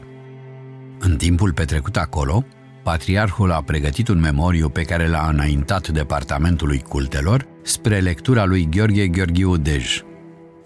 În 0.98 1.16
timpul 1.16 1.52
petrecut 1.52 1.96
acolo, 1.96 2.44
patriarhul 2.90 3.50
a 3.50 3.62
pregătit 3.62 4.08
un 4.08 4.20
memoriu 4.20 4.68
pe 4.68 4.82
care 4.82 5.08
l-a 5.08 5.28
înaintat 5.32 5.88
Departamentului 5.88 6.84
Cultelor 6.88 7.46
spre 7.62 7.98
lectura 7.98 8.44
lui 8.44 8.68
Gheorghe 8.70 9.06
Gheorghiu 9.06 9.56
Dej. 9.56 10.02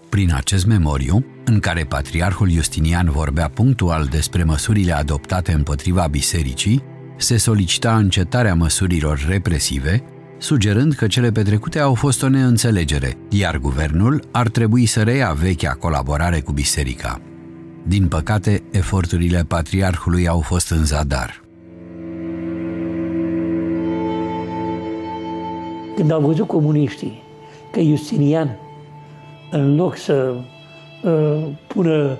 Prin 0.09 0.33
acest 0.33 0.65
memoriu, 0.65 1.25
în 1.45 1.59
care 1.59 1.83
patriarhul 1.83 2.49
Justinian 2.49 3.09
vorbea 3.11 3.49
punctual 3.49 4.05
despre 4.05 4.43
măsurile 4.43 4.91
adoptate 4.91 5.51
împotriva 5.51 6.07
bisericii, 6.07 6.83
se 7.17 7.37
solicita 7.37 7.95
încetarea 7.95 8.55
măsurilor 8.55 9.25
represive, 9.27 10.03
sugerând 10.37 10.93
că 10.93 11.07
cele 11.07 11.31
petrecute 11.31 11.79
au 11.79 11.93
fost 11.93 12.23
o 12.23 12.29
neînțelegere, 12.29 13.17
iar 13.29 13.57
guvernul 13.57 14.23
ar 14.31 14.49
trebui 14.49 14.85
să 14.85 15.03
reia 15.03 15.31
vechea 15.31 15.73
colaborare 15.73 16.39
cu 16.39 16.51
biserica. 16.51 17.21
Din 17.87 18.07
păcate, 18.07 18.63
eforturile 18.71 19.43
patriarhului 19.43 20.27
au 20.27 20.39
fost 20.39 20.69
în 20.69 20.85
zadar. 20.85 21.44
Când 25.95 26.11
au 26.11 26.21
văzut 26.21 26.47
comuniștii 26.47 27.23
că 27.71 27.81
Justinian, 27.81 28.57
în 29.51 29.75
loc 29.75 29.95
să 29.95 30.33
uh, 31.03 31.37
pună 31.67 32.17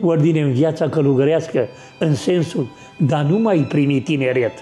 ordine 0.00 0.40
în 0.40 0.52
viața 0.52 0.88
călugărească, 0.88 1.68
în 1.98 2.14
sensul, 2.14 2.66
dar 2.96 3.24
nu 3.24 3.38
mai 3.38 3.58
primi 3.58 4.00
tineret, 4.00 4.52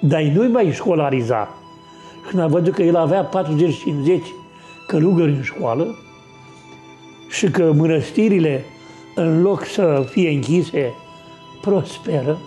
dar 0.00 0.22
nu 0.22 0.48
mai 0.48 0.72
școlariza. 0.72 1.48
Când 2.28 2.42
a 2.42 2.46
văzut 2.46 2.74
că 2.74 2.82
el 2.82 2.96
avea 2.96 3.28
40-50 3.28 3.32
călugări 4.86 5.30
în 5.30 5.42
școală 5.42 5.98
și 7.30 7.50
că 7.50 7.72
mănăstirile, 7.76 8.64
în 9.14 9.42
loc 9.42 9.64
să 9.64 10.06
fie 10.10 10.30
închise, 10.30 10.92
prosperă 11.60 12.38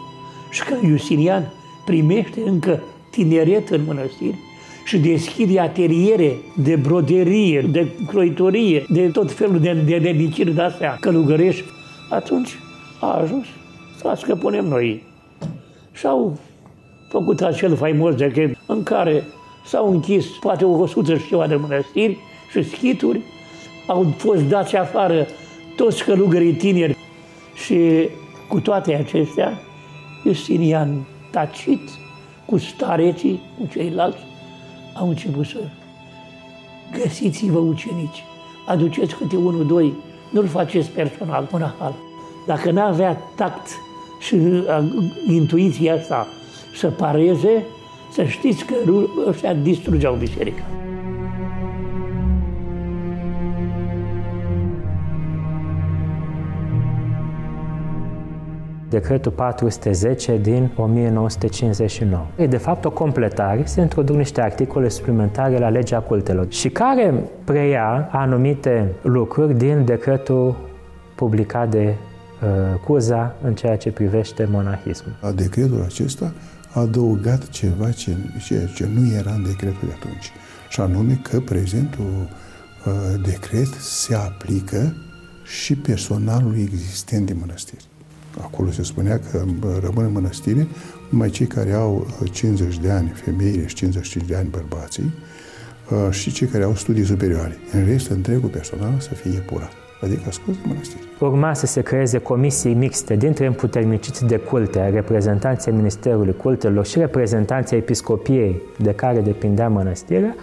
și 0.50 0.64
că 0.64 0.76
Justinian 0.86 1.54
primește 1.86 2.42
încă 2.46 2.82
tineret 3.10 3.70
în 3.70 3.82
mănăstiri, 3.86 4.38
și 4.86 4.98
deschide 4.98 5.60
ateliere 5.60 6.36
de 6.58 6.76
broderie, 6.76 7.62
de 7.72 7.88
croitorie, 8.08 8.86
de 8.90 9.08
tot 9.08 9.32
felul 9.32 9.60
de, 9.60 9.74
de 9.74 9.98
dediciri 9.98 10.54
de-astea 10.54 10.98
călugărești, 11.00 11.64
atunci 12.10 12.58
a 13.00 13.20
ajuns 13.22 13.46
să 13.98 14.14
scăpunem 14.18 14.66
noi. 14.66 15.04
Și 15.92 16.06
au 16.06 16.38
făcut 17.10 17.42
acel 17.42 17.76
faimos 17.76 18.16
decret 18.16 18.58
în 18.68 18.84
care 18.84 19.24
s-au 19.66 19.92
închis 19.92 20.26
poate 20.26 20.66
o 20.66 20.86
sută 20.86 21.18
și 21.18 21.28
ceva 21.28 21.48
de 21.48 21.56
mănăstiri 21.56 22.18
și 22.52 22.64
schituri, 22.64 23.22
au 23.88 24.14
fost 24.18 24.42
dați 24.42 24.76
afară 24.76 25.28
toți 25.76 26.04
călugării 26.04 26.54
tineri 26.54 26.98
și 27.66 28.10
cu 28.48 28.60
toate 28.60 28.96
acestea, 28.96 29.60
Justinian 30.26 31.06
tacit, 31.32 31.82
cu 32.46 32.58
stareții, 32.58 33.42
cu 33.60 33.68
ceilalți, 33.72 34.18
au 34.94 35.10
început 35.10 35.46
să 35.46 35.58
găsiți-vă 36.92 37.58
ucenici, 37.58 38.24
aduceți 38.68 39.16
câte 39.16 39.36
unul, 39.36 39.66
doi, 39.68 39.94
nu-l 40.30 40.48
faceți 40.48 40.90
personal, 40.90 41.48
monahal. 41.52 41.94
Dacă 42.46 42.72
n-avea 42.72 43.18
tact 43.36 43.68
și 44.20 44.34
uh, 44.34 44.84
intuiția 45.28 45.94
asta 45.94 46.28
să 46.76 46.88
pareze, 46.88 47.66
să 48.12 48.24
știți 48.24 48.66
că 48.66 48.76
ăștia 49.28 49.54
distrugeau 49.54 50.16
biserica. 50.16 50.64
Decretul 58.94 59.32
410 59.32 60.38
din 60.38 60.72
1959. 60.76 62.26
E 62.36 62.48
de 62.48 62.58
fapt 62.58 62.86
o 62.86 62.92
completare, 62.92 63.62
se 63.66 63.82
introduc 63.82 64.16
niște 64.16 64.42
articole 64.42 64.90
suplimentare 64.90 65.58
la 65.58 65.70
legea 65.70 66.00
cultelor 66.00 66.46
și 66.50 66.70
care 66.70 67.14
preia 67.44 68.10
anumite 68.12 68.92
lucruri 69.02 69.58
din 69.58 69.86
decretul 69.86 70.56
publicat 71.16 71.70
de 71.70 71.96
Cuza 72.86 73.36
în 73.44 73.54
ceea 73.56 73.78
ce 73.78 73.92
privește 73.92 74.48
monahismul. 74.52 75.14
Decretul 75.36 75.84
acesta 75.86 76.34
a 76.74 76.80
adăugat 76.80 77.50
ceva 77.50 77.92
ce, 77.92 78.16
ce, 78.46 78.70
ce 78.76 78.88
nu 78.94 79.16
era 79.16 79.32
în 79.32 79.44
decretul 79.44 79.88
de 79.88 79.94
atunci, 79.96 80.32
și 80.70 80.82
anume 80.82 81.20
că 81.22 81.40
prezentul 81.40 82.28
uh, 82.86 82.94
decret 83.24 83.68
se 83.80 84.16
aplică 84.16 84.96
și 85.44 85.76
personalului 85.76 86.62
existent 86.62 87.26
din 87.26 87.38
mănăstiri. 87.40 87.86
Acolo 88.42 88.72
se 88.72 88.84
spunea 88.84 89.20
că 89.32 89.44
rămân 89.82 90.06
în 90.06 90.12
mănăstire 90.12 90.68
numai 91.10 91.30
cei 91.30 91.46
care 91.46 91.72
au 91.72 92.08
50 92.32 92.80
de 92.80 92.90
ani, 92.90 93.12
femeile 93.16 93.68
și 93.68 93.76
55 93.76 94.28
de 94.28 94.36
ani 94.36 94.48
bărbații, 94.50 95.14
și 96.10 96.32
cei 96.32 96.48
care 96.48 96.64
au 96.64 96.76
studii 96.76 97.06
superioare. 97.06 97.58
În 97.72 97.86
rest, 97.86 98.10
întregul 98.10 98.50
personal 98.50 98.94
să 99.00 99.14
fie 99.14 99.40
pura, 99.40 99.70
adică 100.02 100.32
scos 100.32 100.56
de 100.56 100.62
mănăstire. 100.66 101.02
Urma 101.20 101.54
să 101.54 101.66
se 101.66 101.82
creeze 101.82 102.18
comisii 102.18 102.74
mixte 102.74 103.16
dintre 103.16 103.46
împuterniciți 103.46 104.26
de 104.26 104.38
culte, 104.38 104.90
reprezentanții 104.90 105.72
Ministerului 105.72 106.36
Cultelor 106.36 106.86
și 106.86 107.00
reprezentanții 107.00 107.78
Episcopiei 107.78 108.62
de 108.78 108.94
care 108.94 109.20
depindea 109.22 109.70
mănăstirea, 109.70 110.36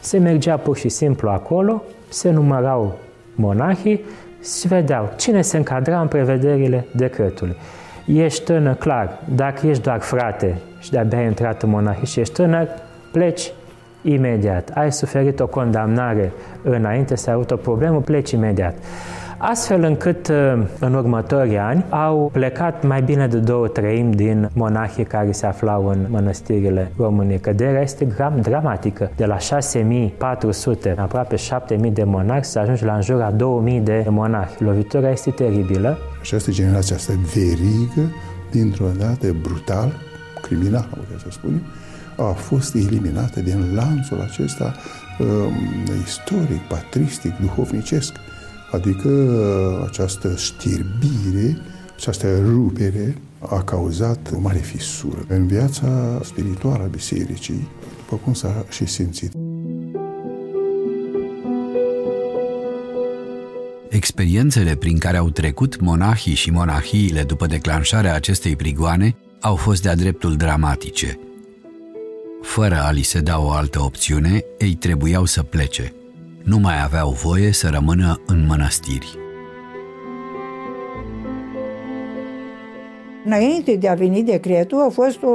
se 0.00 0.18
mergea 0.18 0.56
pur 0.56 0.76
și 0.76 0.88
simplu 0.88 1.28
acolo, 1.28 1.82
se 2.08 2.30
numărau 2.30 2.98
monahii 3.34 4.00
și 4.42 4.68
vedeau 4.68 5.12
cine 5.16 5.42
se 5.42 5.56
încadra 5.56 6.00
în 6.00 6.06
prevederile 6.06 6.86
decretului. 6.96 7.56
Ești 8.06 8.44
tânăr, 8.44 8.74
clar, 8.74 9.18
dacă 9.34 9.66
ești 9.66 9.82
doar 9.82 10.00
frate 10.00 10.58
și 10.78 10.90
de-abia 10.90 11.18
ai 11.18 11.24
intrat 11.24 11.62
în 11.62 11.70
monahie 11.70 12.04
și 12.04 12.20
ești 12.20 12.34
tânăr, 12.34 12.68
pleci 13.12 13.52
imediat. 14.02 14.70
Ai 14.74 14.92
suferit 14.92 15.40
o 15.40 15.46
condamnare 15.46 16.32
înainte 16.62 17.16
să 17.16 17.28
ai 17.30 17.34
avut 17.34 17.50
o 17.50 17.56
problemă, 17.56 18.00
pleci 18.00 18.30
imediat 18.30 18.74
astfel 19.42 19.82
încât 19.82 20.28
uh, 20.28 20.62
în 20.78 20.94
următorii 20.94 21.58
ani 21.58 21.84
au 21.88 22.30
plecat 22.32 22.86
mai 22.86 23.02
bine 23.02 23.26
de 23.26 23.38
două 23.38 23.68
treimi 23.68 24.14
din 24.14 24.50
monahii 24.52 25.04
care 25.04 25.32
se 25.32 25.46
aflau 25.46 25.86
în 25.88 26.06
mănăstirile 26.08 26.92
României. 26.96 27.38
Căderea 27.38 27.82
este 27.82 28.04
dramatică. 28.42 29.10
De 29.16 29.24
la 29.24 29.38
6400, 29.38 30.94
aproape 30.98 31.36
7000 31.36 31.90
de 31.90 32.04
monahi, 32.04 32.44
să 32.44 32.58
ajungi 32.58 32.84
la 32.84 32.94
în 32.94 33.02
jur 33.02 33.22
a 33.22 33.30
2000 33.30 33.80
de 33.80 34.06
monahi. 34.08 34.62
Lovitura 34.62 35.10
este 35.10 35.30
teribilă. 35.30 35.98
Această 36.20 36.50
generație, 36.50 36.94
asta 36.94 37.12
verigă, 37.34 38.12
dintr-o 38.50 38.88
dată 38.98 39.36
brutal, 39.42 39.92
criminal, 40.42 40.88
am 40.92 40.98
putea 40.98 41.18
să 41.18 41.26
spunem, 41.30 41.62
a 42.16 42.22
fost 42.22 42.74
eliminată 42.74 43.40
din 43.40 43.74
lanțul 43.74 44.20
acesta 44.20 44.74
um, 45.18 45.52
istoric, 46.04 46.60
patristic, 46.68 47.32
duhovnicesc. 47.40 48.12
Adică 48.70 49.08
uh, 49.08 49.86
această 49.86 50.34
știrbire, 50.36 51.56
această 51.96 52.38
rupere 52.38 53.16
a 53.38 53.62
cauzat 53.62 54.30
o 54.34 54.38
mare 54.40 54.58
fisură 54.58 55.24
în 55.28 55.46
viața 55.46 56.20
spirituală 56.24 56.82
a 56.82 56.86
bisericii, 56.86 57.68
după 57.96 58.16
cum 58.24 58.32
s-a 58.32 58.64
și 58.68 58.86
simțit. 58.86 59.32
Experiențele 63.88 64.74
prin 64.74 64.98
care 64.98 65.16
au 65.16 65.30
trecut 65.30 65.80
monahii 65.80 66.34
și 66.34 66.50
monahiile 66.50 67.22
după 67.22 67.46
declanșarea 67.46 68.14
acestei 68.14 68.56
prigoane 68.56 69.16
au 69.40 69.56
fost 69.56 69.82
de-a 69.82 69.94
dreptul 69.94 70.36
dramatice. 70.36 71.18
Fără 72.42 72.82
a 72.82 72.90
li 72.90 73.02
se 73.02 73.20
da 73.20 73.38
o 73.40 73.50
altă 73.50 73.80
opțiune, 73.80 74.44
ei 74.58 74.74
trebuiau 74.74 75.24
să 75.24 75.42
plece– 75.42 75.92
nu 76.44 76.58
mai 76.58 76.82
aveau 76.84 77.10
voie 77.10 77.52
să 77.52 77.68
rămână 77.72 78.20
în 78.26 78.46
mănăstiri. 78.46 79.18
Înainte 83.24 83.76
de 83.76 83.88
a 83.88 83.94
veni 83.94 84.22
decretul, 84.22 84.80
a 84.80 84.88
fost 84.88 85.22
o, 85.22 85.28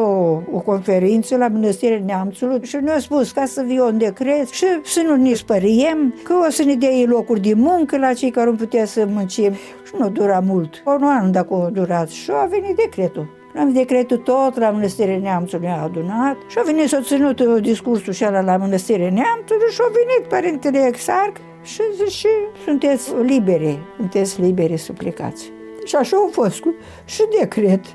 o 0.52 0.60
conferință 0.66 1.38
la 1.38 1.48
Mănăstirea 1.48 2.02
Neamțului 2.06 2.60
și 2.64 2.76
ne-a 2.76 3.00
spus 3.00 3.32
ca 3.32 3.46
să 3.46 3.64
fie 3.68 3.82
un 3.82 3.98
decret 3.98 4.50
și 4.50 4.66
să 4.84 5.04
nu 5.08 5.16
ne 5.16 5.34
spăriem, 5.34 6.16
că 6.24 6.34
o 6.48 6.50
să 6.50 6.64
ne 6.64 6.76
dea 6.76 6.90
locuri 7.06 7.40
de 7.40 7.54
muncă 7.54 7.98
la 7.98 8.14
cei 8.14 8.32
care 8.32 8.50
nu 8.50 8.56
putea 8.56 8.86
să 8.86 9.06
muncim. 9.10 9.54
Și 9.54 9.94
nu 10.00 10.10
dura 10.10 10.40
mult. 10.40 10.84
Un 10.86 11.04
an 11.04 11.32
dacă 11.32 11.54
a 11.54 11.70
durat 11.70 12.10
și 12.10 12.32
a 12.32 12.46
venit 12.46 12.76
decretul. 12.76 13.45
Am 13.58 13.74
decretul 13.74 14.18
tot 14.18 14.58
la 14.58 14.70
Mănăstirea 14.70 15.18
Neamțului 15.18 15.68
a 15.68 15.82
adunat 15.82 16.38
și 16.48 16.58
a 16.60 16.62
venit 16.62 16.88
să 16.90 17.00
ținut 17.04 17.42
discursul 17.42 18.14
și 18.14 18.24
ala 18.24 18.42
la 18.42 18.58
Mănăstirea 18.58 19.10
Neamțului 19.10 19.72
și 19.72 19.80
a 19.82 19.92
venit 19.94 20.30
Părintele 20.30 20.86
Exarc 20.88 21.36
și 21.64 21.82
zice, 22.04 22.30
sunteți 22.64 23.14
liberi, 23.22 23.80
sunteți 23.98 24.42
liberi 24.42 24.78
să 24.78 24.94
plecați. 24.94 25.52
Și 25.84 25.96
așa 25.96 26.18
a 26.18 26.30
fost 26.32 26.60
cu 26.60 26.74
și 27.06 27.24
decret, 27.40 27.86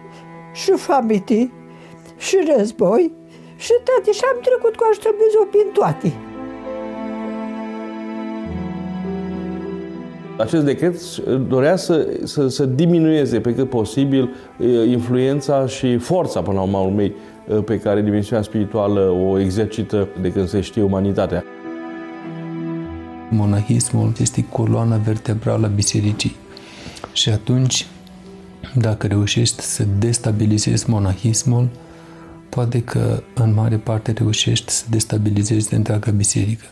și 0.53 0.71
famiti, 0.71 1.51
și 2.17 2.53
război, 2.57 3.13
și 3.57 3.73
toate. 3.85 4.13
Și 4.13 4.21
am 4.33 4.39
trecut 4.43 4.77
cu 4.77 4.87
ajutor 4.91 5.13
Dumnezeu 5.13 5.47
prin 5.51 5.73
toate. 5.73 6.30
Acest 10.41 10.65
decret 10.65 11.17
dorea 11.49 11.77
să, 11.77 12.09
să, 12.25 12.49
să 12.49 12.65
diminueze 12.67 13.41
pe 13.41 13.55
cât 13.55 13.69
posibil 13.69 14.31
influența 14.87 15.67
și 15.67 15.97
forța, 15.97 16.41
până 16.43 16.57
la 16.57 16.63
urma 16.63 16.81
urmei, 16.81 17.13
pe 17.65 17.79
care 17.79 18.03
dimensiunea 18.03 18.45
spirituală 18.45 19.01
o 19.01 19.39
exercită 19.39 20.09
de 20.21 20.33
când 20.33 20.49
se 20.49 20.61
știe 20.61 20.83
umanitatea. 20.83 21.45
Monahismul 23.31 24.13
este 24.21 24.45
coloana 24.53 24.97
vertebrală 24.97 25.67
a 25.67 25.71
bisericii 25.75 26.37
și 27.13 27.29
atunci, 27.29 27.87
dacă 28.75 29.07
reușești 29.07 29.63
să 29.63 29.85
destabilizezi 29.99 30.91
monahismul, 30.91 31.69
poate 32.49 32.83
că 32.83 33.23
în 33.35 33.55
mare 33.55 33.77
parte 33.77 34.13
reușești 34.13 34.73
să 34.73 34.85
destabilizezi 34.91 35.75
întreaga 35.75 36.11
biserică. 36.11 36.65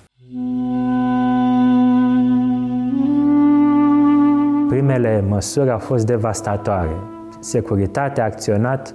Primele 4.68 5.24
măsuri 5.28 5.70
au 5.70 5.78
fost 5.78 6.06
devastatoare. 6.06 6.96
Securitatea 7.40 8.22
a 8.22 8.26
acționat 8.26 8.94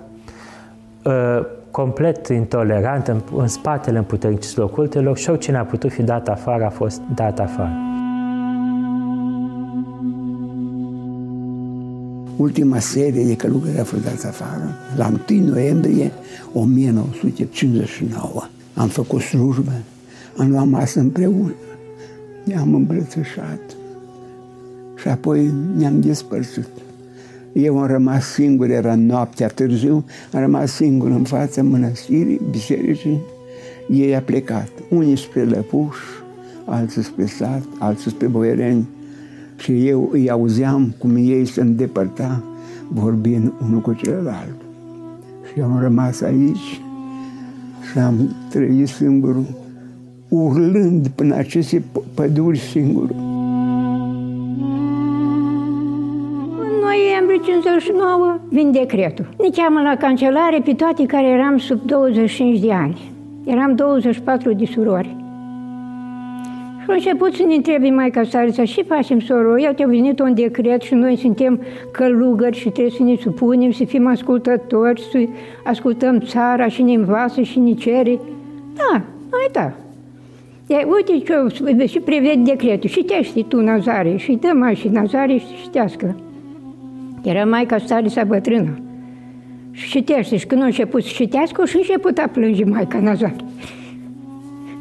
uh, 1.03 1.39
complet 1.71 2.27
intolerant 2.27 3.07
în, 3.07 3.21
în 3.35 3.47
spatele 3.47 3.97
împuterniciților 3.97 4.69
cultelor 4.69 5.17
și 5.17 5.29
oricine 5.29 5.57
a 5.57 5.63
putut 5.63 5.91
fi 5.91 6.03
dat 6.03 6.27
afară 6.27 6.65
a 6.65 6.69
fost 6.69 7.01
dat 7.15 7.39
afară. 7.39 7.71
Ultima 12.37 12.79
serie 12.79 13.25
de 13.25 13.35
călugări 13.35 13.79
a 13.79 13.83
fost 13.83 14.03
dat 14.03 14.23
afară. 14.27 14.69
La 14.95 15.11
1 15.29 15.45
noiembrie 15.45 16.11
1959 16.53 18.43
am 18.73 18.87
făcut 18.87 19.21
slujbă, 19.21 19.71
am 20.37 20.51
luat 20.51 20.67
masă 20.67 20.99
împreună, 20.99 21.53
ne-am 22.43 22.73
îmbrățișat 22.73 23.75
și 25.03 25.09
apoi 25.09 25.53
ne-am 25.77 25.99
despărțit. 25.99 26.67
Eu 27.53 27.79
am 27.79 27.87
rămas 27.87 28.25
singur, 28.25 28.69
era 28.69 28.95
noaptea 28.95 29.47
târziu, 29.47 30.05
am 30.33 30.39
rămas 30.39 30.71
singur 30.71 31.09
în 31.09 31.23
fața 31.23 31.63
mănăstirii, 31.63 32.41
bisericii. 32.49 33.21
Ei 33.89 34.15
a 34.15 34.21
plecat, 34.21 34.69
unii 34.89 35.17
spre 35.17 35.43
Lăpuș, 35.43 35.97
alții 36.65 37.03
spre 37.03 37.25
sat, 37.25 37.63
alții 37.79 38.11
spre 38.11 38.27
Boiereni. 38.27 38.87
Și 39.57 39.87
eu 39.87 40.09
îi 40.11 40.29
auzeam 40.29 40.95
cum 40.97 41.15
ei 41.15 41.45
se 41.45 41.61
îndepărta, 41.61 42.43
vorbind 42.87 43.53
unul 43.61 43.81
cu 43.81 43.93
celălalt. 43.93 44.55
Și 45.47 45.59
eu 45.59 45.65
am 45.65 45.79
rămas 45.81 46.21
aici 46.21 46.81
și 47.91 47.99
am 47.99 48.35
trăit 48.49 48.87
singur, 48.87 49.35
urlând 50.29 51.07
până 51.07 51.35
aceste 51.35 51.83
păduri 52.13 52.59
singur. 52.59 53.22
59 57.79 58.39
vin 58.49 58.71
decretul. 58.71 59.25
Ne 59.37 59.49
cheamă 59.55 59.81
la 59.81 59.95
cancelare 59.95 60.59
pe 60.63 60.73
toate 60.73 61.05
care 61.05 61.27
eram 61.27 61.57
sub 61.57 61.81
25 61.85 62.59
de 62.59 62.73
ani. 62.73 63.11
Eram 63.45 63.75
24 63.75 64.53
de 64.53 64.65
surori. 64.65 65.15
Și 66.83 66.89
a 66.89 66.93
început 66.93 67.33
să 67.33 67.43
ne 67.47 67.55
întrebe 67.55 67.89
mai 67.89 68.09
ca 68.09 68.23
Starița, 68.23 68.63
și 68.63 68.83
facem, 68.83 69.19
soro? 69.19 69.57
Iată, 69.57 69.83
a 69.83 69.87
venit 69.87 70.19
un 70.19 70.33
decret 70.33 70.81
și 70.81 70.93
noi 70.93 71.17
suntem 71.17 71.61
călugări 71.91 72.57
și 72.57 72.69
trebuie 72.69 72.93
să 72.97 73.03
ne 73.03 73.15
supunem, 73.21 73.71
să 73.71 73.83
fim 73.85 74.07
ascultători, 74.07 75.01
să 75.11 75.23
ascultăm 75.63 76.19
țara 76.19 76.67
și 76.67 76.81
ne 76.81 76.93
învață 76.93 77.41
și 77.41 77.59
ne 77.59 77.73
cere. 77.73 78.19
Da, 78.75 79.01
noi 79.31 79.49
da. 79.51 79.71
E, 80.67 80.87
uite 80.95 81.33
ce 81.77 81.85
și 81.85 81.99
prevede 81.99 82.41
decretul. 82.43 82.89
Citește 82.89 83.41
tu, 83.41 83.61
Nazare, 83.61 84.15
și 84.15 84.37
dă 84.41 84.51
mai 84.53 84.75
și 84.75 84.87
Nazare 84.87 85.37
și 85.37 85.45
citească. 85.63 86.15
Era 87.23 87.45
maica 87.45 87.77
Starița 87.77 88.23
bătrână. 88.23 88.79
Și 89.71 89.89
citește. 89.89 90.37
Și 90.37 90.45
când 90.45 90.61
a 90.61 90.65
început 90.65 91.03
să 91.03 91.09
citească, 91.13 91.65
și 91.65 91.75
a 91.75 91.79
început 91.79 92.17
a 92.17 92.27
plânge 92.27 92.63
maica 92.65 92.99
Nazar. 92.99 93.35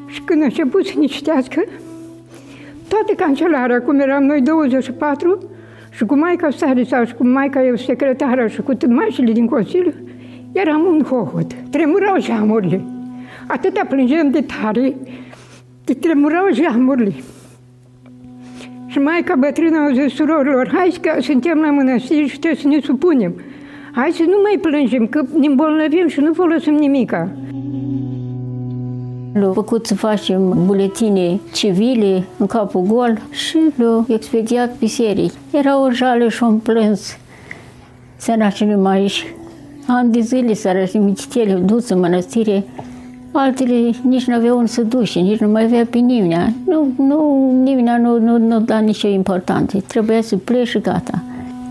Și 0.07 0.21
când 0.21 0.43
a 0.43 0.45
început 0.45 0.87
să 0.87 0.93
ne 0.99 1.07
citească, 1.07 1.65
toate 2.89 3.15
cancelarea, 3.17 3.83
cum 3.83 4.01
eram 4.01 4.23
noi 4.23 4.41
24, 4.41 5.39
și 5.91 6.05
cu 6.05 6.17
maica 6.17 6.51
sare 6.51 6.83
sau 6.83 7.05
și 7.05 7.15
cu 7.15 7.27
maica 7.27 7.65
eu 7.65 7.77
secretară 7.77 8.47
și 8.47 8.61
cu 8.61 8.73
mașile 8.89 9.33
din 9.33 9.47
Consiliu, 9.47 9.93
eram 10.53 10.85
un 10.85 11.03
hohot. 11.03 11.53
Tremurau 11.71 12.17
geamurile. 12.19 12.81
Atâta 13.47 13.85
plângem 13.89 14.31
de 14.31 14.41
tare, 14.41 14.95
de 15.85 15.95
tremurau 15.95 16.49
geamurile. 16.51 17.13
Și 18.93 18.99
maica 18.99 19.35
bătrână 19.35 19.79
au 19.79 19.93
zis 19.93 20.15
surorilor, 20.15 20.71
hai 20.73 20.95
că 21.01 21.21
suntem 21.21 21.59
la 21.59 21.71
mănăstiri 21.71 22.29
și 22.29 22.39
trebuie 22.39 22.61
să 22.61 22.69
ne 22.69 22.81
supunem. 22.81 23.35
Hai 23.93 24.11
să 24.11 24.23
nu 24.23 24.37
mai 24.43 24.59
plângem, 24.61 25.07
că 25.07 25.23
ne 25.39 25.47
îmbolnăvim 25.47 26.09
și 26.09 26.21
nu 26.21 26.33
folosim 26.33 26.75
nimica. 26.75 27.29
Le-au 29.33 29.53
făcut 29.53 29.87
să 29.87 29.95
facem 29.95 30.65
buletine 30.67 31.41
civile 31.53 32.25
în 32.39 32.47
capul 32.47 32.83
gol 32.83 33.21
și 33.31 33.59
le-au 33.77 34.07
expediat 34.09 34.79
biserii. 34.79 35.33
Era 35.51 35.83
o 35.83 35.91
jale 35.91 36.29
și 36.29 36.43
un 36.43 36.59
plâns. 36.59 37.19
Săracii 38.17 38.75
mai 38.75 39.13
Am 39.87 40.11
de 40.11 40.21
zile 40.21 40.55
săracii 40.55 40.99
mititele 40.99 41.55
dus 41.55 41.89
în 41.89 41.99
mănăstire. 41.99 42.65
Altele 43.33 43.91
nici 44.03 44.25
nu 44.25 44.35
aveau 44.35 44.57
unde 44.57 44.71
să 44.71 44.83
duce, 44.83 45.19
nici 45.19 45.39
nu 45.39 45.49
mai 45.49 45.65
avea 45.65 45.87
pe 45.91 45.99
nimeni. 45.99 46.57
Nu, 46.67 46.89
nu, 46.97 47.51
nimeni 47.63 48.03
nu, 48.03 48.19
nu, 48.19 48.39
nu 48.39 48.61
da 48.61 48.79
nicio 48.79 49.09
importanță. 49.09 49.81
Trebuia 49.87 50.23
să 50.23 50.37
pleci 50.37 50.69
și 50.69 50.79
gata. 50.79 51.23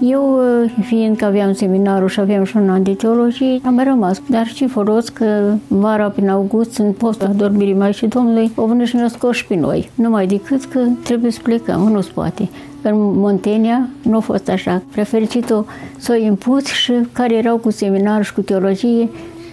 Eu, 0.02 0.40
fiind 0.82 1.18
că 1.18 1.26
aveam 1.26 1.54
seminarul 1.54 2.08
și 2.08 2.20
aveam 2.20 2.44
și 2.44 2.58
un 2.58 2.70
an 2.70 2.84
de 2.84 2.94
teologie, 2.94 3.60
am 3.66 3.74
mai 3.74 3.84
rămas. 3.84 4.22
Dar 4.30 4.46
și 4.46 4.68
folos 4.68 5.10
că 5.10 5.54
vara 5.68 6.08
prin 6.08 6.30
august, 6.30 6.78
în 6.78 6.92
postul 6.92 7.28
adormirii 7.28 7.74
mai 7.74 7.94
și 7.94 8.06
Domnului, 8.06 8.52
au 8.56 8.66
venit 8.66 8.88
și 8.88 8.96
ne 8.96 9.08
și 9.32 9.48
pe 9.48 9.56
noi. 9.56 9.90
Numai 9.96 10.28
decât 10.28 10.66
că 10.66 10.80
trebuie 11.04 11.32
să 11.32 11.40
plecăm, 11.44 11.80
nu 11.80 12.02
se 12.02 12.12
poate. 12.14 12.50
În 12.82 12.94
Montenia 12.96 13.90
nu 14.02 14.18
a 14.18 14.20
fost 14.20 14.50
așa. 14.50 14.82
Prefericit-o 14.92 15.64
să 15.98 16.18
o 16.20 16.24
impus 16.24 16.66
și 16.66 16.94
care 17.12 17.36
erau 17.36 17.58
cu 17.58 17.70
seminar 17.70 18.24
și 18.24 18.34
cu 18.34 18.42
teologie, 18.42 19.10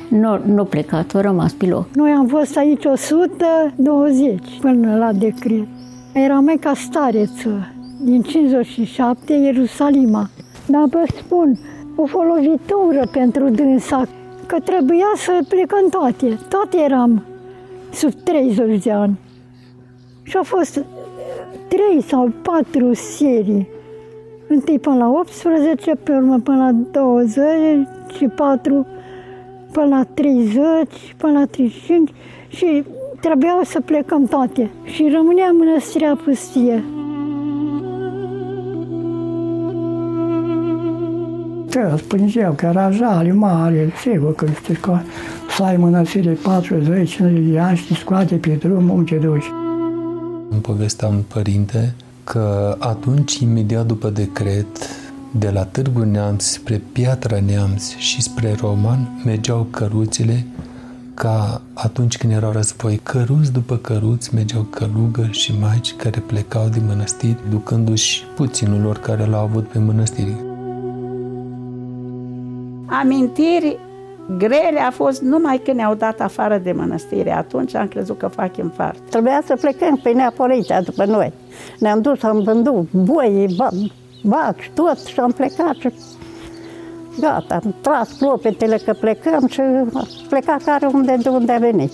nu, 0.09 0.41
nu 0.47 0.65
plecat, 0.65 1.15
au 1.15 1.21
rămas 1.21 1.53
pe 1.53 1.67
loc. 1.67 1.87
Noi 1.95 2.11
am 2.11 2.27
fost 2.27 2.57
aici 2.57 2.85
120 2.85 4.39
până 4.61 4.97
la 4.97 5.13
decret. 5.13 5.67
Era 6.13 6.35
mai 6.35 6.57
ca 6.61 6.73
stareță, 6.75 7.73
din 8.03 8.23
57, 8.23 9.33
Ierusalima. 9.33 10.29
Dar 10.67 10.83
vă 10.91 11.05
spun, 11.17 11.59
o 11.97 12.23
lovitură 12.23 13.09
pentru 13.13 13.49
dânsa, 13.49 14.03
că 14.47 14.57
trebuia 14.61 15.13
să 15.17 15.39
plecăm 15.49 15.89
toate. 15.91 16.39
Toate 16.49 16.77
eram 16.85 17.23
sub 17.93 18.13
30 18.25 18.83
de 18.83 18.93
ani. 18.93 19.19
Și 20.23 20.37
au 20.37 20.43
fost 20.43 20.85
trei 21.69 22.03
sau 22.03 22.33
patru 22.43 22.95
serii. 22.95 23.69
Întâi 24.49 24.79
până 24.79 24.97
la 24.97 25.09
18, 25.09 25.95
pe 25.95 26.13
urmă 26.13 26.39
până 26.39 26.57
la 26.57 26.73
20 26.91 27.47
și 28.17 28.25
patru 28.27 28.87
până 29.73 29.87
la 29.87 30.07
30, 30.15 31.15
până 31.17 31.39
la 31.39 31.45
35 31.47 32.11
și 32.49 32.85
trebuiau 33.21 33.61
să 33.65 33.81
plecăm 33.81 34.25
toate. 34.25 34.71
Și 34.85 35.11
rămânea 35.13 35.51
mănăstirea 35.51 36.19
pustie. 36.25 36.85
Toți 41.71 42.05
plângeau 42.05 42.53
că 42.53 42.67
era 42.67 42.91
jale 42.91 43.33
mare, 43.33 43.93
sigur 44.01 44.35
că 44.35 44.47
știi 44.47 44.75
că 44.75 44.99
să 45.57 45.63
ai 45.63 45.77
mănăstire 45.77 46.39
40 46.43 47.21
de 47.51 47.59
ani 47.59 47.77
și 47.77 47.87
te 47.87 47.95
scoate 47.95 48.35
pe 48.35 48.49
drum 48.49 48.91
unde 48.91 49.17
duci. 49.17 49.51
Îmi 50.51 50.61
povestea 50.61 51.09
un 51.09 51.23
părinte 51.33 51.95
că 52.25 52.77
atunci, 52.79 53.39
imediat 53.39 53.87
după 53.87 54.09
decret, 54.09 54.67
de 55.33 55.51
la 55.51 55.65
Târgu 55.65 56.05
Neamț 56.05 56.45
spre 56.45 56.83
Piatra 56.93 57.41
Neamț 57.41 57.97
și 57.97 58.23
spre 58.23 58.55
Roman 58.61 59.21
mergeau 59.25 59.67
căruțile 59.71 60.47
ca 61.15 61.61
atunci 61.75 62.19
când 62.19 62.33
erau 62.33 62.53
război, 62.53 63.01
căruți 63.03 63.53
după 63.53 63.77
căruți 63.77 64.35
mergeau 64.35 64.63
călugă 64.63 65.29
și 65.31 65.55
maici 65.61 65.95
care 65.95 66.23
plecau 66.27 66.69
din 66.69 66.83
mănăstiri, 66.87 67.51
ducându-și 67.51 68.25
puținul 68.37 68.81
lor 68.81 68.99
care 68.99 69.27
l-au 69.27 69.43
avut 69.43 69.69
pe 69.69 69.79
mănăstiri. 69.79 70.37
Amintiri 72.87 73.79
grele 74.37 74.81
a 74.87 74.91
fost 74.91 75.23
numai 75.23 75.61
când 75.65 75.77
ne-au 75.77 75.95
dat 75.95 76.21
afară 76.21 76.59
de 76.59 76.73
mănăstire. 76.73 77.33
Atunci 77.33 77.75
am 77.75 77.89
crezut 77.89 78.19
că 78.19 78.27
fac 78.27 78.57
infart. 78.57 78.99
Trebuia 79.11 79.43
să 79.47 79.57
plecăm 79.61 80.01
pe 80.03 80.11
Neapolița 80.11 80.81
după 80.81 81.05
noi. 81.05 81.33
Ne-am 81.79 82.01
dus, 82.01 82.23
am 82.23 82.43
vândut 82.43 82.91
boi, 82.91 83.57
baci, 84.23 84.71
tot 84.75 84.99
și 85.07 85.21
am 85.21 85.31
plecat. 85.31 85.75
Și 85.75 85.91
gata, 87.21 87.61
am 87.65 87.75
tras 87.81 88.13
clopetele 88.19 88.77
că 88.85 88.93
plecăm 89.01 89.47
și 89.47 89.61
a 89.61 90.07
plecat 90.29 90.63
care 90.63 90.87
unde, 90.93 91.17
de 91.23 91.29
unde 91.29 91.53
a 91.53 91.59
venit. 91.59 91.93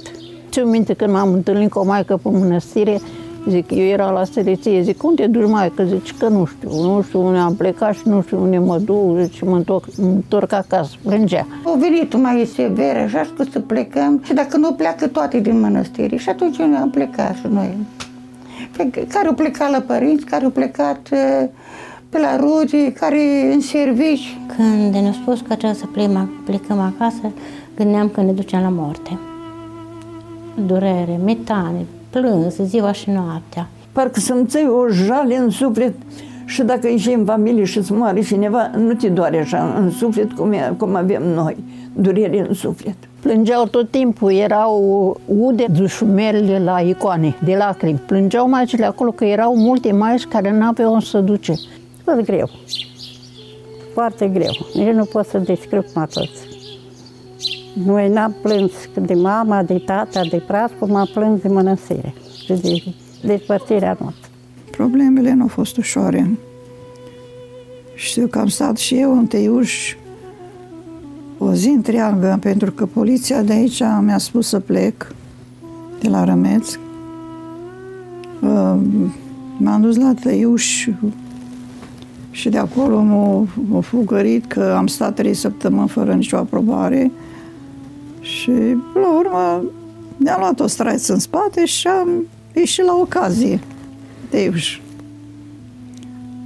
Țin 0.50 0.68
minte 0.68 0.94
când 0.94 1.12
m-am 1.12 1.32
întâlnit 1.32 1.70
cu 1.70 1.78
o 1.78 1.84
maică 1.84 2.20
pe 2.22 2.28
mănăstire, 2.28 3.00
Zic, 3.48 3.70
eu 3.70 3.84
era 3.84 4.10
la 4.10 4.24
seleție, 4.24 4.82
zic, 4.82 5.02
unde 5.02 5.26
duci 5.26 5.48
mai? 5.48 5.72
Că 5.76 5.82
zici 5.82 6.14
că 6.18 6.28
nu 6.28 6.44
știu, 6.44 6.70
nu 6.82 7.02
știu 7.02 7.24
unde 7.24 7.38
am 7.38 7.54
plecat 7.54 7.94
și 7.94 8.02
nu 8.04 8.22
știu 8.22 8.42
unde 8.42 8.58
mă 8.58 8.78
duc, 8.78 9.18
zici, 9.18 9.42
mă 9.42 9.56
întorc, 9.56 9.84
mă 9.96 10.06
întorc 10.06 10.52
acasă, 10.52 10.94
plângea. 11.02 11.46
Au 11.64 11.74
venit 11.74 12.16
mai 12.16 12.50
severă 12.54 13.06
și 13.06 13.16
a 13.16 13.24
spus 13.24 13.50
să 13.50 13.60
plecăm 13.60 14.20
și 14.24 14.32
dacă 14.32 14.56
nu 14.56 14.72
pleacă 14.72 15.06
toate 15.06 15.40
din 15.40 15.60
mănăstire 15.60 16.16
și 16.16 16.28
atunci 16.28 16.56
noi 16.56 16.78
am 16.80 16.90
plecat 16.90 17.34
și 17.34 17.46
noi. 17.48 17.76
Care 19.08 19.26
au 19.26 19.34
plecat 19.34 19.70
la 19.70 19.80
părinți, 19.80 20.24
care 20.24 20.44
au 20.44 20.50
plecat 20.50 21.08
uh, 21.12 21.48
pe 22.14 22.20
la 22.20 22.36
rude, 22.36 22.92
care 22.92 23.50
în 23.52 23.60
servici. 23.60 24.36
Când 24.56 24.92
ne-au 24.94 25.12
spus 25.12 25.40
că 25.40 25.54
trebuie 25.54 25.74
să 25.74 25.86
plecăm, 25.86 26.30
plecăm 26.44 26.78
acasă, 26.78 27.32
gândeam 27.76 28.08
că 28.08 28.20
ne 28.20 28.32
ducem 28.32 28.60
la 28.60 28.68
moarte. 28.68 29.18
Durere, 30.66 31.20
metane, 31.24 31.86
plâns 32.10 32.56
ziua 32.56 32.92
și 32.92 33.10
noaptea. 33.10 33.68
Parcă 33.92 34.20
simțeai 34.20 34.66
o 34.68 34.88
jale 34.88 35.36
în 35.36 35.50
suflet 35.50 35.94
și 36.44 36.62
dacă 36.62 36.86
ești 36.86 37.12
în 37.12 37.24
familie 37.24 37.64
și 37.64 37.78
îți 37.78 37.92
moare 37.92 38.20
cineva, 38.22 38.70
nu 38.76 38.92
te 38.92 39.08
doare 39.08 39.38
așa 39.38 39.74
în 39.78 39.90
suflet 39.90 40.32
cum, 40.32 40.52
e, 40.52 40.74
cum 40.76 40.94
avem 40.94 41.22
noi, 41.22 41.56
durere 41.92 42.46
în 42.48 42.54
suflet. 42.54 42.96
Plângeau 43.20 43.66
tot 43.66 43.90
timpul, 43.90 44.32
erau 44.32 45.16
ude 45.26 45.66
dușumelele 45.72 46.62
la 46.64 46.80
icoane, 46.80 47.36
de 47.44 47.54
lacrimi. 47.56 48.00
Plângeau 48.06 48.48
maicile 48.48 48.86
acolo 48.86 49.10
că 49.10 49.24
erau 49.24 49.56
multe 49.56 49.92
maici 49.92 50.24
care 50.24 50.52
nu 50.58 50.66
aveau 50.66 50.92
unde 50.92 51.04
să 51.04 51.18
duce. 51.18 51.54
Fost 52.04 52.20
greu. 52.20 52.50
Foarte 53.92 54.28
greu. 54.28 54.52
Nici 54.74 54.94
nu 54.94 55.04
pot 55.04 55.26
să 55.26 55.38
descriu 55.38 55.82
cum 55.92 56.02
a 56.02 56.08
fost. 56.10 56.46
Noi 57.84 58.08
n-am 58.08 58.34
plâns 58.42 58.72
de 59.00 59.14
mama, 59.14 59.62
de 59.62 59.78
tata, 59.78 60.20
de 60.30 60.42
pras, 60.46 60.70
cum 60.78 60.94
am 60.94 61.10
plâns 61.14 61.40
de 61.40 61.48
mănăstire 61.48 62.14
și 62.44 62.52
de 62.52 62.82
despărțirea 63.22 63.96
noastră. 64.00 64.28
Problemele 64.70 65.32
nu 65.32 65.42
au 65.42 65.48
fost 65.48 65.76
ușoare. 65.76 66.38
Știu 67.94 68.26
că 68.26 68.38
am 68.38 68.48
stat 68.48 68.76
și 68.76 68.94
eu 68.94 69.18
în 69.18 69.26
Teiuș 69.26 69.96
o 71.38 71.52
zi 71.52 71.68
întreagă, 71.68 72.38
pentru 72.40 72.72
că 72.72 72.86
poliția 72.86 73.42
de 73.42 73.52
aici 73.52 73.82
mi-a 74.00 74.18
spus 74.18 74.48
să 74.48 74.60
plec 74.60 75.14
de 76.00 76.08
la 76.08 76.24
Rămeț. 76.24 76.78
M-am 79.56 79.80
dus 79.80 79.96
la 79.96 80.14
Teiuș 80.20 80.88
și 82.34 82.48
de 82.48 82.58
acolo 82.58 83.00
m-a 83.68 83.80
fugărit 83.80 84.44
că 84.44 84.74
am 84.76 84.86
stat 84.86 85.14
trei 85.14 85.34
săptămâni 85.34 85.88
fără 85.88 86.12
nicio 86.12 86.36
aprobare 86.36 87.10
și, 88.20 88.50
la 88.94 89.16
urmă, 89.18 89.64
ne-am 90.16 90.40
luat 90.40 90.60
o 90.60 90.66
straiță 90.66 91.12
în 91.12 91.18
spate 91.18 91.64
și 91.64 91.86
am 91.86 92.08
ieșit 92.54 92.84
la 92.84 92.94
ocazie 93.00 93.60
de 94.30 94.44
Iuș. 94.44 94.80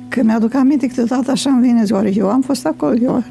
Că 0.08 0.22
mi-aduc 0.22 0.54
aminte 0.54 0.86
că 0.86 1.04
tata 1.04 1.32
așa 1.32 1.50
îmi 1.50 1.60
vine 1.60 1.84
ziua, 1.84 2.06
eu 2.06 2.28
am 2.28 2.40
fost 2.40 2.66
acolo, 2.66 2.94
eu. 2.94 3.24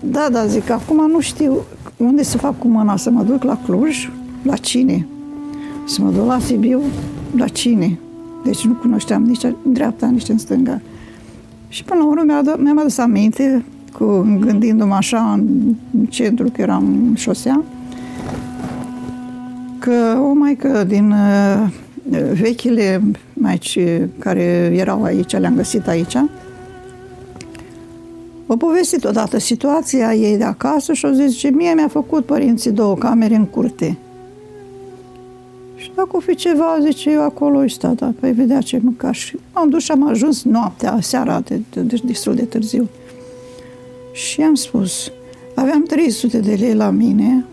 Da, 0.00 0.28
da, 0.32 0.46
zic, 0.46 0.70
acum 0.70 1.10
nu 1.10 1.20
știu 1.20 1.62
unde 1.96 2.22
să 2.22 2.38
fac 2.38 2.58
cu 2.58 2.68
mâna, 2.68 2.96
să 2.96 3.10
mă 3.10 3.22
duc 3.22 3.42
la 3.42 3.58
Cluj, 3.64 4.10
la 4.42 4.56
cine? 4.56 5.06
Să 5.84 6.02
mă 6.02 6.10
duc 6.10 6.26
la 6.26 6.38
Sibiu, 6.38 6.80
la 7.36 7.48
cine? 7.48 7.98
Deci 8.44 8.64
nu 8.64 8.72
cunoșteam 8.72 9.22
nici 9.22 9.42
în 9.42 9.72
dreapta, 9.72 10.06
nici 10.06 10.28
în 10.28 10.38
stânga. 10.38 10.80
Și 11.68 11.84
până 11.84 12.00
la 12.00 12.06
urmă 12.06 12.54
mi-am 12.58 12.78
adus 12.78 12.98
aminte 12.98 13.64
cu, 13.92 14.38
gândindu-mă 14.40 14.94
așa 14.94 15.32
în 15.32 15.74
centru, 16.08 16.50
că 16.52 16.60
eram 16.60 16.84
în 16.84 17.14
șosea, 17.14 17.62
că 19.78 20.18
o 20.20 20.32
maică 20.32 20.84
din 20.84 21.10
uh, 21.10 21.68
vechile 22.40 23.02
maici 23.32 23.78
care 24.18 24.42
erau 24.76 25.02
aici, 25.02 25.36
le-am 25.36 25.54
găsit 25.54 25.88
aici, 25.88 26.16
o 28.46 28.56
povestit 28.56 29.04
odată 29.04 29.38
situația 29.38 30.14
ei 30.14 30.36
de 30.36 30.44
acasă 30.44 30.92
și 30.92 31.04
o 31.04 31.10
zis, 31.10 31.36
ce 31.36 31.48
mie 31.48 31.72
mi-a 31.74 31.88
făcut 31.88 32.24
părinții 32.24 32.70
două 32.70 32.94
camere 32.94 33.34
în 33.34 33.44
curte. 33.44 33.96
Și 35.86 35.92
dacă 35.94 36.08
o 36.12 36.20
fi 36.20 36.34
ceva, 36.34 36.78
zice, 36.80 37.10
eu 37.10 37.22
acolo 37.22 37.58
îi 37.58 37.70
sta, 37.70 37.88
dacă 37.88 38.14
ai 38.22 38.32
vedea 38.32 38.60
ce 38.60 38.80
mânca. 38.82 39.12
Și 39.12 39.38
am 39.52 39.68
dus 39.68 39.82
și 39.82 39.90
am 39.90 40.08
ajuns 40.08 40.42
noaptea, 40.42 40.98
seara, 41.00 41.40
de, 41.40 41.60
de, 41.72 41.80
de, 41.80 42.00
destul 42.04 42.34
de 42.34 42.44
târziu. 42.44 42.88
Și 44.12 44.40
am 44.42 44.54
spus, 44.54 45.10
aveam 45.54 45.82
300 45.82 46.38
de 46.38 46.54
lei 46.54 46.74
la 46.74 46.90
mine, 46.90 47.44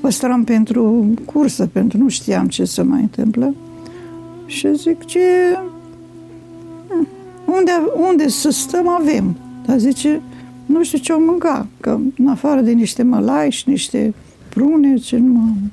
păstram 0.00 0.44
pentru 0.44 1.06
cursă, 1.24 1.68
pentru 1.72 1.98
nu 1.98 2.08
știam 2.08 2.48
ce 2.48 2.64
se 2.64 2.82
mai 2.82 3.00
întâmplă. 3.00 3.54
Și 4.46 4.74
zic, 4.74 5.04
ce... 5.04 5.20
Unde, 7.46 7.70
unde 8.10 8.28
să 8.28 8.50
stăm 8.50 8.88
avem? 8.88 9.36
Dar 9.66 9.78
zice, 9.78 10.22
nu 10.66 10.82
știu 10.82 10.98
ce 10.98 11.12
o 11.12 11.18
mânca, 11.18 11.66
că 11.80 11.98
în 12.18 12.26
afară 12.26 12.60
de 12.60 12.72
niște 12.72 13.02
mălai 13.02 13.50
și 13.50 13.68
niște 13.68 14.14
prune, 14.48 14.96
ce 14.96 15.16
nu 15.16 15.38
am. 15.38 15.70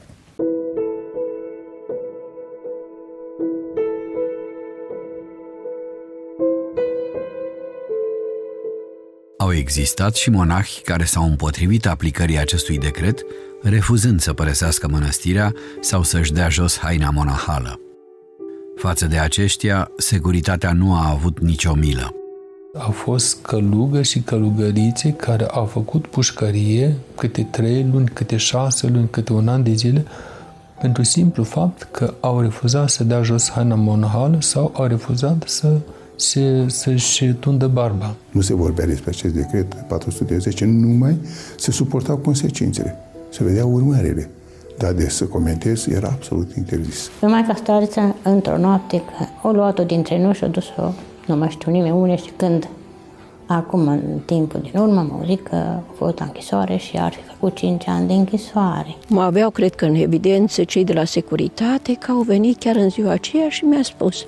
Au 9.43 9.53
existat 9.53 10.15
și 10.15 10.29
monahi 10.29 10.81
care 10.81 11.03
s-au 11.03 11.23
împotrivit 11.23 11.85
aplicării 11.85 12.39
acestui 12.39 12.77
decret, 12.77 13.25
refuzând 13.61 14.19
să 14.19 14.33
părăsească 14.33 14.87
mănăstirea 14.87 15.53
sau 15.79 16.03
să-și 16.03 16.33
dea 16.33 16.49
jos 16.49 16.79
haina 16.79 17.09
monahală. 17.09 17.79
Față 18.75 19.05
de 19.05 19.17
aceștia, 19.17 19.91
securitatea 19.97 20.73
nu 20.73 20.93
a 20.93 21.09
avut 21.09 21.39
nicio 21.39 21.73
milă. 21.73 22.13
Au 22.77 22.91
fost 22.91 23.41
călugă 23.41 24.01
și 24.01 24.19
călugărițe 24.19 25.11
care 25.11 25.45
au 25.45 25.65
făcut 25.65 26.07
pușcărie 26.07 26.95
câte 27.17 27.47
trei 27.51 27.87
luni, 27.91 28.07
câte 28.13 28.37
șase 28.37 28.87
luni, 28.87 29.09
câte 29.09 29.33
un 29.33 29.47
an 29.47 29.63
de 29.63 29.73
zile, 29.73 30.05
pentru 30.81 31.03
simplu 31.03 31.43
fapt 31.43 31.87
că 31.91 32.13
au 32.19 32.41
refuzat 32.41 32.89
să 32.89 33.03
dea 33.03 33.21
jos 33.21 33.51
haina 33.51 33.75
monahală 33.75 34.37
sau 34.41 34.73
au 34.75 34.85
refuzat 34.85 35.43
să 35.47 35.77
se, 36.15 36.65
să-și 36.67 37.25
tundă 37.25 37.67
barba. 37.67 38.15
Nu 38.31 38.41
se 38.41 38.53
vorbea 38.55 38.85
despre 38.85 39.09
acest 39.09 39.33
decret 39.33 39.73
410, 39.73 40.65
numai 40.65 41.17
se 41.57 41.71
suportau 41.71 42.17
consecințele, 42.17 42.97
se 43.29 43.43
vedeau 43.43 43.73
urmările. 43.73 44.29
Dar 44.77 44.91
de 44.91 45.09
să 45.09 45.25
comentez 45.25 45.87
era 45.87 46.07
absolut 46.07 46.55
interzis. 46.55 47.09
Numai 47.21 47.43
ca 47.47 47.55
stariță, 47.55 48.15
într-o 48.23 48.57
noapte, 48.57 48.97
că 48.97 49.47
o 49.47 49.51
luat-o 49.51 49.83
dintre 49.83 50.21
noi 50.21 50.33
și 50.33 50.43
o 50.43 50.47
dus-o, 50.47 50.91
nu 51.27 51.35
mai 51.35 51.49
știu 51.49 51.71
nimeni 51.71 51.95
unde 51.95 52.15
și 52.15 52.31
când. 52.35 52.67
Acum, 53.45 53.87
în 53.87 54.19
timpul 54.25 54.59
din 54.71 54.79
urmă, 54.79 54.99
am 54.99 55.19
auzit 55.19 55.47
că 55.47 55.55
a 55.55 55.83
fost 55.95 56.19
închisoare 56.19 56.77
și 56.77 56.97
ar 56.97 57.13
fi 57.13 57.21
făcut 57.21 57.55
5 57.55 57.87
ani 57.87 58.07
de 58.07 58.13
închisoare. 58.13 58.95
Mă 59.07 59.21
aveau, 59.21 59.49
cred 59.49 59.75
că, 59.75 59.85
în 59.85 59.95
evidență 59.95 60.63
cei 60.63 60.83
de 60.83 60.93
la 60.93 61.03
securitate, 61.03 61.93
că 61.93 62.11
au 62.11 62.21
venit 62.21 62.59
chiar 62.59 62.75
în 62.75 62.89
ziua 62.89 63.11
aceea 63.11 63.49
și 63.49 63.65
mi-a 63.65 63.83
spus 63.83 64.25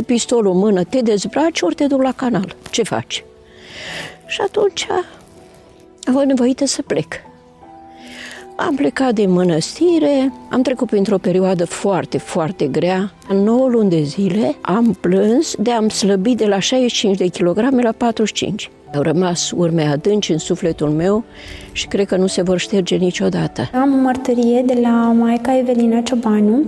cu 0.00 0.06
pistolul 0.06 0.52
în 0.52 0.58
mână, 0.58 0.84
te 0.84 1.00
dezbraci 1.00 1.60
ori 1.60 1.74
te 1.74 1.86
duc 1.86 2.02
la 2.02 2.12
canal. 2.12 2.56
Ce 2.70 2.82
faci? 2.82 3.24
Și 4.26 4.40
atunci 4.40 4.86
am 6.04 6.12
fost 6.12 6.24
nevoită 6.24 6.66
să 6.66 6.82
plec. 6.82 7.14
Am 8.56 8.74
plecat 8.74 9.14
din 9.14 9.30
mănăstire, 9.30 10.32
am 10.50 10.62
trecut 10.62 10.88
printr-o 10.88 11.18
perioadă 11.18 11.64
foarte, 11.64 12.18
foarte 12.18 12.66
grea. 12.66 13.12
În 13.28 13.36
9 13.42 13.68
luni 13.68 13.90
de 13.90 14.02
zile 14.02 14.56
am 14.60 14.96
plâns 15.00 15.54
de 15.58 15.70
am 15.70 15.88
slăbit 15.88 16.36
de 16.36 16.46
la 16.46 16.58
65 16.58 17.16
de 17.16 17.26
kilograme 17.26 17.82
la 17.82 17.92
45. 17.92 18.70
Au 18.94 19.02
rămas 19.02 19.50
urme 19.50 19.82
adânci 19.82 20.30
în 20.30 20.38
sufletul 20.38 20.88
meu 20.88 21.24
și 21.72 21.86
cred 21.86 22.06
că 22.06 22.16
nu 22.16 22.26
se 22.26 22.42
vor 22.42 22.58
șterge 22.58 22.96
niciodată. 22.96 23.70
Am 23.74 23.92
o 23.92 23.96
mărturie 23.96 24.62
de 24.66 24.78
la 24.82 25.12
Maica 25.18 25.58
Evelina 25.58 26.00
Ciobanu, 26.00 26.62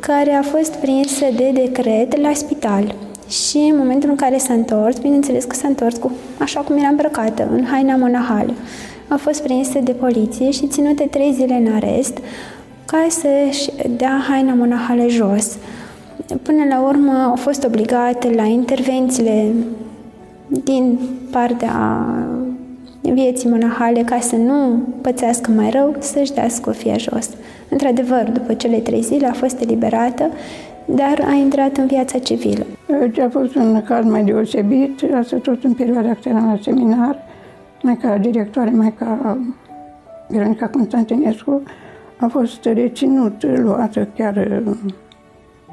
care 0.00 0.30
a 0.30 0.42
fost 0.42 0.74
prinsă 0.74 1.24
de 1.36 1.50
decret 1.54 2.20
la 2.20 2.32
spital. 2.34 2.94
Și 3.28 3.56
în 3.56 3.76
momentul 3.76 4.10
în 4.10 4.16
care 4.16 4.38
s-a 4.38 4.52
întors, 4.52 4.98
bineînțeles 4.98 5.44
că 5.44 5.54
s-a 5.54 5.68
întors 5.68 5.96
cu, 5.96 6.10
așa 6.38 6.60
cum 6.60 6.76
era 6.76 6.88
îmbrăcată, 6.88 7.48
în 7.52 7.64
haina 7.64 7.96
monahală. 7.96 8.52
A 9.08 9.16
fost 9.16 9.42
prinsă 9.42 9.78
de 9.78 9.92
poliție 9.92 10.50
și 10.50 10.66
ținută 10.66 11.04
trei 11.10 11.32
zile 11.32 11.54
în 11.54 11.72
arest 11.74 12.18
ca 12.84 13.06
să-și 13.08 13.70
dea 13.96 14.24
haina 14.28 14.54
monahală 14.54 15.08
jos. 15.08 15.56
Până 16.42 16.64
la 16.68 16.80
urmă 16.80 17.12
au 17.12 17.36
fost 17.36 17.64
obligate 17.64 18.30
la 18.34 18.44
intervențiile 18.44 19.52
din 20.64 20.98
partea 21.30 22.04
vieții 23.00 23.48
monahale 23.48 24.02
ca 24.02 24.18
să 24.20 24.36
nu 24.36 24.82
pățească 25.00 25.50
mai 25.50 25.70
rău, 25.70 25.94
să-și 25.98 26.32
dea 26.32 26.48
scofia 26.48 26.96
jos. 26.96 27.30
Într-adevăr, 27.68 28.30
după 28.32 28.54
cele 28.54 28.78
trei 28.78 29.02
zile 29.02 29.26
a 29.26 29.32
fost 29.32 29.60
eliberată, 29.60 30.30
dar 30.84 31.24
a 31.30 31.32
intrat 31.32 31.76
în 31.76 31.86
viața 31.86 32.18
civilă. 32.18 32.66
Ce 33.12 33.22
a 33.22 33.28
fost 33.28 33.54
un 33.54 33.82
caz 33.82 34.04
mai 34.04 34.24
deosebit, 34.24 35.00
asta 35.14 35.36
tot 35.36 35.64
în 35.64 35.72
perioada 35.72 36.16
când 36.22 36.36
eram 36.36 36.46
la 36.46 36.58
seminar, 36.62 37.16
mai 37.82 37.96
ca 37.96 38.18
directoare, 38.18 38.70
mai 38.70 38.94
ca 38.98 39.38
Veronica 40.28 40.68
Constantinescu, 40.68 41.62
a 42.16 42.26
fost 42.26 42.64
reținut, 42.64 43.46
luată 43.58 44.08
chiar 44.16 44.62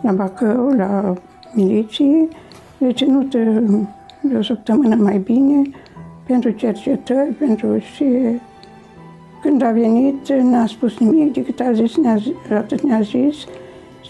la 0.02 0.12
Bacău, 0.12 0.74
la 0.78 1.14
miliții, 1.54 2.28
reținut 2.78 3.36
de 4.22 4.38
o 4.38 4.42
săptămână 4.42 4.96
mai 4.96 5.18
bine, 5.18 5.62
pentru 6.28 6.50
cercetări, 6.50 7.34
pentru 7.34 7.78
și 7.78 8.06
când 9.42 9.62
a 9.62 9.72
venit, 9.72 10.32
n-a 10.42 10.66
spus 10.66 10.98
nimic 10.98 11.34
decât 11.34 11.60
a 11.60 11.72
zis, 11.72 11.98
ne-a, 11.98 12.18
atât 12.58 12.82
ne-a 12.82 13.02
zis, 13.02 13.36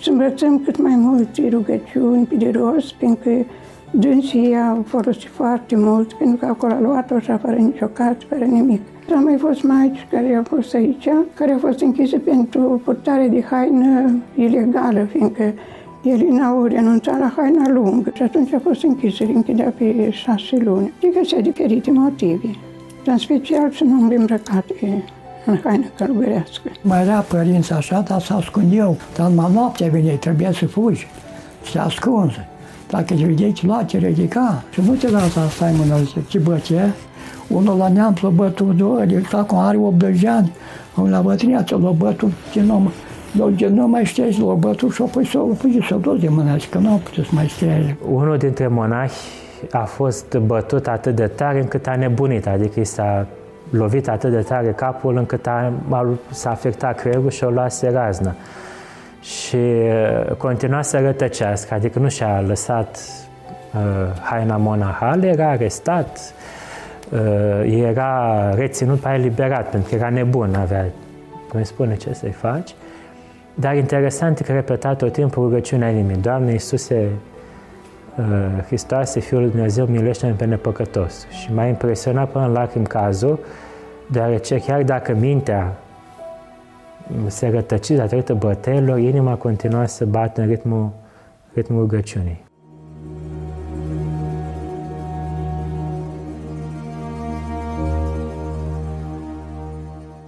să 0.01 0.09
învățăm 0.11 0.59
cât 0.59 0.81
mai 0.81 0.95
multe 0.95 1.49
rugăciuni 1.49 2.25
pe 2.25 2.35
de 2.35 2.49
rost, 2.49 2.93
pentru 2.93 3.19
că 3.23 3.45
dânsii 3.91 4.55
au 4.55 4.83
folosit 4.87 5.29
foarte 5.29 5.75
mult, 5.75 6.13
pentru 6.13 6.37
că 6.37 6.45
acolo 6.45 6.73
a 6.73 6.79
luat-o 6.79 7.15
așa 7.15 7.37
fără 7.37 7.55
nicio 7.55 7.85
carte, 7.85 8.25
fără 8.29 8.45
nimic. 8.45 8.81
Am 9.15 9.23
mai 9.23 9.37
fost 9.37 9.63
maici 9.63 10.07
care 10.11 10.35
au 10.35 10.43
fost 10.43 10.73
aici, 10.73 11.09
care 11.33 11.51
au 11.51 11.59
fost 11.59 11.81
închise 11.81 12.17
pentru 12.17 12.81
purtare 12.83 13.27
de 13.27 13.41
haină 13.41 14.11
ilegală, 14.35 15.03
fiindcă 15.03 15.53
el 16.03 16.25
n-au 16.29 16.65
renunțat 16.65 17.19
la 17.19 17.33
haina 17.35 17.69
lungă 17.69 18.11
și 18.13 18.21
atunci 18.21 18.53
a 18.53 18.59
fost 18.63 18.83
închis, 18.83 19.19
îl 19.19 19.31
închidea 19.33 19.73
pe 19.77 20.11
șase 20.11 20.57
luni. 20.57 20.93
Adică 20.97 21.19
se 21.23 21.41
diferite 21.41 21.91
motive. 21.91 22.55
Dar 23.03 23.13
în 23.13 23.17
special 23.17 23.71
să 23.71 23.83
nu 23.83 24.15
îmbrăcate 24.15 25.03
în 25.45 25.57
haină 25.63 25.85
călugărească. 25.97 26.69
Mai 26.81 27.01
era 27.01 27.19
părinți 27.19 27.73
așa, 27.73 28.03
dar 28.07 28.21
s-a 28.21 28.43
eu. 28.71 28.97
Dar 29.17 29.29
numai 29.29 29.51
noaptea 29.53 29.87
venea, 29.87 30.15
trebuia 30.15 30.51
să 30.51 30.67
fugi. 30.67 31.07
Se 31.71 31.79
ascunse. 31.79 32.47
Dacă 32.89 33.03
te 33.03 33.25
vedeai, 33.25 33.53
lua, 33.61 33.83
te 33.83 33.97
ridica. 33.97 34.63
Și 34.71 34.81
nu 34.81 34.93
te 34.93 35.09
lasă 35.09 35.27
să 35.27 35.47
stai 35.49 35.73
mână, 35.77 35.95
ce 36.27 36.37
băce. 36.37 36.93
Unul 37.47 37.77
la 37.77 37.87
neam 37.87 38.13
l-a 38.21 38.29
bătut 38.29 38.75
două, 38.75 39.05
de 39.05 39.23
acum 39.31 39.57
are 39.57 39.77
80 39.77 40.25
ani. 40.25 40.51
Unul 40.95 41.09
la 41.09 41.21
bătrânia 41.21 41.63
l-a 41.67 41.91
bătut 41.91 42.31
din 42.53 42.69
om. 42.69 42.89
Dar 43.31 43.69
nu 43.69 43.87
mai 43.87 44.05
știți, 44.05 44.39
l-a 44.39 44.53
bătut 44.53 44.93
și 44.93 45.01
apoi 45.01 45.25
s-a 45.25 45.39
oprit 45.39 45.83
s-a 45.83 45.95
dus 45.95 46.19
de 46.19 46.29
mână, 46.29 46.55
că 46.69 46.77
nu 46.77 46.93
a 46.93 46.95
putut 46.95 47.25
să 47.25 47.31
mai 47.33 47.47
stea. 47.47 47.97
Unul 48.11 48.37
dintre 48.37 48.67
monahi 48.67 49.13
a 49.71 49.83
fost 49.83 50.37
bătut 50.37 50.87
atât 50.87 51.15
de 51.15 51.27
tare 51.27 51.59
încât 51.59 51.87
a 51.87 51.95
nebunit, 51.95 52.47
adică 52.47 52.79
i 52.79 52.83
s-a 52.83 53.27
lovit 53.69 54.07
atât 54.07 54.31
de 54.31 54.41
tare 54.41 54.71
capul 54.71 55.17
încât 55.17 55.47
a, 55.47 55.73
a, 55.89 56.07
s-a 56.31 56.49
afectat 56.49 56.99
creierul 56.99 57.29
și 57.29 57.43
o 57.43 57.49
luase 57.49 57.89
raznă. 57.89 58.35
Și 59.21 59.55
uh, 59.55 60.35
continua 60.37 60.81
să 60.81 60.99
rătăcească, 60.99 61.73
adică 61.73 61.99
nu 61.99 62.09
și-a 62.09 62.43
lăsat 62.47 62.99
uh, 63.73 64.19
haina 64.21 64.57
monahală, 64.57 65.25
era 65.25 65.49
arestat, 65.49 66.33
uh, 67.11 67.83
era 67.87 68.53
reținut, 68.55 68.99
pe 68.99 69.09
eliberat, 69.09 69.69
pentru 69.69 69.89
că 69.89 69.95
era 69.95 70.09
nebun, 70.09 70.55
avea, 70.55 70.85
cum 71.49 71.63
spune, 71.63 71.95
ce 71.95 72.13
să-i 72.13 72.31
faci. 72.31 72.75
Dar 73.59 73.75
interesant 73.75 74.39
că 74.39 74.51
repeta 74.51 74.95
tot 74.95 75.13
timpul 75.13 75.43
rugăciunea 75.43 75.89
inimii. 75.89 76.15
Doamne 76.15 76.51
Iisuse, 76.51 77.09
uh, 78.17 78.63
Hristoase, 78.65 79.19
Fiul 79.19 79.41
lui 79.41 79.49
Dumnezeu, 79.49 79.85
miluiește-ne 79.85 80.31
pe 80.31 80.45
nepăcătos. 80.45 81.27
Și 81.29 81.53
m-a 81.53 81.65
impresionat 81.65 82.29
până 82.29 82.45
în 82.45 82.51
lacrimi 82.51 82.85
cazul, 82.85 83.39
deoarece 84.11 84.59
chiar 84.59 84.83
dacă 84.83 85.13
mintea 85.13 85.77
se 87.27 87.47
rătăci 87.47 87.89
datorită 87.89 88.33
bătăilor, 88.33 88.99
inima 88.99 89.35
continua 89.35 89.85
să 89.85 90.05
bată 90.05 90.41
în 90.41 90.47
ritmul, 90.47 90.91
ritmul 91.53 91.79
rugăciunii. 91.79 92.43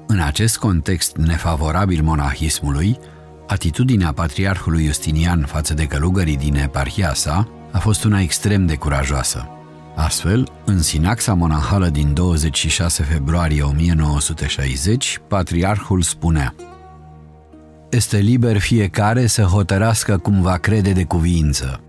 În 0.08 0.20
acest 0.20 0.58
context 0.58 1.16
nefavorabil 1.18 2.04
monahismului, 2.04 2.98
atitudinea 3.52 4.12
patriarhului 4.12 4.86
Justinian 4.86 5.46
față 5.46 5.74
de 5.74 5.86
călugării 5.86 6.38
din 6.38 6.56
eparhia 6.56 7.14
sa 7.14 7.48
a 7.72 7.80
fost 7.80 8.04
una 8.04 8.20
extrem 8.20 8.66
de 8.66 8.76
curajoasă. 8.76 9.48
Astfel, 9.96 10.48
în 10.66 10.82
sinaxa 10.82 11.34
monahală 11.34 11.90
din 11.90 12.14
26 12.14 13.04
februarie 13.04 13.62
1960, 13.62 15.22
patriarhul 15.28 16.02
spunea 16.02 16.56
este 17.90 18.18
liber 18.18 18.58
fiecare 18.58 19.28
să 19.28 19.42
hotărască 19.42 20.18
cum 20.18 20.42
va 20.42 20.58
crede 20.58 20.92
de 20.92 21.04
cuvință. 21.04 21.82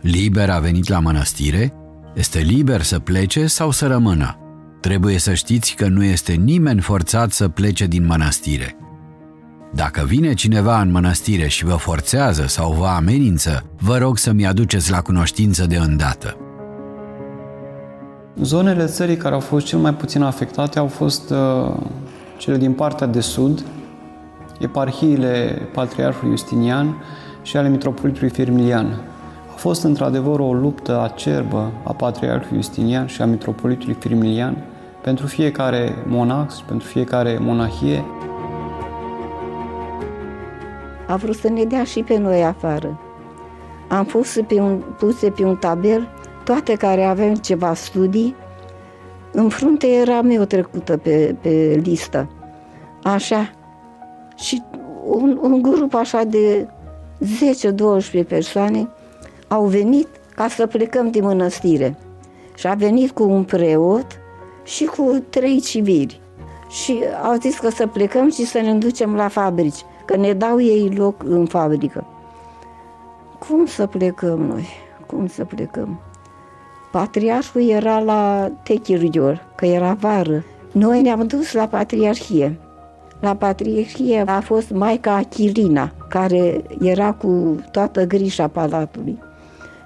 Liber 0.00 0.50
a 0.50 0.58
venit 0.58 0.88
la 0.88 0.98
mănăstire, 0.98 1.72
este 2.14 2.38
liber 2.38 2.82
să 2.82 2.98
plece 2.98 3.46
sau 3.46 3.70
să 3.70 3.86
rămână. 3.86 4.38
Trebuie 4.80 5.18
să 5.18 5.34
știți 5.34 5.74
că 5.74 5.88
nu 5.88 6.04
este 6.04 6.32
nimeni 6.32 6.80
forțat 6.80 7.32
să 7.32 7.48
plece 7.48 7.86
din 7.86 8.06
mănăstire. 8.06 8.76
Dacă 9.74 10.04
vine 10.06 10.34
cineva 10.34 10.80
în 10.80 10.90
mănăstire 10.90 11.48
și 11.48 11.64
vă 11.64 11.74
forțează 11.74 12.46
sau 12.46 12.72
vă 12.72 12.86
amenință, 12.86 13.64
vă 13.80 13.96
rog 13.96 14.18
să-mi 14.18 14.46
aduceți 14.46 14.90
la 14.90 15.00
cunoștință 15.00 15.66
de 15.66 15.76
îndată. 15.76 16.36
Zonele 18.42 18.84
țării 18.84 19.16
care 19.16 19.34
au 19.34 19.40
fost 19.40 19.66
cel 19.66 19.78
mai 19.78 19.94
puțin 19.94 20.22
afectate 20.22 20.78
au 20.78 20.86
fost 20.86 21.30
uh, 21.30 21.74
cele 22.36 22.56
din 22.56 22.72
partea 22.72 23.06
de 23.06 23.20
sud, 23.20 23.64
eparhiile 24.58 25.62
Patriarhului 25.72 26.36
Justinian 26.36 27.02
și 27.42 27.56
ale 27.56 27.68
Mitropolitului 27.68 28.30
Firmilian. 28.30 29.00
A 29.52 29.54
fost 29.56 29.82
într-adevăr 29.82 30.38
o 30.40 30.52
luptă 30.52 31.02
acerbă 31.02 31.72
a 31.84 31.92
Patriarhului 31.92 32.62
Justinian 32.62 33.06
și 33.06 33.22
a 33.22 33.26
Mitropolitului 33.26 33.96
Firmilian 33.98 34.56
pentru 35.02 35.26
fiecare 35.26 35.94
monax 36.06 36.56
și 36.56 36.64
pentru 36.64 36.86
fiecare 36.88 37.38
monahie. 37.40 38.04
A 41.08 41.16
vrut 41.16 41.36
să 41.36 41.48
ne 41.48 41.64
dea 41.64 41.84
și 41.84 42.02
pe 42.02 42.16
noi 42.16 42.44
afară. 42.44 43.00
Am 43.88 44.04
pus 44.04 44.38
pe 44.46 44.60
un, 44.60 44.82
puse 44.98 45.30
pe 45.30 45.44
un 45.44 45.56
tabel 45.56 46.08
toate 46.44 46.74
care 46.74 47.04
avem 47.04 47.34
ceva 47.34 47.74
studii. 47.74 48.34
În 49.32 49.48
frunte 49.48 49.86
era 49.86 50.22
meu 50.22 50.44
trecută 50.44 50.96
pe, 50.96 51.36
pe 51.40 51.80
listă. 51.82 52.30
Așa. 53.02 53.50
Și 54.36 54.62
un, 55.04 55.38
un 55.42 55.62
grup 55.62 55.94
așa 55.94 56.22
de 56.24 56.68
10-12 58.22 58.26
persoane 58.26 58.88
au 59.48 59.64
venit 59.64 60.08
ca 60.34 60.48
să 60.48 60.66
plecăm 60.66 61.10
din 61.10 61.24
mănăstire. 61.24 61.98
Și 62.54 62.66
a 62.66 62.74
venit 62.74 63.10
cu 63.10 63.22
un 63.22 63.44
preot 63.44 64.06
și 64.64 64.84
cu 64.84 65.24
trei 65.30 65.60
civili. 65.60 66.20
Și 66.68 67.00
au 67.22 67.34
zis 67.40 67.58
că 67.58 67.70
să 67.70 67.86
plecăm 67.86 68.30
și 68.30 68.44
să 68.44 68.60
ne 68.60 68.74
ducem 68.74 69.14
la 69.14 69.28
fabrici, 69.28 69.84
că 70.08 70.16
ne 70.16 70.32
dau 70.32 70.60
ei 70.60 70.94
loc 70.96 71.22
în 71.24 71.46
fabrică. 71.46 72.06
Cum 73.38 73.66
să 73.66 73.86
plecăm 73.86 74.40
noi? 74.40 74.66
Cum 75.06 75.26
să 75.26 75.44
plecăm? 75.44 76.00
Patriarhul 76.92 77.68
era 77.68 77.98
la 77.98 78.50
Techirgior, 78.62 79.46
că 79.56 79.66
era 79.66 79.92
vară. 79.92 80.44
Noi 80.72 81.02
ne-am 81.02 81.26
dus 81.26 81.52
la 81.52 81.66
Patriarhie. 81.66 82.58
La 83.20 83.34
Patriarhie 83.34 84.24
a 84.26 84.40
fost 84.40 84.70
Maica 84.70 85.14
Achilina, 85.14 85.92
care 86.08 86.62
era 86.80 87.12
cu 87.12 87.60
toată 87.70 88.04
grija 88.04 88.48
palatului. 88.48 89.18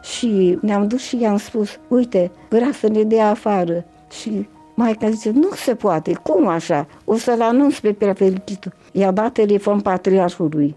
Și 0.03 0.59
ne-am 0.61 0.89
dus 0.89 1.01
și 1.01 1.21
i-am 1.21 1.37
spus, 1.37 1.79
uite, 1.89 2.31
vrea 2.49 2.71
să 2.73 2.89
ne 2.89 3.03
dea 3.03 3.31
afară. 3.31 3.85
Și 4.11 4.49
Maica 4.75 5.11
zice, 5.11 5.31
nu 5.31 5.49
se 5.55 5.75
poate, 5.75 6.13
cum 6.23 6.47
așa? 6.47 6.87
O 7.05 7.17
să-l 7.17 7.43
anunț 7.43 7.79
pe 7.79 7.93
prea 7.93 8.15
fericitul. 8.15 8.73
I-a 8.93 9.11
dat 9.11 9.33
telefon 9.33 9.81
patriarhului. 9.81 10.77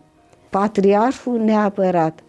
Patriarhul 0.49 1.39
ne-a 1.39 1.63
apărat. 1.63 2.19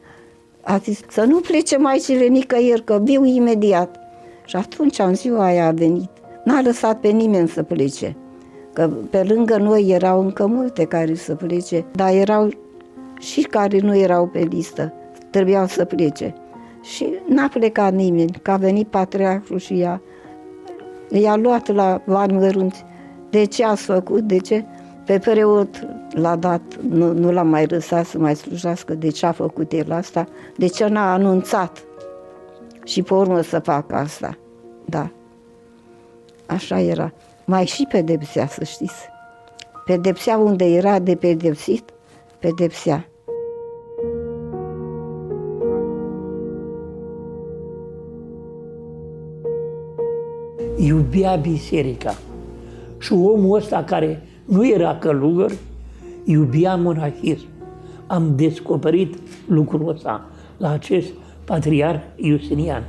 A 0.62 0.76
zis 0.76 1.00
să 1.08 1.24
nu 1.24 1.40
plece 1.40 1.76
mai 1.76 1.98
cele 2.04 2.26
nicăieri, 2.26 2.84
că 2.84 3.00
viu 3.02 3.24
imediat. 3.24 3.98
Și 4.44 4.56
atunci, 4.56 4.98
în 4.98 5.14
ziua 5.14 5.44
aia 5.44 5.66
a 5.66 5.70
venit. 5.70 6.10
N-a 6.44 6.60
lăsat 6.60 7.00
pe 7.00 7.08
nimeni 7.08 7.48
să 7.48 7.62
plece. 7.62 8.16
Că 8.72 8.90
pe 9.10 9.22
lângă 9.22 9.56
noi 9.56 9.88
erau 9.88 10.20
încă 10.20 10.46
multe 10.46 10.84
care 10.84 11.14
să 11.14 11.34
plece, 11.34 11.84
dar 11.94 12.12
erau 12.12 12.50
și 13.18 13.40
care 13.40 13.78
nu 13.78 13.96
erau 13.96 14.26
pe 14.26 14.38
listă. 14.38 14.92
Trebuiau 15.30 15.66
să 15.66 15.84
plece. 15.84 16.34
Și 16.82 17.12
n-a 17.28 17.48
plecat 17.48 17.92
nimeni, 17.92 18.38
că 18.42 18.50
a 18.50 18.56
venit 18.56 18.86
patriarhul 18.86 19.58
și 19.58 19.80
ea 19.80 20.00
i-a 21.10 21.36
luat 21.36 21.74
la 21.74 22.02
bani 22.06 22.32
mărunți. 22.32 22.84
De 23.30 23.44
ce 23.44 23.64
ați 23.64 23.82
făcut? 23.82 24.20
De 24.20 24.38
ce? 24.38 24.64
Pe 25.06 25.18
preot 25.18 25.86
l-a 26.10 26.36
dat, 26.36 26.62
nu, 26.88 27.12
nu 27.12 27.32
l-a 27.32 27.42
mai 27.42 27.66
lăsat 27.66 28.06
să 28.06 28.18
mai 28.18 28.36
slujească. 28.36 28.94
De 28.94 29.08
ce 29.08 29.26
a 29.26 29.32
făcut 29.32 29.72
el 29.72 29.92
asta? 29.92 30.26
De 30.56 30.66
ce 30.66 30.86
n-a 30.86 31.12
anunțat? 31.12 31.84
Și 32.84 33.02
pe 33.02 33.14
urmă 33.14 33.40
să 33.40 33.58
facă 33.58 33.94
asta. 33.94 34.38
Da. 34.84 35.10
Așa 36.46 36.80
era. 36.80 37.12
Mai 37.44 37.64
și 37.64 37.86
pedepsea, 37.90 38.46
să 38.46 38.64
știți. 38.64 39.08
Pedepsea 39.84 40.38
unde 40.38 40.64
era 40.64 40.98
de 40.98 41.14
pedepsit, 41.14 41.90
pedepsea. 42.38 43.08
Iubea 50.76 51.36
biserica. 51.36 52.14
Și 52.98 53.12
omul 53.12 53.56
ăsta 53.56 53.84
care 53.84 54.22
nu 54.46 54.68
era 54.68 54.96
călugăr, 54.96 55.52
iubea 56.24 56.76
monahism. 56.76 57.46
Am 58.06 58.32
descoperit 58.36 59.14
lucrul 59.46 59.88
ăsta 59.88 60.30
la 60.56 60.70
acest 60.70 61.08
patriarh 61.44 62.00
Iustinian. 62.16 62.82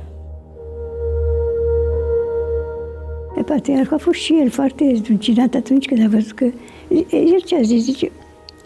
Patriarhul 3.44 3.96
a 3.96 3.98
fost 3.98 4.18
și 4.18 4.34
el 4.40 4.50
foarte 4.50 4.92
zdruncinat 4.94 5.54
atunci 5.54 5.86
când 5.86 6.04
a 6.04 6.08
văzut 6.08 6.32
că... 6.32 6.44
El 7.10 7.40
ce 7.44 7.56
a 7.56 7.60
zis? 7.60 7.84
Zice, 7.84 8.10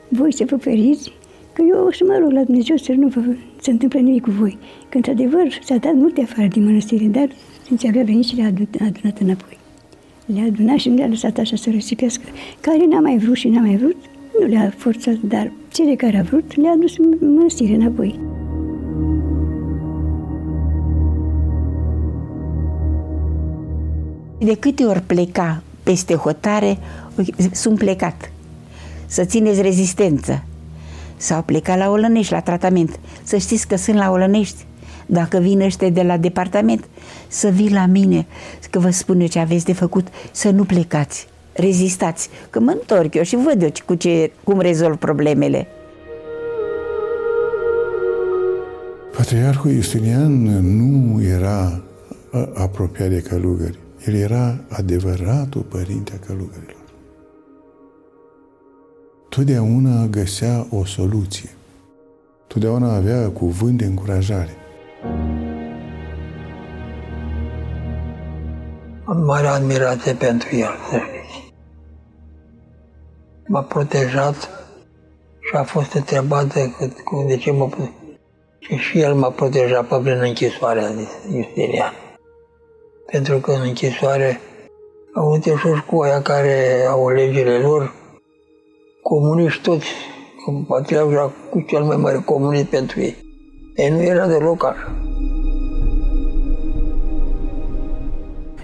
voi 0.09 0.33
să 0.33 0.45
vă 0.47 0.57
feriți, 0.57 1.13
că 1.53 1.63
eu 1.69 1.87
o 1.87 1.93
să 1.93 2.05
mă 2.07 2.19
rog 2.21 2.31
la 2.31 2.43
Dumnezeu 2.43 2.77
să 2.77 2.93
nu 2.93 3.09
vă 3.09 3.21
se 3.61 3.71
întâmplă 3.71 4.01
nimic 4.01 4.23
cu 4.23 4.31
voi. 4.31 4.59
Că, 4.89 4.97
într-adevăr, 4.97 5.59
s-a 5.65 5.77
dat 5.77 5.95
multe 5.95 6.21
afară 6.21 6.49
din 6.49 6.65
mănăstire, 6.65 7.05
dar 7.05 7.29
Sfinții 7.63 7.89
avea 7.89 8.03
venit 8.03 8.25
și 8.25 8.37
le-a 8.37 8.47
adunat 8.47 9.19
înapoi. 9.21 9.62
Le-a 10.35 10.45
adunat 10.45 10.79
și 10.79 10.89
nu 10.89 10.95
le-a 10.95 11.07
lăsat 11.07 11.39
așa 11.39 11.57
să 11.57 11.71
răsipească. 11.73 12.23
Care 12.61 12.87
n-a 12.91 13.01
mai 13.01 13.19
vrut 13.19 13.37
și 13.37 13.49
n-a 13.49 13.61
mai 13.61 13.77
vrut, 13.77 13.97
nu 14.41 14.47
le-a 14.47 14.75
forțat, 14.77 15.15
dar 15.15 15.53
cele 15.69 15.95
care 15.95 16.19
a 16.19 16.23
vrut 16.23 16.57
le-a 16.57 16.77
dus 16.81 16.97
în 16.99 17.35
mănăstire 17.35 17.75
înapoi. 17.75 18.21
De 24.39 24.57
câte 24.57 24.85
ori 24.85 25.03
pleca 25.03 25.63
peste 25.83 26.15
hotare, 26.15 26.79
sunt 27.53 27.79
plecat. 27.79 28.33
Să 29.07 29.25
țineți 29.25 29.63
rezistență. 29.63 30.45
Sau 31.17 31.43
pleca 31.43 31.77
la 31.77 31.91
Olănești, 31.91 32.33
la 32.33 32.41
tratament. 32.41 32.99
Să 33.23 33.37
știți 33.37 33.69
că 33.69 33.77
sunt 33.77 33.97
la 33.97 34.11
Olănești. 34.11 34.65
Dacă 35.13 35.39
vin 35.39 35.61
ăștia 35.61 35.91
de 35.91 36.03
la 36.03 36.17
departament, 36.17 36.85
să 37.29 37.49
vii 37.49 37.73
la 37.73 37.87
mine, 37.87 38.27
că 38.71 38.79
vă 38.79 38.91
spun 38.91 39.21
eu 39.21 39.27
ce 39.27 39.39
aveți 39.39 39.65
de 39.65 39.73
făcut, 39.73 40.07
să 40.31 40.51
nu 40.51 40.65
plecați. 40.65 41.29
Rezistați, 41.53 42.29
că 42.51 42.61
mă 42.61 42.71
întorc 42.71 43.15
eu 43.15 43.23
și 43.23 43.37
văd 43.37 43.63
eu 43.63 43.69
cu 43.87 43.95
ce, 43.95 44.33
cum 44.45 44.61
rezolv 44.61 44.97
problemele. 44.97 45.67
Patriarhul 49.17 49.71
Justinian 49.71 50.43
nu 50.43 51.23
era 51.23 51.83
apropiat 52.55 53.09
de 53.09 53.21
călugări. 53.21 53.79
El 54.07 54.15
era 54.15 54.59
adevăratul 54.69 55.63
părinte 55.63 56.13
a 56.21 56.27
călugărilor. 56.27 56.85
Totdeauna 59.29 60.07
găsea 60.07 60.67
o 60.71 60.85
soluție. 60.85 61.51
Totdeauna 62.47 62.95
avea 62.95 63.29
cuvânt 63.29 63.79
de 63.79 63.85
încurajare. 63.85 64.57
Am 69.05 69.23
mare 69.25 69.47
admirație 69.47 70.13
pentru 70.13 70.57
el, 70.57 70.77
să 70.91 70.97
știți. 70.97 71.55
M-a 73.47 73.63
protejat 73.63 74.37
și 75.41 75.57
a 75.57 75.63
fost 75.63 75.93
întrebat 75.93 76.53
de, 76.53 76.71
de 77.27 77.37
ce 77.37 77.51
mă... 77.51 77.69
Și 78.59 78.77
și 78.77 79.01
el 79.01 79.15
m-a 79.15 79.31
protejat 79.31 79.87
pe 79.89 79.97
prin 80.03 80.21
închisoarea 80.21 80.91
Justinian 81.31 81.93
pentru 83.13 83.39
că 83.39 83.53
în 83.53 83.61
închisoare 83.65 84.41
au 85.15 85.33
întâlnit 85.33 85.85
cu 85.87 86.01
aia 86.01 86.23
care 86.23 86.87
au 86.89 87.09
legile 87.09 87.59
lor, 87.59 87.95
comuniști 89.03 89.63
toți, 89.63 89.87
cum 90.45 90.65
patriarhul 90.65 91.33
cu 91.51 91.61
cel 91.61 91.83
mai 91.83 91.97
mare 91.97 92.23
comunist 92.25 92.65
pentru 92.65 93.01
ei. 93.01 93.17
Ei 93.75 93.91
nu 93.91 94.03
era 94.03 94.27
deloc 94.27 94.65
așa. 94.65 94.93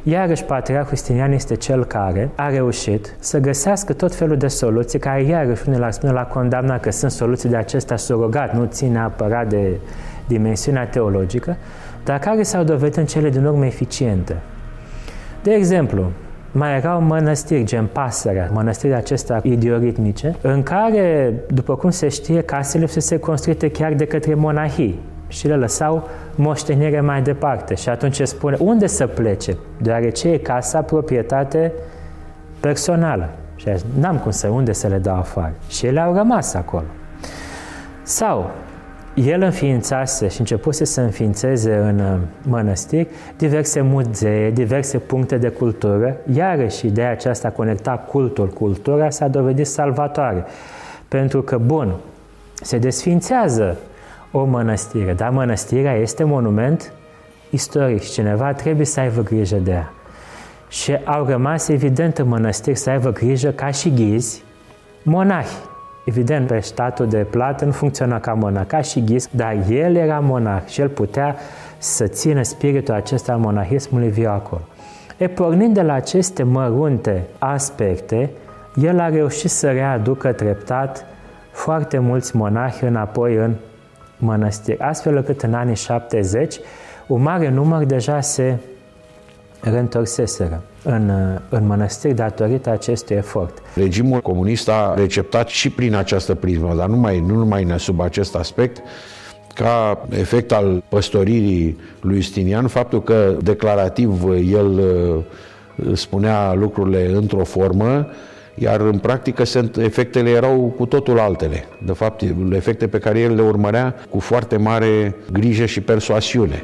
Iarăși 0.02 0.44
Patriarhul 0.44 0.96
Justinian 0.96 1.32
este 1.32 1.54
cel 1.54 1.84
care 1.84 2.30
a 2.34 2.48
reușit 2.48 3.16
să 3.18 3.38
găsească 3.38 3.92
tot 3.92 4.14
felul 4.14 4.36
de 4.36 4.48
soluții 4.48 4.98
care 4.98 5.22
iarăși 5.22 5.62
unii 5.66 5.78
la 5.78 5.90
spune 5.90 6.12
la 6.12 6.24
condamna 6.24 6.78
că 6.78 6.90
sunt 6.90 7.10
soluții 7.10 7.48
de 7.48 7.56
acesta 7.56 7.96
surogat, 7.96 8.54
nu 8.54 8.64
țin 8.64 8.92
neapărat 8.92 9.48
de 9.48 9.78
dimensiunea 10.26 10.86
teologică, 10.86 11.56
dar 12.04 12.18
care 12.18 12.42
s-au 12.42 12.62
dovedit 12.62 12.96
în 12.96 13.06
cele 13.06 13.30
din 13.30 13.44
urmă 13.44 13.66
eficiente. 13.66 14.36
De 15.42 15.52
exemplu, 15.52 16.10
mai 16.58 16.76
erau 16.76 17.00
mănăstiri, 17.00 17.64
gen 17.64 17.88
Pasărea, 17.92 18.50
mănăstiri 18.52 18.94
acestea 18.94 19.40
idioritmice, 19.42 20.36
în 20.42 20.62
care, 20.62 21.32
după 21.48 21.76
cum 21.76 21.90
se 21.90 22.08
știe, 22.08 22.42
casele 22.42 22.86
fusese 22.86 23.18
construite 23.18 23.70
chiar 23.70 23.92
de 23.92 24.04
către 24.04 24.34
monahii 24.34 25.00
și 25.28 25.46
le 25.46 25.56
lăsau 25.56 26.08
moștenire 26.34 27.00
mai 27.00 27.22
departe. 27.22 27.74
Și 27.74 27.88
atunci 27.88 28.14
se 28.14 28.24
spune, 28.24 28.56
unde 28.60 28.86
să 28.86 29.06
plece? 29.06 29.56
Deoarece 29.78 30.28
e 30.28 30.38
casa 30.38 30.80
proprietate 30.80 31.72
personală. 32.60 33.28
Și 33.56 33.68
n-am 33.98 34.16
cum 34.16 34.30
să, 34.30 34.48
unde 34.48 34.72
să 34.72 34.86
le 34.86 34.98
dau 34.98 35.16
afară. 35.16 35.54
Și 35.68 35.86
ele 35.86 36.00
au 36.00 36.14
rămas 36.14 36.54
acolo. 36.54 36.86
Sau, 38.02 38.50
el 39.26 39.42
înființase 39.42 40.28
și 40.28 40.40
începuse 40.40 40.84
să 40.84 41.00
înființeze 41.00 41.76
în 41.76 41.98
uh, 41.98 42.18
mănăstiri 42.42 43.08
diverse 43.36 43.80
muzee, 43.80 44.50
diverse 44.50 44.98
puncte 44.98 45.36
de 45.36 45.48
cultură. 45.48 46.16
Iarăși, 46.32 46.86
ideea 46.86 47.10
aceasta 47.10 47.50
conecta 47.50 47.90
cultul, 47.90 48.48
cultura 48.48 49.10
s-a 49.10 49.28
dovedit 49.28 49.66
salvatoare. 49.66 50.44
Pentru 51.08 51.42
că, 51.42 51.58
bun, 51.58 51.94
se 52.54 52.78
desfințează 52.78 53.76
o 54.32 54.44
mănăstire, 54.44 55.12
dar 55.12 55.30
mănăstirea 55.30 55.94
este 55.94 56.24
monument 56.24 56.92
istoric 57.50 58.02
și 58.02 58.10
cineva 58.10 58.52
trebuie 58.52 58.86
să 58.86 59.00
aibă 59.00 59.22
grijă 59.22 59.56
de 59.56 59.70
ea. 59.70 59.92
Și 60.68 60.92
au 61.04 61.24
rămas 61.24 61.68
evident 61.68 62.18
în 62.18 62.28
mănăstiri 62.28 62.76
să 62.76 62.90
aibă 62.90 63.12
grijă 63.12 63.50
ca 63.50 63.70
și 63.70 63.92
ghizi, 63.94 64.42
monahi. 65.02 65.67
Evident, 66.08 66.46
pe 66.46 66.58
statul 66.58 67.08
de 67.08 67.26
plată 67.30 67.64
nu 67.64 67.70
funcționa 67.70 68.20
ca 68.20 68.32
monah, 68.32 68.66
ca 68.66 68.80
și 68.80 69.04
ghiz, 69.04 69.28
dar 69.30 69.56
el 69.70 69.96
era 69.96 70.20
monah 70.20 70.62
și 70.66 70.80
el 70.80 70.88
putea 70.88 71.36
să 71.78 72.06
țină 72.06 72.42
spiritul 72.42 72.94
acesta 72.94 73.32
al 73.32 73.38
monahismului 73.38 74.08
viu 74.08 74.30
acolo. 74.30 74.60
E, 75.16 75.26
pornind 75.26 75.74
de 75.74 75.82
la 75.82 75.92
aceste 75.92 76.42
mărunte 76.42 77.26
aspecte, 77.38 78.30
el 78.74 79.00
a 79.00 79.08
reușit 79.08 79.50
să 79.50 79.70
readucă 79.70 80.32
treptat 80.32 81.06
foarte 81.50 81.98
mulți 81.98 82.36
monahi 82.36 82.84
înapoi 82.84 83.34
în 83.34 83.54
mănăstiri, 84.16 84.78
astfel 84.78 85.16
încât 85.16 85.42
în 85.42 85.54
anii 85.54 85.76
70 85.76 86.60
un 87.06 87.22
mare 87.22 87.48
număr 87.50 87.84
deja 87.84 88.20
se 88.20 88.56
reîntorseseră 89.60 90.62
în, 90.84 91.10
în 91.48 91.66
mănăstiri 91.66 92.14
datorită 92.14 92.70
acestui 92.70 93.16
efort. 93.16 93.58
Regimul 93.74 94.20
comunist 94.20 94.68
a 94.68 94.94
receptat 94.96 95.48
și 95.48 95.70
prin 95.70 95.94
această 95.94 96.34
prismă, 96.34 96.74
dar 96.76 96.88
nu, 96.88 96.96
mai, 96.96 97.20
nu 97.20 97.34
numai 97.34 97.74
sub 97.78 98.00
acest 98.00 98.34
aspect, 98.34 98.82
ca 99.54 100.06
efect 100.10 100.52
al 100.52 100.82
păstoririi 100.88 101.78
lui 102.00 102.20
Justinian, 102.20 102.66
faptul 102.66 103.02
că 103.02 103.36
declarativ 103.42 104.24
el 104.52 104.66
uh, 104.66 105.96
spunea 105.96 106.54
lucrurile 106.54 107.10
într-o 107.12 107.44
formă, 107.44 108.06
iar 108.54 108.80
în 108.80 108.98
practică 108.98 109.42
efectele 109.78 110.30
erau 110.30 110.74
cu 110.76 110.86
totul 110.86 111.18
altele. 111.18 111.64
De 111.84 111.92
fapt, 111.92 112.22
efecte 112.52 112.88
pe 112.88 112.98
care 112.98 113.18
el 113.18 113.34
le 113.34 113.42
urmărea 113.42 113.94
cu 114.10 114.20
foarte 114.20 114.56
mare 114.56 115.14
grijă 115.32 115.64
și 115.64 115.80
persoasiune. 115.80 116.62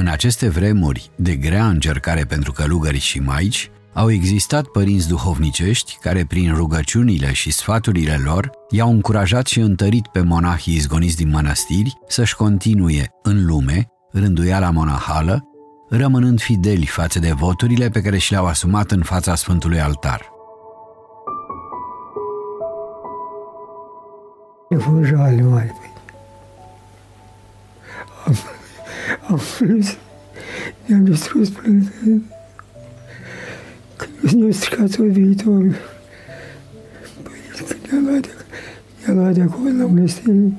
În 0.00 0.06
aceste 0.06 0.48
vremuri 0.48 1.10
de 1.16 1.34
grea 1.34 1.68
încercare 1.68 2.24
pentru 2.24 2.52
călugări 2.52 2.98
și 2.98 3.18
maici, 3.18 3.70
au 3.92 4.10
existat 4.10 4.66
părinți 4.66 5.08
duhovnicești 5.08 5.98
care, 6.00 6.24
prin 6.24 6.54
rugăciunile 6.54 7.32
și 7.32 7.50
sfaturile 7.50 8.20
lor, 8.24 8.50
i-au 8.70 8.90
încurajat 8.90 9.46
și 9.46 9.60
întărit 9.60 10.06
pe 10.06 10.20
monahii 10.20 10.74
izgoniți 10.74 11.16
din 11.16 11.30
mănăstiri 11.30 11.98
să-și 12.06 12.36
continue 12.36 13.10
în 13.22 13.44
lume 13.46 13.88
rânduiala 14.12 14.70
monahală, 14.70 15.44
rămânând 15.88 16.40
fideli 16.40 16.86
față 16.86 17.18
de 17.18 17.32
voturile 17.32 17.88
pe 17.88 18.00
care 18.00 18.18
și 18.18 18.30
le-au 18.30 18.46
asumat 18.46 18.90
în 18.90 19.02
fața 19.02 19.34
Sfântului 19.34 19.80
Altar. 19.80 20.28
E 24.68 24.76
fost 24.76 25.04
jale 25.04 25.42
mai 25.42 25.72
am 29.28 29.40
plâns, 29.58 29.96
mi-am 30.86 31.04
distrus 31.04 31.48
plânsând. 31.48 32.22
Când 33.96 34.32
ne-au 34.32 34.50
stricat 34.50 34.96
tot 34.96 35.06
viitorul. 35.06 35.74
Păi, 37.22 37.32
când 37.66 37.80
ne-a 37.90 38.10
luat 38.10 38.20
de, 38.20 38.28
ne-a 39.04 39.14
luat 39.14 39.32
de 39.32 39.40
acolo 39.40 39.68
la 39.78 39.86
mănăstire 39.86 40.52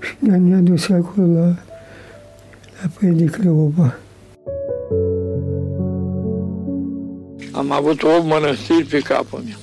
și 0.00 0.14
ne-a 0.20 0.58
dus 0.58 0.88
acolo 0.88 1.26
la, 1.26 1.46
la 2.82 2.88
Părinte 2.98 3.24
Cleopa. 3.24 3.98
Am 7.52 7.70
avut 7.70 8.02
o 8.02 8.22
mănăstiri 8.22 8.84
pe 8.84 8.98
capul 8.98 9.42
meu. 9.44 9.56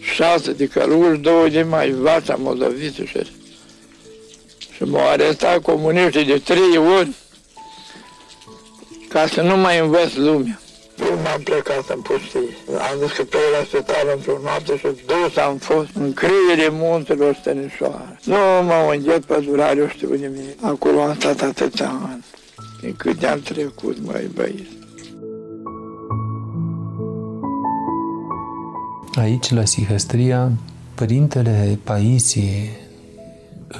Șase 0.00 0.52
de 0.52 0.66
călugări, 0.66 1.20
două 1.20 1.48
de 1.48 1.62
mai 1.62 1.90
vața 1.90 2.34
moldoviță 2.34 3.04
și 3.04 3.18
și 4.82 4.82
m-au 4.82 5.08
arestat 5.08 5.58
comuniștii 5.58 6.24
de 6.24 6.38
trei 6.44 6.76
ori 6.98 7.08
ca 9.12 9.26
să 9.26 9.40
nu 9.42 9.56
mai 9.56 9.78
învăț 9.78 10.14
lumea. 10.14 10.60
Eu 11.08 11.18
m-am 11.24 11.40
plecat 11.44 11.88
în 11.94 12.00
pustie. 12.00 12.40
Am 12.90 12.98
zis 13.02 13.12
că 13.16 13.22
pe 13.22 13.36
la 13.52 13.64
spital 13.64 14.06
într-o 14.16 14.38
noapte 14.42 14.76
și 14.76 14.86
dus 15.06 15.36
am 15.36 15.56
fost 15.56 15.88
în 15.94 16.12
criile 16.12 16.68
muntelor 16.70 17.34
Stănișoara. 17.40 18.16
Nu 18.24 18.36
m-au 18.66 18.88
înghet 18.88 19.24
pădurare, 19.24 19.78
eu 19.80 19.88
știu 19.88 20.08
nimic. 20.08 20.56
Acolo 20.60 21.00
am 21.00 21.14
stat 21.14 21.40
atâția 21.40 22.00
ani. 22.10 22.24
Din 22.80 22.94
cât 22.96 23.22
am 23.22 23.40
trecut, 23.40 23.96
măi 24.04 24.30
băieți. 24.34 24.80
Aici, 29.14 29.50
la 29.50 29.64
Sihăstria, 29.64 30.50
părintele 30.94 31.78
Paisie 31.84 32.81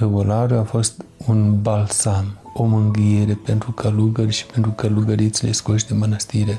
Eulariu 0.00 0.58
a 0.58 0.62
fost 0.62 1.04
un 1.26 1.60
balsam, 1.62 2.24
o 2.54 2.64
mângâiere 2.64 3.38
pentru 3.44 3.70
călugări 3.70 4.32
și 4.32 4.46
pentru 4.46 4.70
călugărițele 4.70 5.52
scoși 5.52 5.86
de 5.86 5.94
mănăstire, 5.94 6.58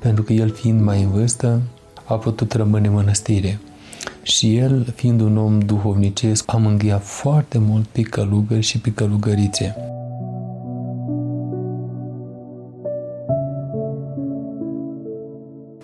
pentru 0.00 0.22
că 0.22 0.32
el 0.32 0.50
fiind 0.50 0.80
mai 0.80 1.02
în 1.02 1.10
vârstă, 1.10 1.60
a 2.04 2.14
putut 2.14 2.52
rămâne 2.52 2.86
în 2.86 2.94
mănăstire. 2.94 3.58
Și 4.22 4.56
el, 4.56 4.92
fiind 4.94 5.20
un 5.20 5.36
om 5.36 5.58
duhovnicesc, 5.58 6.52
a 6.52 6.56
mângâiat 6.56 7.04
foarte 7.04 7.58
mult 7.58 7.86
pe 7.86 8.02
călugări 8.02 8.60
și 8.60 8.80
pe 8.80 8.92
călugărițe. 8.92 9.76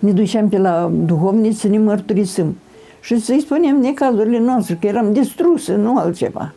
ne 0.02 0.12
duceam 0.12 0.48
pe 0.48 0.58
la 0.58 0.90
duhovnici 1.04 1.54
să 1.54 1.68
ne 1.68 1.78
mărturisim 1.78 2.56
și 3.00 3.20
să-i 3.20 3.40
spunem 3.40 3.80
necazurile 3.80 4.38
noastre, 4.38 4.76
că 4.80 4.86
eram 4.86 5.12
distruse, 5.12 5.74
nu 5.74 5.98
altceva. 5.98 6.54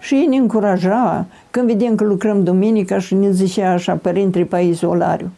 Și 0.00 0.14
ei 0.14 0.26
ne 0.26 0.36
încuraja, 0.36 1.26
când 1.50 1.66
vedem 1.66 1.94
că 1.94 2.04
lucrăm 2.04 2.44
duminica 2.44 2.98
și 2.98 3.14
ne 3.14 3.30
zicea 3.30 3.72
așa 3.72 3.96
Părintele 3.96 4.44
Pais 4.44 4.80
Olariu, 4.80 5.30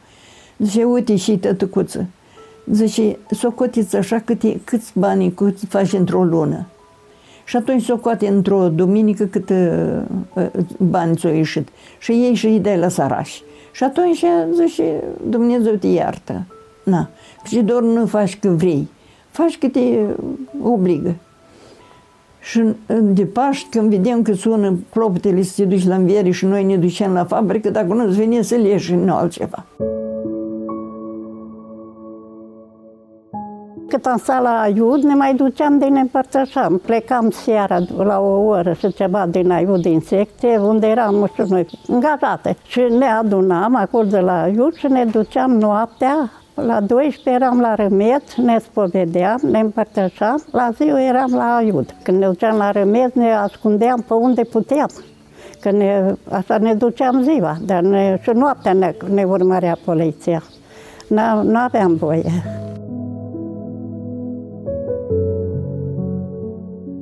zice, 0.58 0.84
uite 0.84 1.16
și 1.16 1.38
tătăcuță, 1.38 2.06
zice, 2.72 3.18
socotiți 3.30 3.96
așa 3.96 4.18
câte, 4.18 4.60
câți 4.64 4.92
bani 4.94 5.32
cât 5.32 5.58
faci 5.68 5.92
într-o 5.92 6.24
lună. 6.24 6.66
Și 7.44 7.56
atunci 7.56 7.82
socoate 7.82 8.28
într-o 8.28 8.68
duminică 8.68 9.24
cât 9.24 9.50
uh, 9.50 10.46
bani 10.76 11.16
ți-au 11.16 11.32
ieșit. 11.32 11.68
Și 11.98 12.12
ei 12.12 12.34
și 12.34 12.46
îi 12.46 12.60
dai 12.60 12.78
la 12.78 12.88
sarași. 12.88 13.42
Și 13.72 13.84
atunci 13.84 14.24
zice, 14.54 15.04
Dumnezeu 15.28 15.74
te 15.74 15.86
iartă. 15.86 16.42
Na. 16.84 17.08
Și 17.44 17.60
doar 17.60 17.82
nu 17.82 18.06
faci 18.06 18.38
că 18.38 18.48
vrei, 18.48 18.88
faci 19.30 19.58
că 19.58 19.68
te 19.68 19.80
obligă. 20.62 21.14
Și 22.40 22.62
de 23.02 23.24
Paști, 23.24 23.68
când 23.70 23.90
vedem 23.90 24.22
că 24.22 24.32
sună 24.32 24.78
clopotele 24.90 25.42
să 25.42 25.52
te 25.56 25.64
duci 25.64 25.86
la 25.86 25.94
înviere 25.94 26.30
și 26.30 26.46
noi 26.46 26.64
ne 26.64 26.76
ducem 26.76 27.12
la 27.12 27.24
fabrică, 27.24 27.70
dacă 27.70 27.94
nu 27.94 28.06
îți 28.06 28.18
vine 28.18 28.42
să 28.42 28.54
le 28.54 28.68
ieși, 28.68 28.94
nu 28.94 29.14
altceva. 29.14 29.64
Cât 33.88 34.06
am 34.06 34.16
stat 34.16 34.42
la 34.42 34.60
Aiud, 34.60 35.02
ne 35.02 35.14
mai 35.14 35.34
duceam 35.34 35.78
de 35.78 35.84
ne 35.84 36.00
împărtășam. 36.00 36.80
Plecam 36.86 37.30
seara 37.30 37.78
la 37.96 38.20
o 38.20 38.46
oră 38.46 38.72
și 38.72 38.92
ceva 38.92 39.26
din 39.26 39.50
Aiud 39.50 39.80
din 39.80 40.00
secție, 40.00 40.58
unde 40.58 40.86
eram, 40.86 41.14
nu 41.14 41.26
știu 41.26 41.46
noi, 41.48 41.66
îngajate. 41.86 42.56
Și 42.66 42.80
ne 42.98 43.06
adunam 43.06 43.74
acolo 43.76 44.04
de 44.04 44.18
la 44.18 44.42
Aiud 44.42 44.74
și 44.74 44.86
ne 44.86 45.04
duceam 45.04 45.50
noaptea 45.50 46.30
la 46.66 46.80
12 46.80 47.30
eram 47.30 47.60
la 47.60 47.74
Râmet, 47.74 48.34
ne 48.34 48.58
spovedeam, 48.58 49.40
ne 49.50 49.58
împărtășam, 49.58 50.42
la 50.50 50.70
ziua 50.76 51.02
eram 51.02 51.34
la 51.34 51.54
Aiud. 51.56 51.94
Când 52.02 52.18
ne 52.18 52.26
duceam 52.26 52.56
la 52.56 52.70
Râmet, 52.70 53.14
ne 53.14 53.32
ascundeam 53.32 54.04
pe 54.08 54.14
unde 54.14 54.44
puteam. 54.44 54.88
Că 55.60 55.70
ne, 55.70 56.14
așa 56.30 56.58
ne 56.58 56.74
duceam 56.74 57.22
ziua, 57.22 57.56
dar 57.64 57.82
ne, 57.82 58.18
și 58.22 58.30
noaptea 58.30 58.72
ne, 58.72 58.94
ne 59.12 59.24
urmărea 59.24 59.78
poliția. 59.84 60.42
Nu 61.42 61.58
aveam 61.58 61.94
voie. 61.94 62.32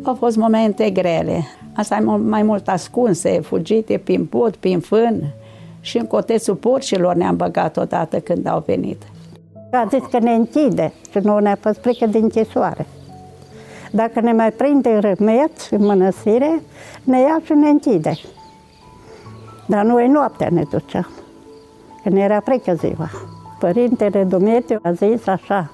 Au 0.03 0.15
fost 0.15 0.37
momente 0.37 0.91
grele. 0.91 1.45
Asta 1.75 1.97
e 1.97 2.01
mai 2.05 2.43
mult 2.43 2.69
ascunse, 2.69 3.41
fugite 3.41 4.01
prin 4.05 4.27
pod, 4.27 4.57
prin 4.57 4.81
fân 4.81 5.35
Și 5.81 5.99
în 5.99 6.07
cotețul 6.07 6.55
porcilor 6.55 7.15
ne-am 7.15 7.37
băgat 7.37 7.77
odată 7.77 8.21
când 8.21 8.47
au 8.47 8.63
venit. 8.67 9.03
A 9.71 9.87
zis 9.91 10.03
că 10.11 10.19
ne 10.19 10.31
închide 10.35 10.93
și 11.11 11.19
nu 11.19 11.39
ne-a 11.39 11.59
fost 11.61 11.81
frică 11.81 12.07
din 12.07 12.23
închisoare. 12.23 12.87
Dacă 13.91 14.21
ne 14.21 14.33
mai 14.33 14.53
prinde 14.53 14.89
în 14.89 15.01
rămeț, 15.01 15.69
în 15.71 15.85
mănăstire, 15.85 16.63
ne 17.05 17.21
ia 17.21 17.41
și 17.45 17.53
ne 17.53 17.69
închide. 17.69 18.13
Dar 19.67 19.85
noi 19.85 20.09
noaptea 20.09 20.49
ne 20.51 20.63
duceam, 20.71 21.09
că 22.03 22.09
ne 22.09 22.21
era 22.21 22.41
frică 22.41 22.75
ziua. 22.75 23.11
Părintele 23.59 24.25
Dumitru 24.25 24.79
a 24.83 24.93
zis 24.93 25.27
așa, 25.27 25.71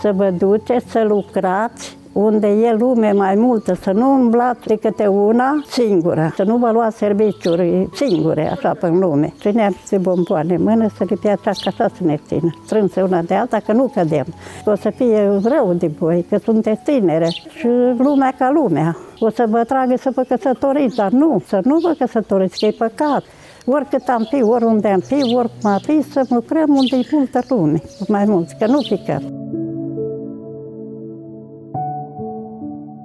să 0.00 0.12
vă 0.12 0.30
duceți 0.30 0.90
să 0.90 1.02
lucrați 1.02 1.93
unde 2.14 2.46
e 2.46 2.72
lume 2.72 3.12
mai 3.12 3.34
multă, 3.34 3.74
să 3.74 3.90
nu 3.90 4.10
umblați 4.10 4.66
de 4.66 4.76
câte 4.76 5.06
una 5.06 5.62
singură, 5.66 6.32
să 6.36 6.42
nu 6.42 6.56
vă 6.56 6.70
luați 6.70 6.96
serviciuri 6.96 7.88
singure, 7.92 8.50
așa 8.50 8.76
pe 8.80 8.88
lume. 8.88 9.32
Țineam 9.40 9.70
niște 9.70 9.98
bomboane 9.98 10.54
în 10.54 10.62
mână 10.62 10.86
să 10.96 11.04
le 11.08 11.16
piața 11.20 11.50
ca 11.50 11.50
așa 11.66 11.88
să 11.96 12.04
ne 12.04 12.20
țină, 12.26 12.50
strânse 12.64 13.02
una 13.02 13.22
de 13.22 13.34
alta, 13.34 13.58
că 13.66 13.72
nu 13.72 13.90
cădem. 13.94 14.26
O 14.64 14.74
să 14.74 14.90
fie 14.90 15.40
rău 15.42 15.72
de 15.72 15.90
voi, 15.98 16.26
că 16.28 16.38
sunteți 16.44 16.82
tinere 16.82 17.28
și 17.28 17.68
lumea 17.98 18.34
ca 18.38 18.50
lumea. 18.50 18.96
O 19.18 19.30
să 19.30 19.44
vă 19.48 19.64
tragă 19.64 19.94
să 19.96 20.10
vă 20.14 20.22
căsătoriți, 20.22 20.96
dar 20.96 21.10
nu, 21.10 21.42
să 21.46 21.60
nu 21.64 21.78
vă 21.78 21.94
căsătoriți, 21.98 22.58
că 22.58 22.66
e 22.66 22.70
păcat. 22.78 23.22
Oricât 23.66 24.08
am 24.08 24.26
fi, 24.30 24.42
oriunde 24.42 24.88
am 24.88 25.00
fi, 25.00 25.34
oricum 25.34 25.70
am 25.70 25.78
fi, 25.78 26.02
să 26.02 26.26
lucrăm 26.28 26.68
unde 26.68 26.96
e 26.96 27.08
multă 27.10 27.40
lume, 27.48 27.82
mai 28.08 28.24
mulți, 28.24 28.56
că 28.58 28.66
nu 28.66 28.80
ficăm. 28.80 29.22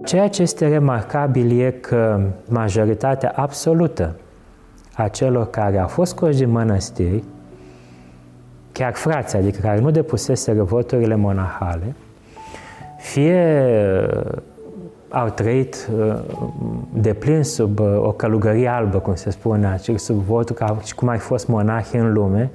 Ceea 0.03 0.27
ce 0.27 0.41
este 0.41 0.67
remarcabil 0.67 1.59
e 1.61 1.71
că 1.71 2.21
majoritatea 2.49 3.33
absolută 3.35 4.15
a 4.93 5.07
celor 5.07 5.49
care 5.49 5.77
au 5.77 5.87
fost 5.87 6.11
scoși 6.11 6.37
din 6.37 6.49
mănăstiri, 6.49 7.23
chiar 8.71 8.93
frații, 8.93 9.37
adică 9.37 9.59
care 9.61 9.79
nu 9.79 9.91
depuseseră 9.91 10.63
voturile 10.63 11.15
monahale, 11.15 11.95
fie 12.97 13.65
uh, 14.13 14.37
au 15.09 15.29
trăit 15.29 15.89
uh, 15.97 16.15
de 16.93 17.13
plin 17.13 17.43
sub 17.43 17.79
uh, 17.79 17.97
o 17.97 18.11
călugărie 18.11 18.67
albă, 18.67 18.99
cum 18.99 19.15
se 19.15 19.29
spune, 19.29 19.79
sub 19.95 20.15
votul 20.15 20.55
ca 20.55 20.77
și 20.85 20.95
cum 20.95 21.07
ai 21.07 21.17
fost 21.17 21.47
monahi 21.47 21.97
în 21.97 22.13
lume, 22.13 22.51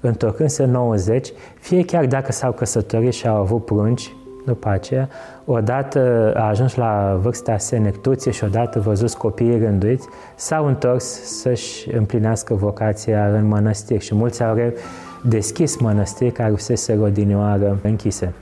întorcându-se 0.00 0.64
90, 0.64 1.32
fie 1.60 1.84
chiar 1.84 2.06
dacă 2.06 2.32
s-au 2.32 2.52
căsătorit 2.52 3.12
și 3.12 3.26
au 3.26 3.36
avut 3.36 3.64
prunci, 3.64 4.12
după 4.48 4.68
aceea, 4.68 5.08
odată 5.44 6.32
a 6.36 6.48
ajuns 6.48 6.74
la 6.74 7.18
vârsta 7.22 7.58
senectuție 7.58 8.30
și 8.30 8.44
odată 8.44 8.80
văzut 8.80 9.12
copiii 9.12 9.58
rânduiți, 9.58 10.08
s-au 10.36 10.66
întors 10.66 11.04
să-și 11.40 11.94
împlinească 11.94 12.54
vocația 12.54 13.26
în 13.26 13.46
mănăstiri 13.46 14.04
și 14.04 14.14
mulți 14.14 14.42
au 14.42 14.72
deschis 15.22 15.76
mănăstiri 15.76 16.32
care 16.32 16.50
fusese 16.50 16.96
odinioară 16.96 17.78
închise. 17.82 18.34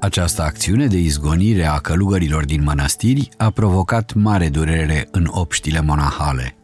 Această 0.00 0.42
acțiune 0.42 0.86
de 0.86 0.96
izgonire 0.96 1.64
a 1.64 1.78
călugărilor 1.78 2.44
din 2.44 2.62
mănăstiri 2.62 3.28
a 3.36 3.50
provocat 3.50 4.12
mare 4.14 4.48
durere 4.48 5.08
în 5.10 5.26
obștile 5.30 5.80
monahale. 5.80 6.54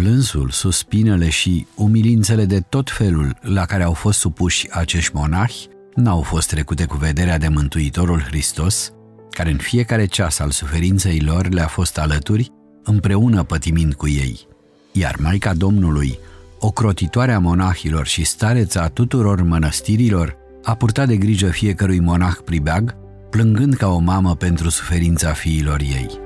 Plânsul, 0.00 0.50
suspinele 0.50 1.28
și 1.28 1.66
umilințele 1.74 2.44
de 2.44 2.60
tot 2.60 2.90
felul 2.90 3.36
la 3.40 3.64
care 3.64 3.82
au 3.82 3.92
fost 3.92 4.18
supuși 4.18 4.68
acești 4.70 5.10
monahi 5.14 5.68
n-au 5.94 6.20
fost 6.20 6.48
trecute 6.48 6.84
cu 6.84 6.96
vederea 6.96 7.38
de 7.38 7.48
Mântuitorul 7.48 8.20
Hristos, 8.20 8.92
care 9.30 9.50
în 9.50 9.56
fiecare 9.56 10.06
ceas 10.06 10.38
al 10.38 10.50
suferinței 10.50 11.20
lor 11.20 11.48
le-a 11.48 11.66
fost 11.66 11.98
alături, 11.98 12.50
împreună 12.84 13.42
pătimind 13.42 13.94
cu 13.94 14.08
ei. 14.08 14.46
Iar 14.92 15.16
Maica 15.22 15.54
Domnului, 15.54 16.18
ocrotitoarea 16.58 17.38
monahilor 17.38 18.06
și 18.06 18.24
stareța 18.24 18.88
tuturor 18.88 19.42
mănăstirilor, 19.42 20.36
a 20.62 20.74
purtat 20.74 21.06
de 21.06 21.16
grijă 21.16 21.46
fiecărui 21.46 22.00
monah 22.00 22.36
pribeag, 22.44 22.96
plângând 23.30 23.74
ca 23.74 23.88
o 23.88 23.98
mamă 23.98 24.34
pentru 24.34 24.68
suferința 24.68 25.32
fiilor 25.32 25.80
ei. 25.80 26.20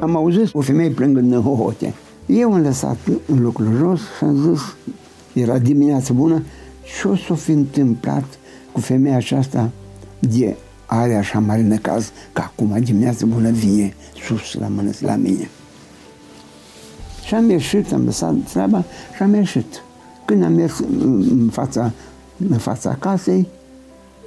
Am 0.00 0.16
auzit 0.16 0.48
o 0.52 0.60
femeie 0.60 0.90
plângând 0.90 1.32
în 1.32 1.42
hohote. 1.42 1.94
Eu 2.26 2.52
am 2.52 2.60
lăsat 2.60 2.96
în 3.26 3.42
locul 3.42 3.76
jos 3.76 4.00
și 4.00 4.24
am 4.24 4.52
zis, 4.52 4.60
era 5.42 5.58
dimineața 5.58 6.12
bună, 6.12 6.42
ce 7.00 7.08
o 7.08 7.16
să 7.16 7.34
fi 7.34 7.50
întâmplat 7.50 8.24
cu 8.72 8.80
femeia 8.80 9.16
aceasta 9.16 9.70
de 10.18 10.56
are 10.86 11.14
așa 11.14 11.38
mare 11.38 11.62
necaz 11.62 12.10
că 12.32 12.40
acum 12.40 12.76
dimineața 12.82 13.26
bună 13.26 13.50
vine 13.50 13.94
sus 14.26 14.54
la 14.60 14.68
mână, 14.68 14.90
la 15.00 15.16
mine. 15.16 15.48
Și 17.26 17.34
am 17.34 17.50
ieșit, 17.50 17.92
am 17.92 18.04
lăsat 18.04 18.34
treaba 18.52 18.84
și 19.16 19.22
am 19.22 19.34
ieșit. 19.34 19.82
Când 20.24 20.44
am 20.44 20.52
mers 20.52 20.78
în 21.00 21.48
fața, 21.52 21.92
în 22.48 22.58
fața 22.58 22.96
casei, 22.98 23.48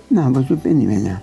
n-am 0.07 0.31
văzut 0.31 0.59
pe 0.59 0.69
nimeni. 0.69 1.21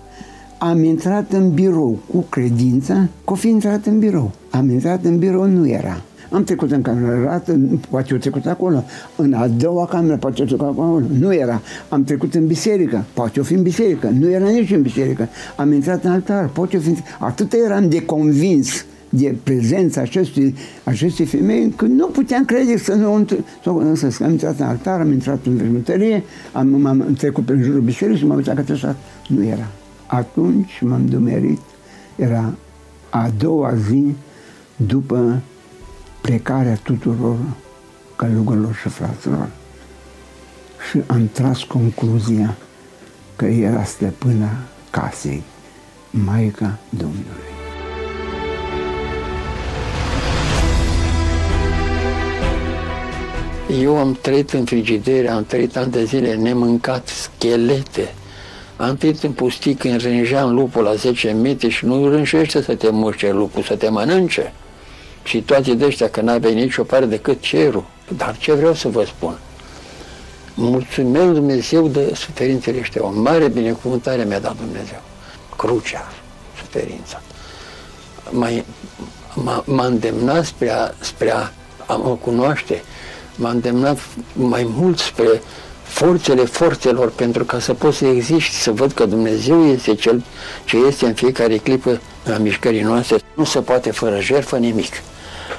Am 0.57 0.83
intrat 0.83 1.31
în 1.31 1.53
birou 1.53 1.99
cu 2.11 2.25
credința 2.29 2.93
că 3.25 3.31
o 3.31 3.35
fi 3.35 3.47
intrat 3.47 3.85
în 3.85 3.99
birou. 3.99 4.31
Am 4.49 4.69
intrat 4.69 5.03
în 5.03 5.17
birou, 5.17 5.45
nu 5.45 5.67
era. 5.67 6.01
Am 6.29 6.43
trecut 6.43 6.71
în 6.71 6.81
cameră, 6.81 7.43
poate 7.89 8.11
eu 8.11 8.17
trecut 8.17 8.45
acolo. 8.45 8.83
În 9.15 9.33
a 9.33 9.47
doua 9.47 9.85
cameră, 9.85 10.17
poate 10.17 10.39
eu 10.39 10.45
trecut 10.45 10.67
acolo. 10.67 11.01
Nu 11.19 11.33
era. 11.33 11.61
Am 11.89 12.03
trecut 12.03 12.33
în 12.33 12.47
biserică, 12.47 13.05
poate 13.13 13.33
eu 13.37 13.43
fi 13.43 13.53
în 13.53 13.61
biserică. 13.61 14.09
Nu 14.19 14.29
era 14.29 14.49
nici 14.49 14.71
în 14.71 14.81
biserică. 14.81 15.27
Am 15.55 15.71
intrat 15.71 16.03
în 16.03 16.11
altar, 16.11 16.47
poate 16.47 16.75
eu 16.75 16.81
fi... 16.81 16.95
Atât 17.19 17.53
eram 17.53 17.89
de 17.89 18.05
convins 18.05 18.85
de 19.09 19.35
prezența 19.43 20.01
acestui, 20.01 20.55
acestei 20.83 21.25
femei, 21.25 21.63
încât 21.63 21.89
nu 21.89 22.07
puteam 22.07 22.45
crede 22.45 22.77
să 22.77 22.93
nu 22.93 23.25
să, 23.95 24.09
să 24.09 24.23
am 24.23 24.31
intrat 24.31 24.59
în 24.59 24.65
altar, 24.65 24.99
am 24.99 25.11
intrat 25.11 25.45
în 25.45 25.55
veșmântărie, 25.55 26.23
am, 26.51 26.85
am 26.85 27.15
trecut 27.17 27.45
pe 27.45 27.59
jurul 27.63 27.81
bisericii 27.81 28.19
și 28.19 28.25
m-am 28.25 28.37
uitat 28.37 28.65
că 28.65 28.93
Nu 29.27 29.43
era. 29.43 29.67
Atunci 30.05 30.79
m-am 30.81 31.05
dumerit, 31.05 31.59
era 32.15 32.53
a 33.09 33.31
doua 33.37 33.73
zi 33.89 34.15
după 34.75 35.41
plecarea 36.27 36.79
tuturor 36.83 37.37
călugărilor 38.15 38.75
și 38.75 38.89
fraților. 38.89 39.49
Și 40.89 41.01
am 41.05 41.29
tras 41.33 41.63
concluzia 41.63 42.57
că 43.35 43.45
era 43.45 43.83
stăpâna 43.83 44.49
casei, 44.89 45.43
Maica 46.09 46.77
Domnului. 46.89 47.47
Eu 53.81 53.97
am 53.97 54.17
trăit 54.21 54.51
în 54.51 54.65
frigidere, 54.65 55.29
am 55.29 55.43
trăit 55.43 55.77
ani 55.77 55.91
de 55.91 56.03
zile 56.03 56.35
nemâncat, 56.35 57.07
schelete. 57.07 58.13
Am 58.77 58.95
trăit 58.95 59.23
în 59.23 59.31
pustii 59.31 59.73
când 59.73 60.01
rângeam 60.01 60.53
lupul 60.53 60.83
la 60.83 60.93
10 60.93 61.31
metri 61.31 61.69
și 61.69 61.85
nu 61.85 62.07
rânjește 62.09 62.61
să 62.61 62.75
te 62.75 62.89
muște 62.89 63.31
lupul, 63.31 63.63
să 63.63 63.75
te 63.75 63.89
mănânce 63.89 64.53
situații 65.27 65.75
de 65.75 65.85
ăștia, 65.85 66.09
că 66.09 66.21
n-aveai 66.21 66.53
nicio 66.53 66.83
pare 66.83 67.05
decât 67.05 67.41
cerul. 67.41 67.85
Dar 68.17 68.37
ce 68.37 68.53
vreau 68.53 68.73
să 68.73 68.87
vă 68.87 69.05
spun? 69.05 69.37
Mulțumesc 70.53 71.25
Dumnezeu 71.25 71.87
de 71.87 72.11
suferințele 72.15 72.79
ăștia. 72.79 73.03
O 73.03 73.11
mare 73.11 73.47
binecuvântare 73.47 74.23
mi-a 74.23 74.39
dat 74.39 74.55
Dumnezeu. 74.55 75.01
Crucea, 75.57 76.07
suferința. 76.57 77.21
M-a 79.65 79.85
îndemnat 79.85 80.45
spre 80.45 80.71
a, 80.71 80.91
spre 80.99 81.31
a, 81.31 81.51
a 81.85 81.95
mă 81.95 82.17
cunoaște, 82.21 82.83
m-a 83.35 83.49
îndemnat 83.49 83.99
mai 84.33 84.67
mult 84.75 84.99
spre 84.99 85.41
forțele 85.83 86.45
forțelor 86.45 87.11
pentru 87.11 87.45
ca 87.45 87.59
să 87.59 87.73
pot 87.73 87.93
să 87.93 88.05
exist, 88.05 88.51
să 88.51 88.71
văd 88.71 88.91
că 88.91 89.05
Dumnezeu 89.05 89.65
este 89.65 89.95
Cel 89.95 90.23
ce 90.65 90.77
este 90.77 91.05
în 91.05 91.13
fiecare 91.13 91.57
clipă 91.57 92.01
a 92.33 92.37
mișcării 92.37 92.81
noastre. 92.81 93.17
Nu 93.33 93.43
se 93.43 93.59
poate 93.59 93.91
fără 93.91 94.19
jertfă 94.19 94.57
nimic. 94.57 94.93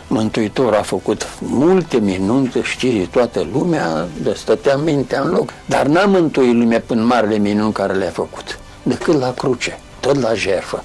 Mântuitor 0.08 0.74
a 0.74 0.82
făcut 0.82 1.26
multe 1.40 1.98
minuni, 1.98 2.52
știi, 2.62 3.06
toată 3.06 3.46
lumea, 3.52 4.08
de 4.22 4.32
stătea 4.36 4.76
mintea 4.76 5.20
în 5.20 5.30
loc. 5.30 5.48
Dar 5.66 5.86
n-a 5.86 6.04
mântuit 6.04 6.54
lumea 6.54 6.80
până 6.86 7.02
marele 7.02 7.38
minuni 7.38 7.72
care 7.72 7.92
le-a 7.92 8.10
făcut, 8.10 8.58
decât 8.82 9.18
la 9.18 9.32
cruce, 9.32 9.80
tot 10.00 10.20
la 10.20 10.34
jerfă. 10.34 10.84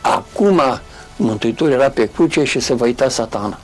Acum 0.00 0.60
Mântuitor 1.16 1.70
era 1.70 1.88
pe 1.88 2.10
cruce 2.14 2.44
și 2.44 2.60
se 2.60 2.74
va 2.74 2.84
uita 2.84 3.08
satana 3.08 3.58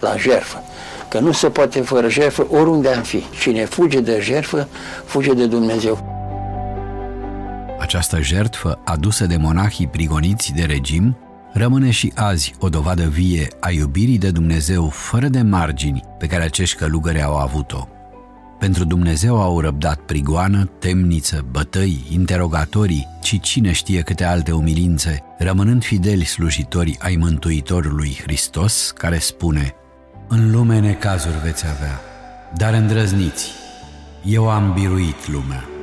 la 0.00 0.16
jerfă. 0.16 0.62
Că 1.08 1.18
nu 1.18 1.32
se 1.32 1.48
poate 1.48 1.80
fără 1.80 2.08
jerfă 2.08 2.46
oriunde 2.50 2.88
am 2.88 3.02
fi. 3.02 3.24
Cine 3.40 3.64
fuge 3.64 4.00
de 4.00 4.18
jerfă, 4.22 4.68
fuge 5.04 5.32
de 5.32 5.46
Dumnezeu. 5.46 6.16
Această 7.78 8.20
jertfă 8.20 8.78
adusă 8.84 9.26
de 9.26 9.36
monahii 9.36 9.86
prigoniți 9.86 10.52
de 10.52 10.62
regim 10.62 11.16
rămâne 11.58 11.90
și 11.90 12.12
azi 12.14 12.54
o 12.58 12.68
dovadă 12.68 13.04
vie 13.04 13.48
a 13.60 13.70
iubirii 13.70 14.18
de 14.18 14.30
Dumnezeu 14.30 14.88
fără 14.88 15.28
de 15.28 15.42
margini 15.42 16.02
pe 16.18 16.26
care 16.26 16.42
acești 16.42 16.76
călugări 16.76 17.22
au 17.22 17.36
avut-o. 17.36 17.88
Pentru 18.58 18.84
Dumnezeu 18.84 19.40
au 19.40 19.60
răbdat 19.60 20.00
prigoană, 20.00 20.70
temniță, 20.78 21.46
bătăi, 21.50 22.06
interogatorii, 22.10 23.08
ci 23.22 23.40
cine 23.40 23.72
știe 23.72 24.00
câte 24.00 24.24
alte 24.24 24.52
umilințe, 24.52 25.22
rămânând 25.38 25.84
fideli 25.84 26.24
slujitori 26.24 26.96
ai 26.98 27.16
Mântuitorului 27.16 28.18
Hristos, 28.22 28.92
care 28.96 29.18
spune 29.18 29.74
În 30.28 30.50
lume 30.50 30.80
necazuri 30.80 31.40
veți 31.44 31.66
avea, 31.66 32.00
dar 32.56 32.74
îndrăzniți, 32.74 33.50
eu 34.24 34.50
am 34.50 34.72
biruit 34.72 35.28
lumea. 35.28 35.77